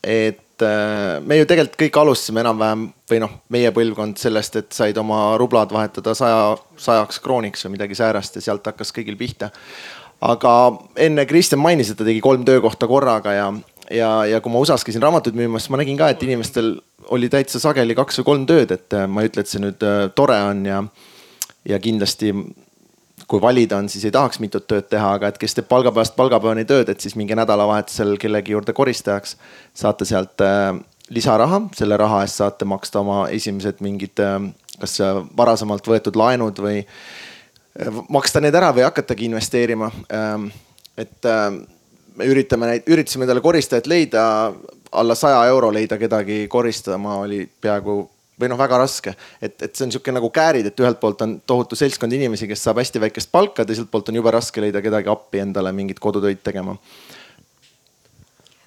[0.04, 4.98] et äh, me ju tegelikult kõik alustasime enam-vähem või noh, meie põlvkond sellest, et said
[5.02, 9.52] oma rublad vahetada saja, sajaks krooniks või midagi säärast ja sealt hakkas kõigil pihta.
[10.24, 10.54] aga
[10.96, 13.48] enne Kristjan mainis, et ta tegi kolm töökohta korraga ja,
[13.92, 16.78] ja, ja kui ma USA-s käisin raamatuid müümas, ma nägin ka, et inimestel
[17.12, 19.84] oli täitsa sageli kaks või kolm tööd, et ma ei ütle, et see nüüd
[20.16, 20.80] tore on ja,
[21.68, 22.32] ja kindlasti
[23.28, 26.66] kui valida on, siis ei tahaks mitut tööd teha, aga et kes teeb palgapäevast palgapäevani
[26.70, 29.38] tööd, et siis minge nädalavahetusel kellegi juurde koristajaks.
[29.74, 30.74] saate sealt äh,
[31.10, 36.60] lisaraha, selle raha eest saate maksta oma esimesed mingid äh, kas äh, varasemalt võetud laenud
[36.64, 40.50] või äh, maksta need ära või hakatagi investeerima ähm,.
[40.98, 41.50] et äh,
[42.18, 44.24] me üritame neid, üritasime endale koristajat leida,
[44.94, 47.98] alla saja euro leida kedagi koristama oli peaaegu
[48.44, 51.40] või noh, väga raske, et, et see on sihuke nagu käärid, et ühelt poolt on
[51.48, 55.12] tohutu seltskond inimesi, kes saab hästi väikest palka, teiselt poolt on jube raske leida kedagi
[55.12, 56.78] appi endale mingit kodutöid tegema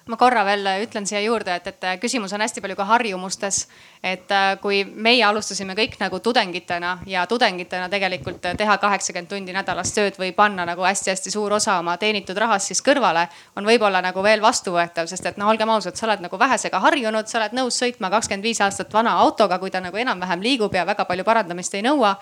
[0.07, 3.67] ma korra veel ütlen siia juurde, et, et küsimus on hästi palju ka harjumustes.
[4.03, 9.93] et äh, kui meie alustasime kõik nagu tudengitena ja tudengitena tegelikult teha kaheksakümmend tundi nädalas
[9.93, 14.23] tööd või panna nagu hästi-hästi suur osa oma teenitud rahast siis kõrvale, on võib-olla nagu
[14.23, 17.79] veel vastuvõetav, sest et noh, olgem ausad, sa oled nagu vähesega harjunud, sa oled nõus
[17.81, 21.73] sõitma kakskümmend viis aastat vana autoga, kui ta nagu enam-vähem liigub ja väga palju parandamist
[21.73, 22.15] ei nõua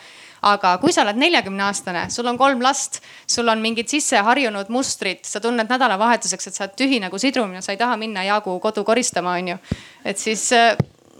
[0.45, 5.23] aga kui sa oled neljakümne aastane, sul on kolm last, sul on mingid sisseharjunud mustrid,
[5.25, 8.85] sa tunned nädalavahetuseks, et sa oled tühi nagu sidrumine, sa ei taha minna Jaagu kodu
[8.85, 9.57] koristama, onju.
[10.05, 10.51] et siis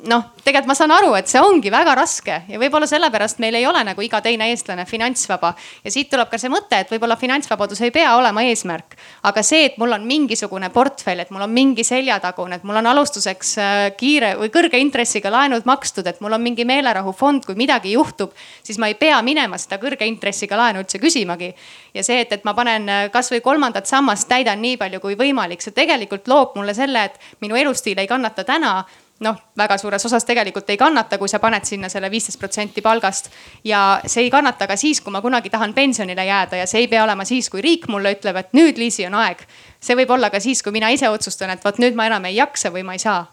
[0.03, 3.65] noh, tegelikult ma saan aru, et see ongi väga raske ja võib-olla sellepärast meil ei
[3.67, 5.53] ole nagu iga teine eestlane finantsvaba.
[5.84, 9.65] ja siit tuleb ka see mõte, et võib-olla finantsvabadus ei pea olema eesmärk, aga see,
[9.69, 13.76] et mul on mingisugune portfell, et mul on mingi seljatagune, et mul on alustuseks äh,
[13.97, 18.80] kiire või kõrge intressiga laenud makstud, et mul on mingi meelerahufond, kui midagi juhtub, siis
[18.81, 21.53] ma ei pea minema seda kõrge intressiga laenu üldse küsimagi.
[21.95, 25.63] ja see, et, et ma panen äh, kasvõi kolmandat sammast, täidan nii palju kui võimalik,
[25.63, 28.84] see tegelikult loob mulle selle, et minu elustiil ei kannata täna
[29.19, 33.29] noh, väga suures osas tegelikult ei kannata, kui sa paned sinna selle viisteist protsenti palgast.
[33.63, 36.87] ja see ei kannata ka siis, kui ma kunagi tahan pensionile jääda ja see ei
[36.87, 39.45] pea olema siis, kui riik mulle ütleb, et nüüd, Liisi, on aeg.
[39.79, 42.35] see võib olla ka siis, kui mina ise otsustan, et vot nüüd ma enam ei
[42.35, 43.25] jaksa või ma ei saa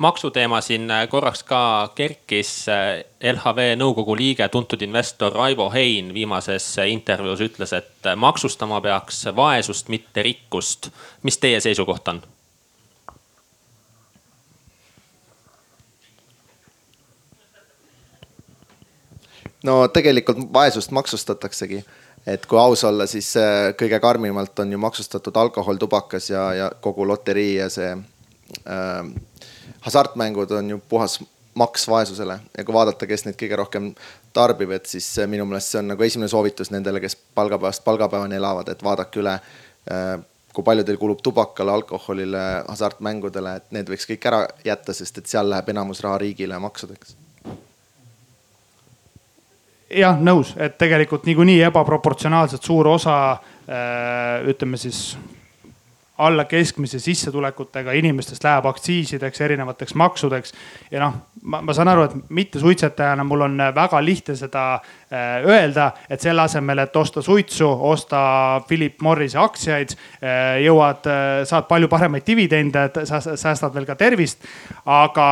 [0.00, 2.66] maksuteema siin korraks ka kerkis.
[3.20, 10.22] LHV nõukogu liige, tuntud investor Raivo Hein viimases intervjuus ütles, et maksustama peaks vaesust, mitte
[10.22, 10.88] rikkust.
[11.22, 12.22] mis teie seisukoht on?
[19.64, 21.84] No tegelikult vaesust maksustataksegi
[22.26, 23.32] et kui aus olla, siis
[23.80, 29.12] kõige karmimalt on ju maksustatud alkohol, tubakas ja, ja kogu loterii ja see äh,
[29.80, 31.20] hasartmängud on ju puhas
[31.54, 33.92] maks vaesusele ja kui vaadata, kes neid kõige rohkem
[34.36, 38.68] tarbib, et siis minu meelest see on nagu esimene soovitus nendele, kes palgapäevast palgapäevani elavad,
[38.68, 40.18] et vaadake üle äh,.
[40.50, 45.30] kui palju teil kulub tubakale, alkoholile, hasartmängudele, et need võiks kõik ära jätta, sest et
[45.30, 47.19] seal läheb enamus raha riigile maksudeks
[49.90, 55.18] jah, nõus, et tegelikult niikuinii ebaproportsionaalselt suur osa äh, ütleme siis
[56.20, 60.52] alla keskmise sissetulekutega inimestest läheb aktsiisideks, erinevateks maksudeks.
[60.90, 65.90] ja noh, ma, ma saan aru, et mittesuitsetajana mul on väga lihtne seda äh, öelda,
[66.10, 68.20] et selle asemel, et osta suitsu, osta
[68.68, 71.08] Philip Morrise aktsiaid, äh, jõuad,
[71.48, 74.44] saad palju paremaid dividende, säästad veel ka tervist,
[74.84, 75.30] aga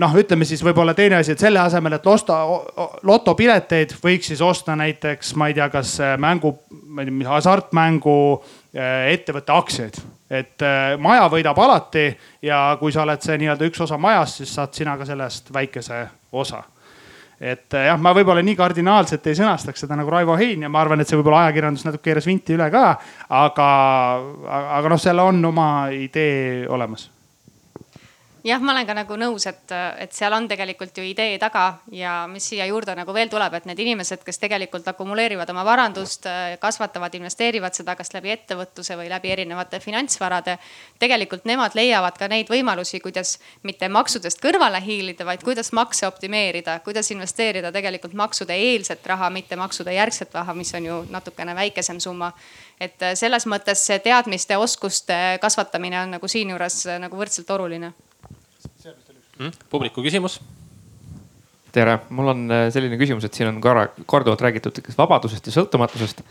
[0.00, 2.38] noh, ütleme siis võib-olla teine asi, et selle asemel, et osta
[3.08, 6.54] lotopileteid, võiks siis osta näiteks, ma ei tea, kas äh, mängu,
[6.88, 10.02] ma ei tea, hasartmängu äh, ettevõtte aktsiaid.
[10.32, 12.06] et äh, maja võidab alati
[12.42, 16.06] ja kui sa oled see nii-öelda üks osa majast, siis saad sina ka sellest väikese
[16.32, 16.62] osa.
[17.40, 21.00] et jah, ma võib-olla nii kardinaalselt ei sõnastaks seda nagu Raivo Hein ja ma arvan,
[21.00, 22.96] et see võib-olla ajakirjandus natuke keeras vinti üle ka.
[23.28, 23.72] aga,
[24.78, 27.10] aga noh, seal on oma idee olemas
[28.44, 32.22] jah, ma olen ka nagu nõus, et, et seal on tegelikult ju idee taga ja
[32.30, 36.26] mis siia juurde nagu veel tuleb, et need inimesed, kes tegelikult akumuleerivad oma varandust,
[36.62, 40.58] kasvatavad, investeerivad seda kas läbi ettevõtluse või läbi erinevate finantsvarade.
[40.98, 46.80] tegelikult nemad leiavad ka neid võimalusi, kuidas mitte maksudest kõrvale hiilida, vaid kuidas makse optimeerida,
[46.80, 52.00] kuidas investeerida tegelikult maksude eelset raha, mitte maksude järgset raha, mis on ju natukene väikesem
[52.00, 52.32] summa
[52.82, 57.92] et selles mõttes see teadmiste, oskuste kasvatamine on nagu siinjuures nagu võrdselt oluline.
[59.70, 60.40] Publiku küsimus.
[61.72, 66.22] tere, mul on äh, selline küsimus, et siin on korra, korduvalt räägitud vabadusest ja sõltumatusest.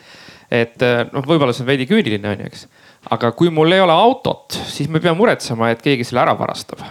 [0.51, 2.67] et äh, noh, võib-olla see on veidi küüniline on ju, eks.
[3.09, 6.37] aga kui mul ei ole autot, siis ma ei pea muretsema, et keegi selle ära
[6.37, 6.83] varastab.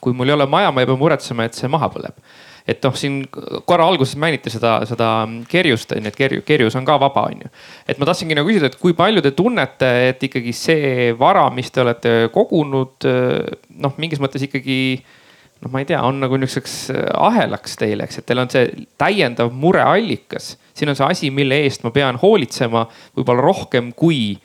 [0.00, 2.22] kui mul ei ole maja, ma ei pea muretsema, et see maha põleb
[2.68, 3.22] et noh, siin
[3.64, 7.46] korra alguses mainiti seda, seda kerjust on ju, et kerju, kerjus on ka vaba, on
[7.46, 7.52] ju.
[7.88, 11.72] et ma tahtsingi nagu küsida, et kui palju te tunnete, et ikkagi see vara, mis
[11.72, 13.08] te olete kogunud,
[13.80, 14.76] noh, mingis mõttes ikkagi
[15.62, 18.86] noh, ma ei tea, on nagu niisuguseks äh, ahelaks teile, eks, et teil on see
[19.00, 20.56] täiendav mureallikas.
[20.74, 22.86] siin on see asi, mille eest ma pean hoolitsema
[23.16, 24.38] võib-olla rohkem kui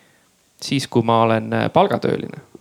[0.63, 2.52] siis, kui ma olen äh, palgatööline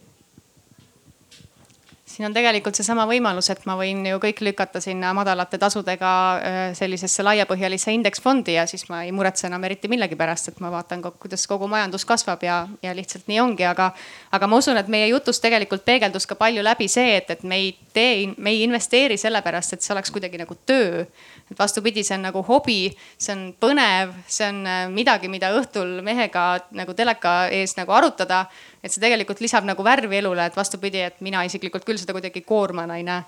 [2.22, 6.58] siin on tegelikult seesama võimalus, et ma võin ju kõik lükata sinna madalate tasudega äh,
[6.78, 11.02] sellisesse laiapõhjalisse indeksfondi ja siis ma ei muretse enam eriti millegi pärast, et ma vaatan,
[11.02, 13.90] kuidas kogu majandus kasvab ja, ja lihtsalt nii ongi, aga.
[14.30, 17.58] aga ma usun, et meie jutus tegelikult peegeldus ka palju läbi see, et, et me
[17.58, 21.02] ei tee, me ei investeeri sellepärast, et see oleks kuidagi nagu töö
[21.50, 22.78] et vastupidi, see on nagu hobi,
[23.18, 26.46] see on põnev, see on äh, midagi, mida õhtul mehega
[26.78, 28.46] nagu teleka ees nagu arutada.
[28.82, 32.42] et see tegelikult lisab nagu värvi elule, et vastupidi, et mina isiklikult küll seda kuidagi
[32.46, 33.22] koormana ei näe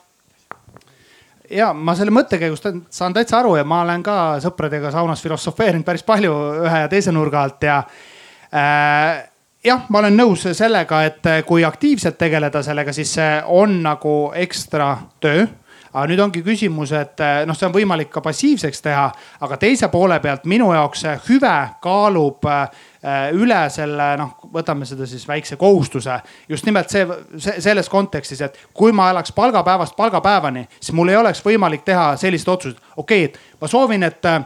[1.51, 6.03] ja ma selle mõttekäigust saan täitsa aru ja ma olen ka sõpradega saunas filosofeerinud päris
[6.03, 6.33] palju
[6.65, 7.83] ühe ja teise nurga alt ja
[8.49, 9.25] äh,
[9.65, 14.95] jah, ma olen nõus sellega, et kui aktiivselt tegeleda sellega, siis see on nagu ekstra
[15.21, 15.47] töö
[15.95, 19.05] aga nüüd ongi küsimus, et eh, noh, see on võimalik ka passiivseks teha,
[19.47, 21.53] aga teise poole pealt minu jaoks see hüve
[21.85, 26.19] kaalub eh, üle selle noh, võtame seda siis väikse kohustuse.
[26.49, 27.07] just nimelt see,
[27.39, 32.17] see, selles kontekstis, et kui ma elaks palgapäevast palgapäevani, siis mul ei oleks võimalik teha
[32.17, 32.81] sellist otsust.
[32.97, 34.41] okei okay,, et ma soovin, et eh,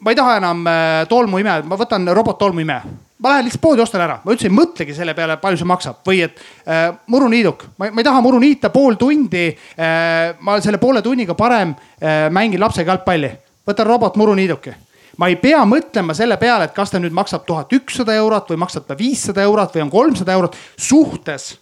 [0.00, 0.64] ma ei taha enam
[1.08, 5.14] tolmuimeja, ma võtan robottolmuimeja ma lähen lihtsalt poodi ostan ära, ma üldse ei mõtlegi selle
[5.16, 6.38] peale, palju see maksab või et
[6.68, 10.36] äh, muruniiduk, ma ei taha muru niita pool tundi äh,.
[10.40, 13.32] ma selle poole tunniga parem äh, mängin lapsega jalgpalli,
[13.66, 14.74] võtan robot muruniiduki.
[15.18, 18.62] ma ei pea mõtlema selle peale, et kas ta nüüd maksab tuhat ükssada eurot või
[18.62, 20.56] maksab ta viissada eurot või on kolmsada eurot.
[20.76, 21.56] suhtes,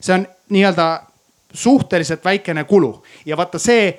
[0.00, 0.88] see on nii-öelda
[1.52, 3.92] suhteliselt väikene kulu ja vaata see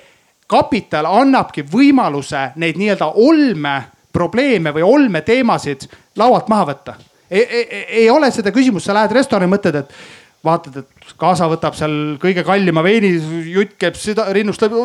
[0.50, 3.76] kapital annabki võimaluse neid nii-öelda olme
[4.14, 6.94] probleeme või olmeteemasid laualt maha võtta.
[7.30, 9.96] ei, ei, ei ole seda küsimust, sa lähed restorani, mõtled, et
[10.44, 13.14] vaatad, et kaasa võtab seal kõige kallima veini,
[13.52, 14.76] jutt käib süda, rinnust läbi.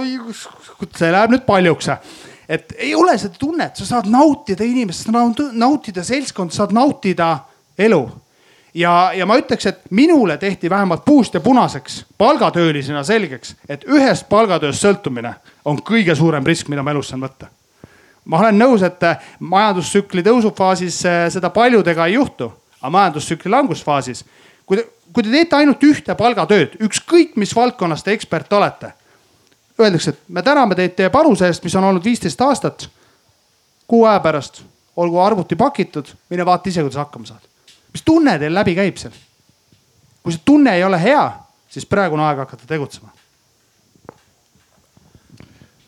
[0.95, 1.89] see läheb nüüd paljuks.
[2.49, 5.11] et ei ole seda tunnet, sa saad nautida inimest,
[5.53, 7.37] nautida seltskonda, saad nautida
[7.77, 8.09] elu.
[8.73, 14.29] ja, ja ma ütleks, et minule tehti vähemalt puust ja punaseks palgatöölisena selgeks, et ühest
[14.29, 15.35] palgatööst sõltumine
[15.65, 17.58] on kõige suurem risk, mida ma elus saan võtta
[18.29, 24.23] ma olen nõus, et äh, majandustsükli tõusufaasis äh, seda paljudega ei juhtu, aga majandustsükli langusfaasis,
[24.69, 28.93] kui te, kui te teete ainult ühte palgatööd, ükskõik mis valdkonnas te ekspert olete.
[29.79, 32.89] Öeldakse, et me täname teid teie panuse eest, mis on olnud viisteist aastat.
[33.87, 34.61] kuu aja pärast
[34.95, 37.41] olgu arvuti pakitud, mine vaata ise, kuidas hakkama saad.
[37.93, 39.15] mis tunne teil läbi käib seal?
[40.23, 41.31] kui see tunne ei ole hea,
[41.69, 43.09] siis praegu on aeg hakata tegutsema.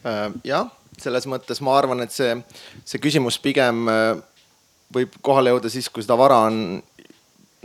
[0.02, 2.36] Äh, jah selles mõttes ma arvan, et see,
[2.86, 4.14] see küsimus pigem äh,
[4.94, 6.82] võib kohale jõuda siis, kui seda vara on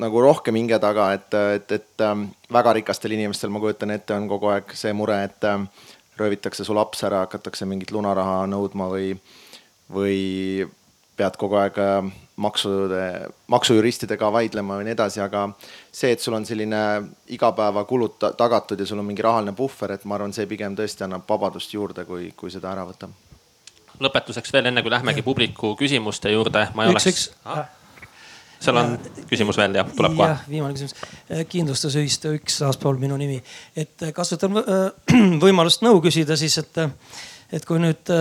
[0.01, 4.29] nagu rohkem hinge taga, et, et, et ähm, väga rikastel inimestel, ma kujutan ette, on
[4.29, 5.69] kogu aeg see mure, et ähm,
[6.21, 9.15] röövitakse su laps ära, hakatakse mingit lunaraha nõudma või,
[9.93, 10.19] või
[11.17, 12.13] pead kogu aeg ähm,
[12.45, 13.03] maksude,
[13.53, 15.47] maksujuristidega vaidlema ja nii edasi, aga
[15.89, 16.83] see, et sul on selline
[17.33, 21.25] igapäevakulud tagatud ja sul on mingi rahaline puhver, et ma arvan, see pigem tõesti annab
[21.29, 23.26] vabadust juurde, kui, kui seda ära võtab
[24.03, 27.25] lõpetuseks veel, enne kui lähmegi publiku küsimuste juurde, ma ei üks, oleks.
[28.67, 28.95] seal on
[29.31, 30.37] küsimus veel jah, tuleb kohe.
[30.51, 30.97] viimane küsimus,
[31.31, 33.39] äh, kindlustusühistu üks aastapool minu nimi,
[33.77, 34.87] et äh, kasutan äh,
[35.45, 36.83] võimalust nõu küsida siis, et,
[37.57, 38.15] et kui nüüd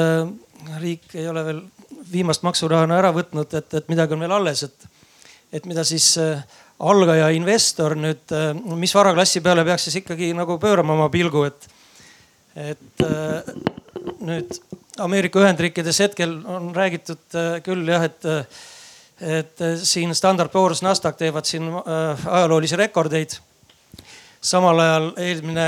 [0.82, 1.64] riik ei ole veel
[2.12, 4.88] viimast maksurahana ära võtnud, et, et midagi on veel alles, et,
[5.60, 6.14] et mida siis
[6.76, 8.34] algaja investor nüüd,
[8.80, 11.68] mis varaklassi peale peaks siis ikkagi nagu pöörama oma pilgu, et,
[12.56, 13.06] et
[14.26, 14.58] nüüd
[15.04, 18.28] Ameerika Ühendriikides hetkel on räägitud äh, küll jah, et,
[19.20, 23.38] et siin Standard Poor's, Nasdaq teevad siin ajaloolisi rekordeid.
[24.42, 25.68] samal ajal eelmine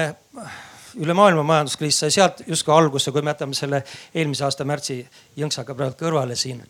[1.02, 3.84] üle maailma majanduskriis sai sealt justkui alguse, kui me jätame selle
[4.14, 5.00] eelmise aasta märtsi
[5.38, 6.62] jõnksaga praegu kõrvale siin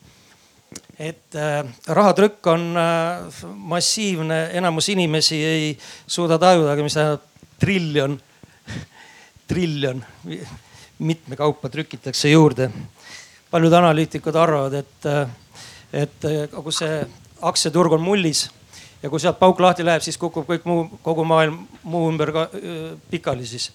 [1.00, 5.68] et äh, rahatrükk on äh, massiivne, enamus inimesi ei
[6.08, 7.24] suuda tajudagi, mis tähendab
[7.62, 8.18] triljon,
[9.50, 10.04] triljon,
[11.00, 12.72] mitme kaupa trükitakse juurde.
[13.52, 15.30] paljud analüütikud arvavad, et, äh,
[15.94, 17.06] et äh, kogu see
[17.42, 18.50] aktsiaturg on mullis
[19.04, 22.50] ja kui sealt pauk lahti läheb, siis kukub kõik muu, kogu maailm muu ümber ka
[22.50, 23.72] äh, pikali siis.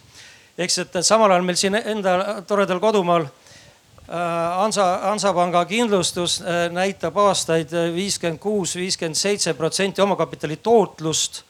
[0.59, 3.27] eks, et samal ajal meil siin enda toredal kodumaal
[4.13, 6.43] Hansa, Hansapanga kindlustus
[6.75, 11.45] näitab aastaid viiskümmend kuus, viiskümmend seitse protsenti omakapitali tootlust.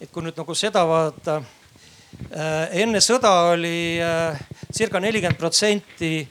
[0.00, 1.42] et kui nüüd nagu seda vaadata,
[2.30, 3.98] enne sõda oli
[4.74, 6.28] circa nelikümmend protsenti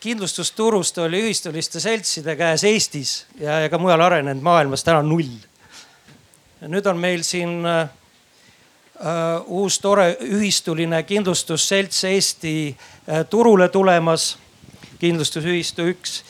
[0.00, 5.32] kindlustusturust oli ühistuliste seltside käes Eestis ja, ka mujal arenenud maailmas, täna null.
[6.60, 7.88] nüüd on meil siin äh,
[9.46, 14.36] uus tore ühistuline kindlustusselts Eesti äh, turule tulemas,
[15.00, 16.20] kindlustusühistu üks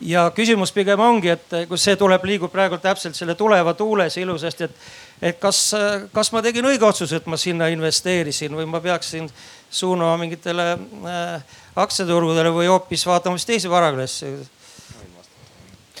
[0.00, 4.64] ja küsimus pigem ongi, et kus see tuleb, liigub praegu täpselt selle tuleva tuules ilusasti,
[4.64, 4.90] et,
[5.22, 5.74] et kas,
[6.12, 9.28] kas ma tegin õige otsuse, et ma sinna investeerisin või ma peaksin
[9.70, 14.32] suunama mingitele äh, aktsiaturgudele või hoopis vaatama siis teisi varaklasse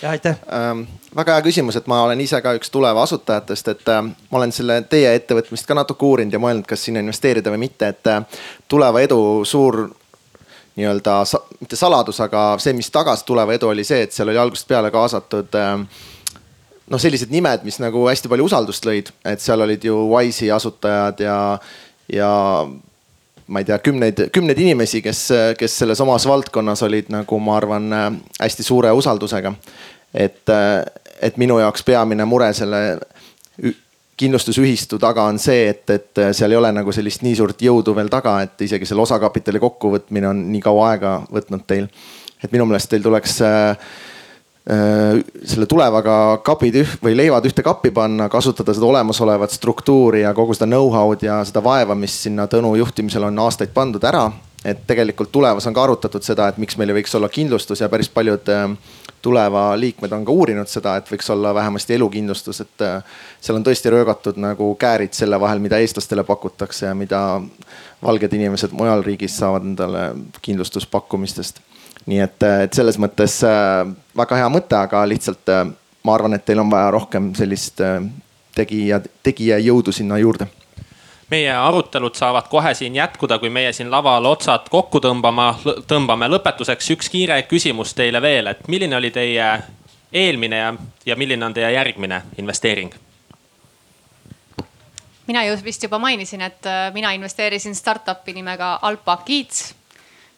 [0.02, 0.82] ja aitäh ähm,.
[1.16, 4.52] väga hea küsimus, et ma olen ise ka üks tuleva asutajatest, et äh, ma olen
[4.52, 8.42] selle teie ettevõtmist ka natuke uurinud ja mõelnud, kas sinna investeerida või mitte, et äh,
[8.68, 9.82] tuleva edu suur
[10.76, 11.18] nii-öelda
[11.60, 14.90] mitte saladus, aga see, mis tagas tuleva edu, oli see, et seal oli algusest peale
[14.94, 15.84] kaasatud äh,
[16.90, 21.22] noh, sellised nimed, mis nagu hästi palju usaldust lõid, et seal olid ju Wise'i asutajad
[21.24, 21.36] ja,
[22.12, 22.30] ja
[23.50, 25.26] ma ei tea, kümneid, kümneid inimesi, kes,
[25.58, 27.94] kes selles omas valdkonnas olid nagu ma arvan
[28.40, 29.54] hästi suure usaldusega.
[30.14, 30.54] et,
[31.22, 32.82] et minu jaoks peamine mure selle
[34.20, 38.10] kindlustusühistu taga on see, et, et seal ei ole nagu sellist nii suurt jõudu veel
[38.12, 41.88] taga, et isegi selle osakapitali kokkuvõtmine on nii kaua aega võtnud teil.
[42.42, 43.88] et minu meelest teil tuleks äh,
[44.60, 46.14] selle tulevaga
[46.44, 51.24] kapid üh, või leivad ühte kappi panna, kasutada seda olemasolevat struktuuri ja kogu seda know-how'd
[51.24, 54.30] ja seda vaeva, mis sinna Tõnu juhtimisel on aastaid pandud ära.
[54.64, 57.88] et tegelikult tulevas on ka arutatud seda, et miks meil ei võiks olla kindlustus ja
[57.88, 58.66] päris paljud äh,
[59.22, 63.02] tuleva liikmed on ka uurinud seda, et võiks olla vähemasti elukindlustus, et äh,
[63.40, 67.40] seal on tõesti röögatud nagu käärid selle vahel, mida eestlastele pakutakse ja mida
[68.02, 70.04] valged inimesed mujal riigis saavad endale
[70.42, 71.60] kindlustuspakkumistest.
[72.06, 73.84] Nii et, äh, et selles mõttes äh,
[74.16, 75.52] väga hea mõte, aga lihtsalt
[76.04, 77.82] ma arvan, et teil on vaja rohkem sellist
[78.56, 80.48] tegija, tegijajõudu sinna juurde
[81.30, 85.52] meie arutelud saavad kohe siin jätkuda, kui meie siin laval otsad kokku tõmbama,
[85.86, 86.26] tõmbame.
[86.26, 89.52] lõpetuseks üks kiire küsimus teile veel, et milline oli teie
[90.12, 90.74] eelmine ja,
[91.06, 92.94] ja milline on teie järgmine investeering?
[95.30, 99.74] mina ju vist juba mainisin, et äh, mina investeerisin startup'i nimega Alpa Kids.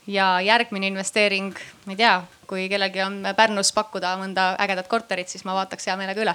[0.07, 1.55] Ja järgmine investeering,
[1.87, 2.15] ma ei tea,
[2.47, 6.35] kui kellelgi on Pärnus pakkuda mõnda ägedat korterit, siis ma vaataks hea meelega üle.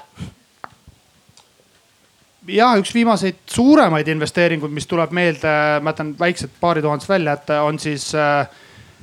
[2.48, 5.52] Jah, üks viimaseid suuremaid investeeringuid, mis tuleb meelde,
[5.84, 8.48] ma jätan väiksed paari tuhandest välja, et on siis äh,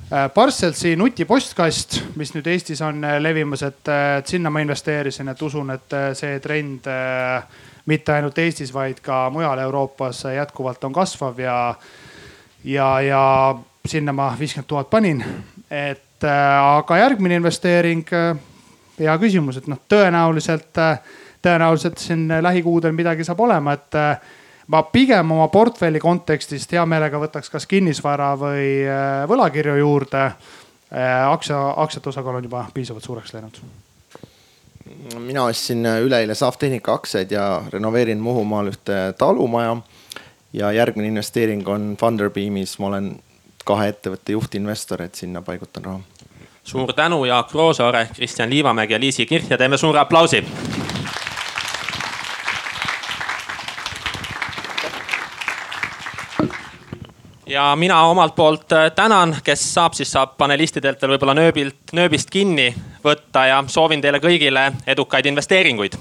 [0.09, 3.93] äh Parcelsi nutipostkast, mis nüüd Eestis on äh, levimas, et,
[4.24, 6.89] sinna ma investeerisin, et usun, et see trend
[7.85, 11.74] mitte ainult Eestis, vaid ka mujal Euroopas jätkuvalt on kasvav ja,
[12.65, 13.23] ja, ja
[13.89, 15.24] sinna ma viiskümmend tuhat panin.
[15.70, 18.06] et aga järgmine investeering,
[18.98, 20.78] hea küsimus, et noh, tõenäoliselt
[21.44, 24.35] tõenäoliselt siin lähikuudel midagi saab olema, et äh,
[24.73, 30.24] ma pigem oma portfelli kontekstist hea meelega võtaks kas kinnisvara või äh, võlakirju juurde.
[30.94, 33.61] Äh, aktsia, aktsiate osakaal on juba piisavalt suureks läinud.
[35.19, 39.77] mina ostsin üleeile Savtehnika aktsiaid ja renoveerin Muhumaal ühte talumaja.
[40.52, 43.16] ja järgmine investeering on Funderbeamis, ma olen
[43.65, 46.01] kahe ettevõtte juhtinvestor, et sinna paigutan raha.
[46.65, 50.45] suur tänu, Jaak Roosaare, Kristjan Liivamägi ja Liisi Kirch ja teeme suure aplausi
[57.47, 62.31] ja mina omalt poolt äh, tänan, kes saab, siis saab panelistidelt veel võib-olla nööbilt, nööbist
[62.31, 62.74] kinni
[63.05, 65.99] võtta ja soovin teile kõigile edukaid investeeringuid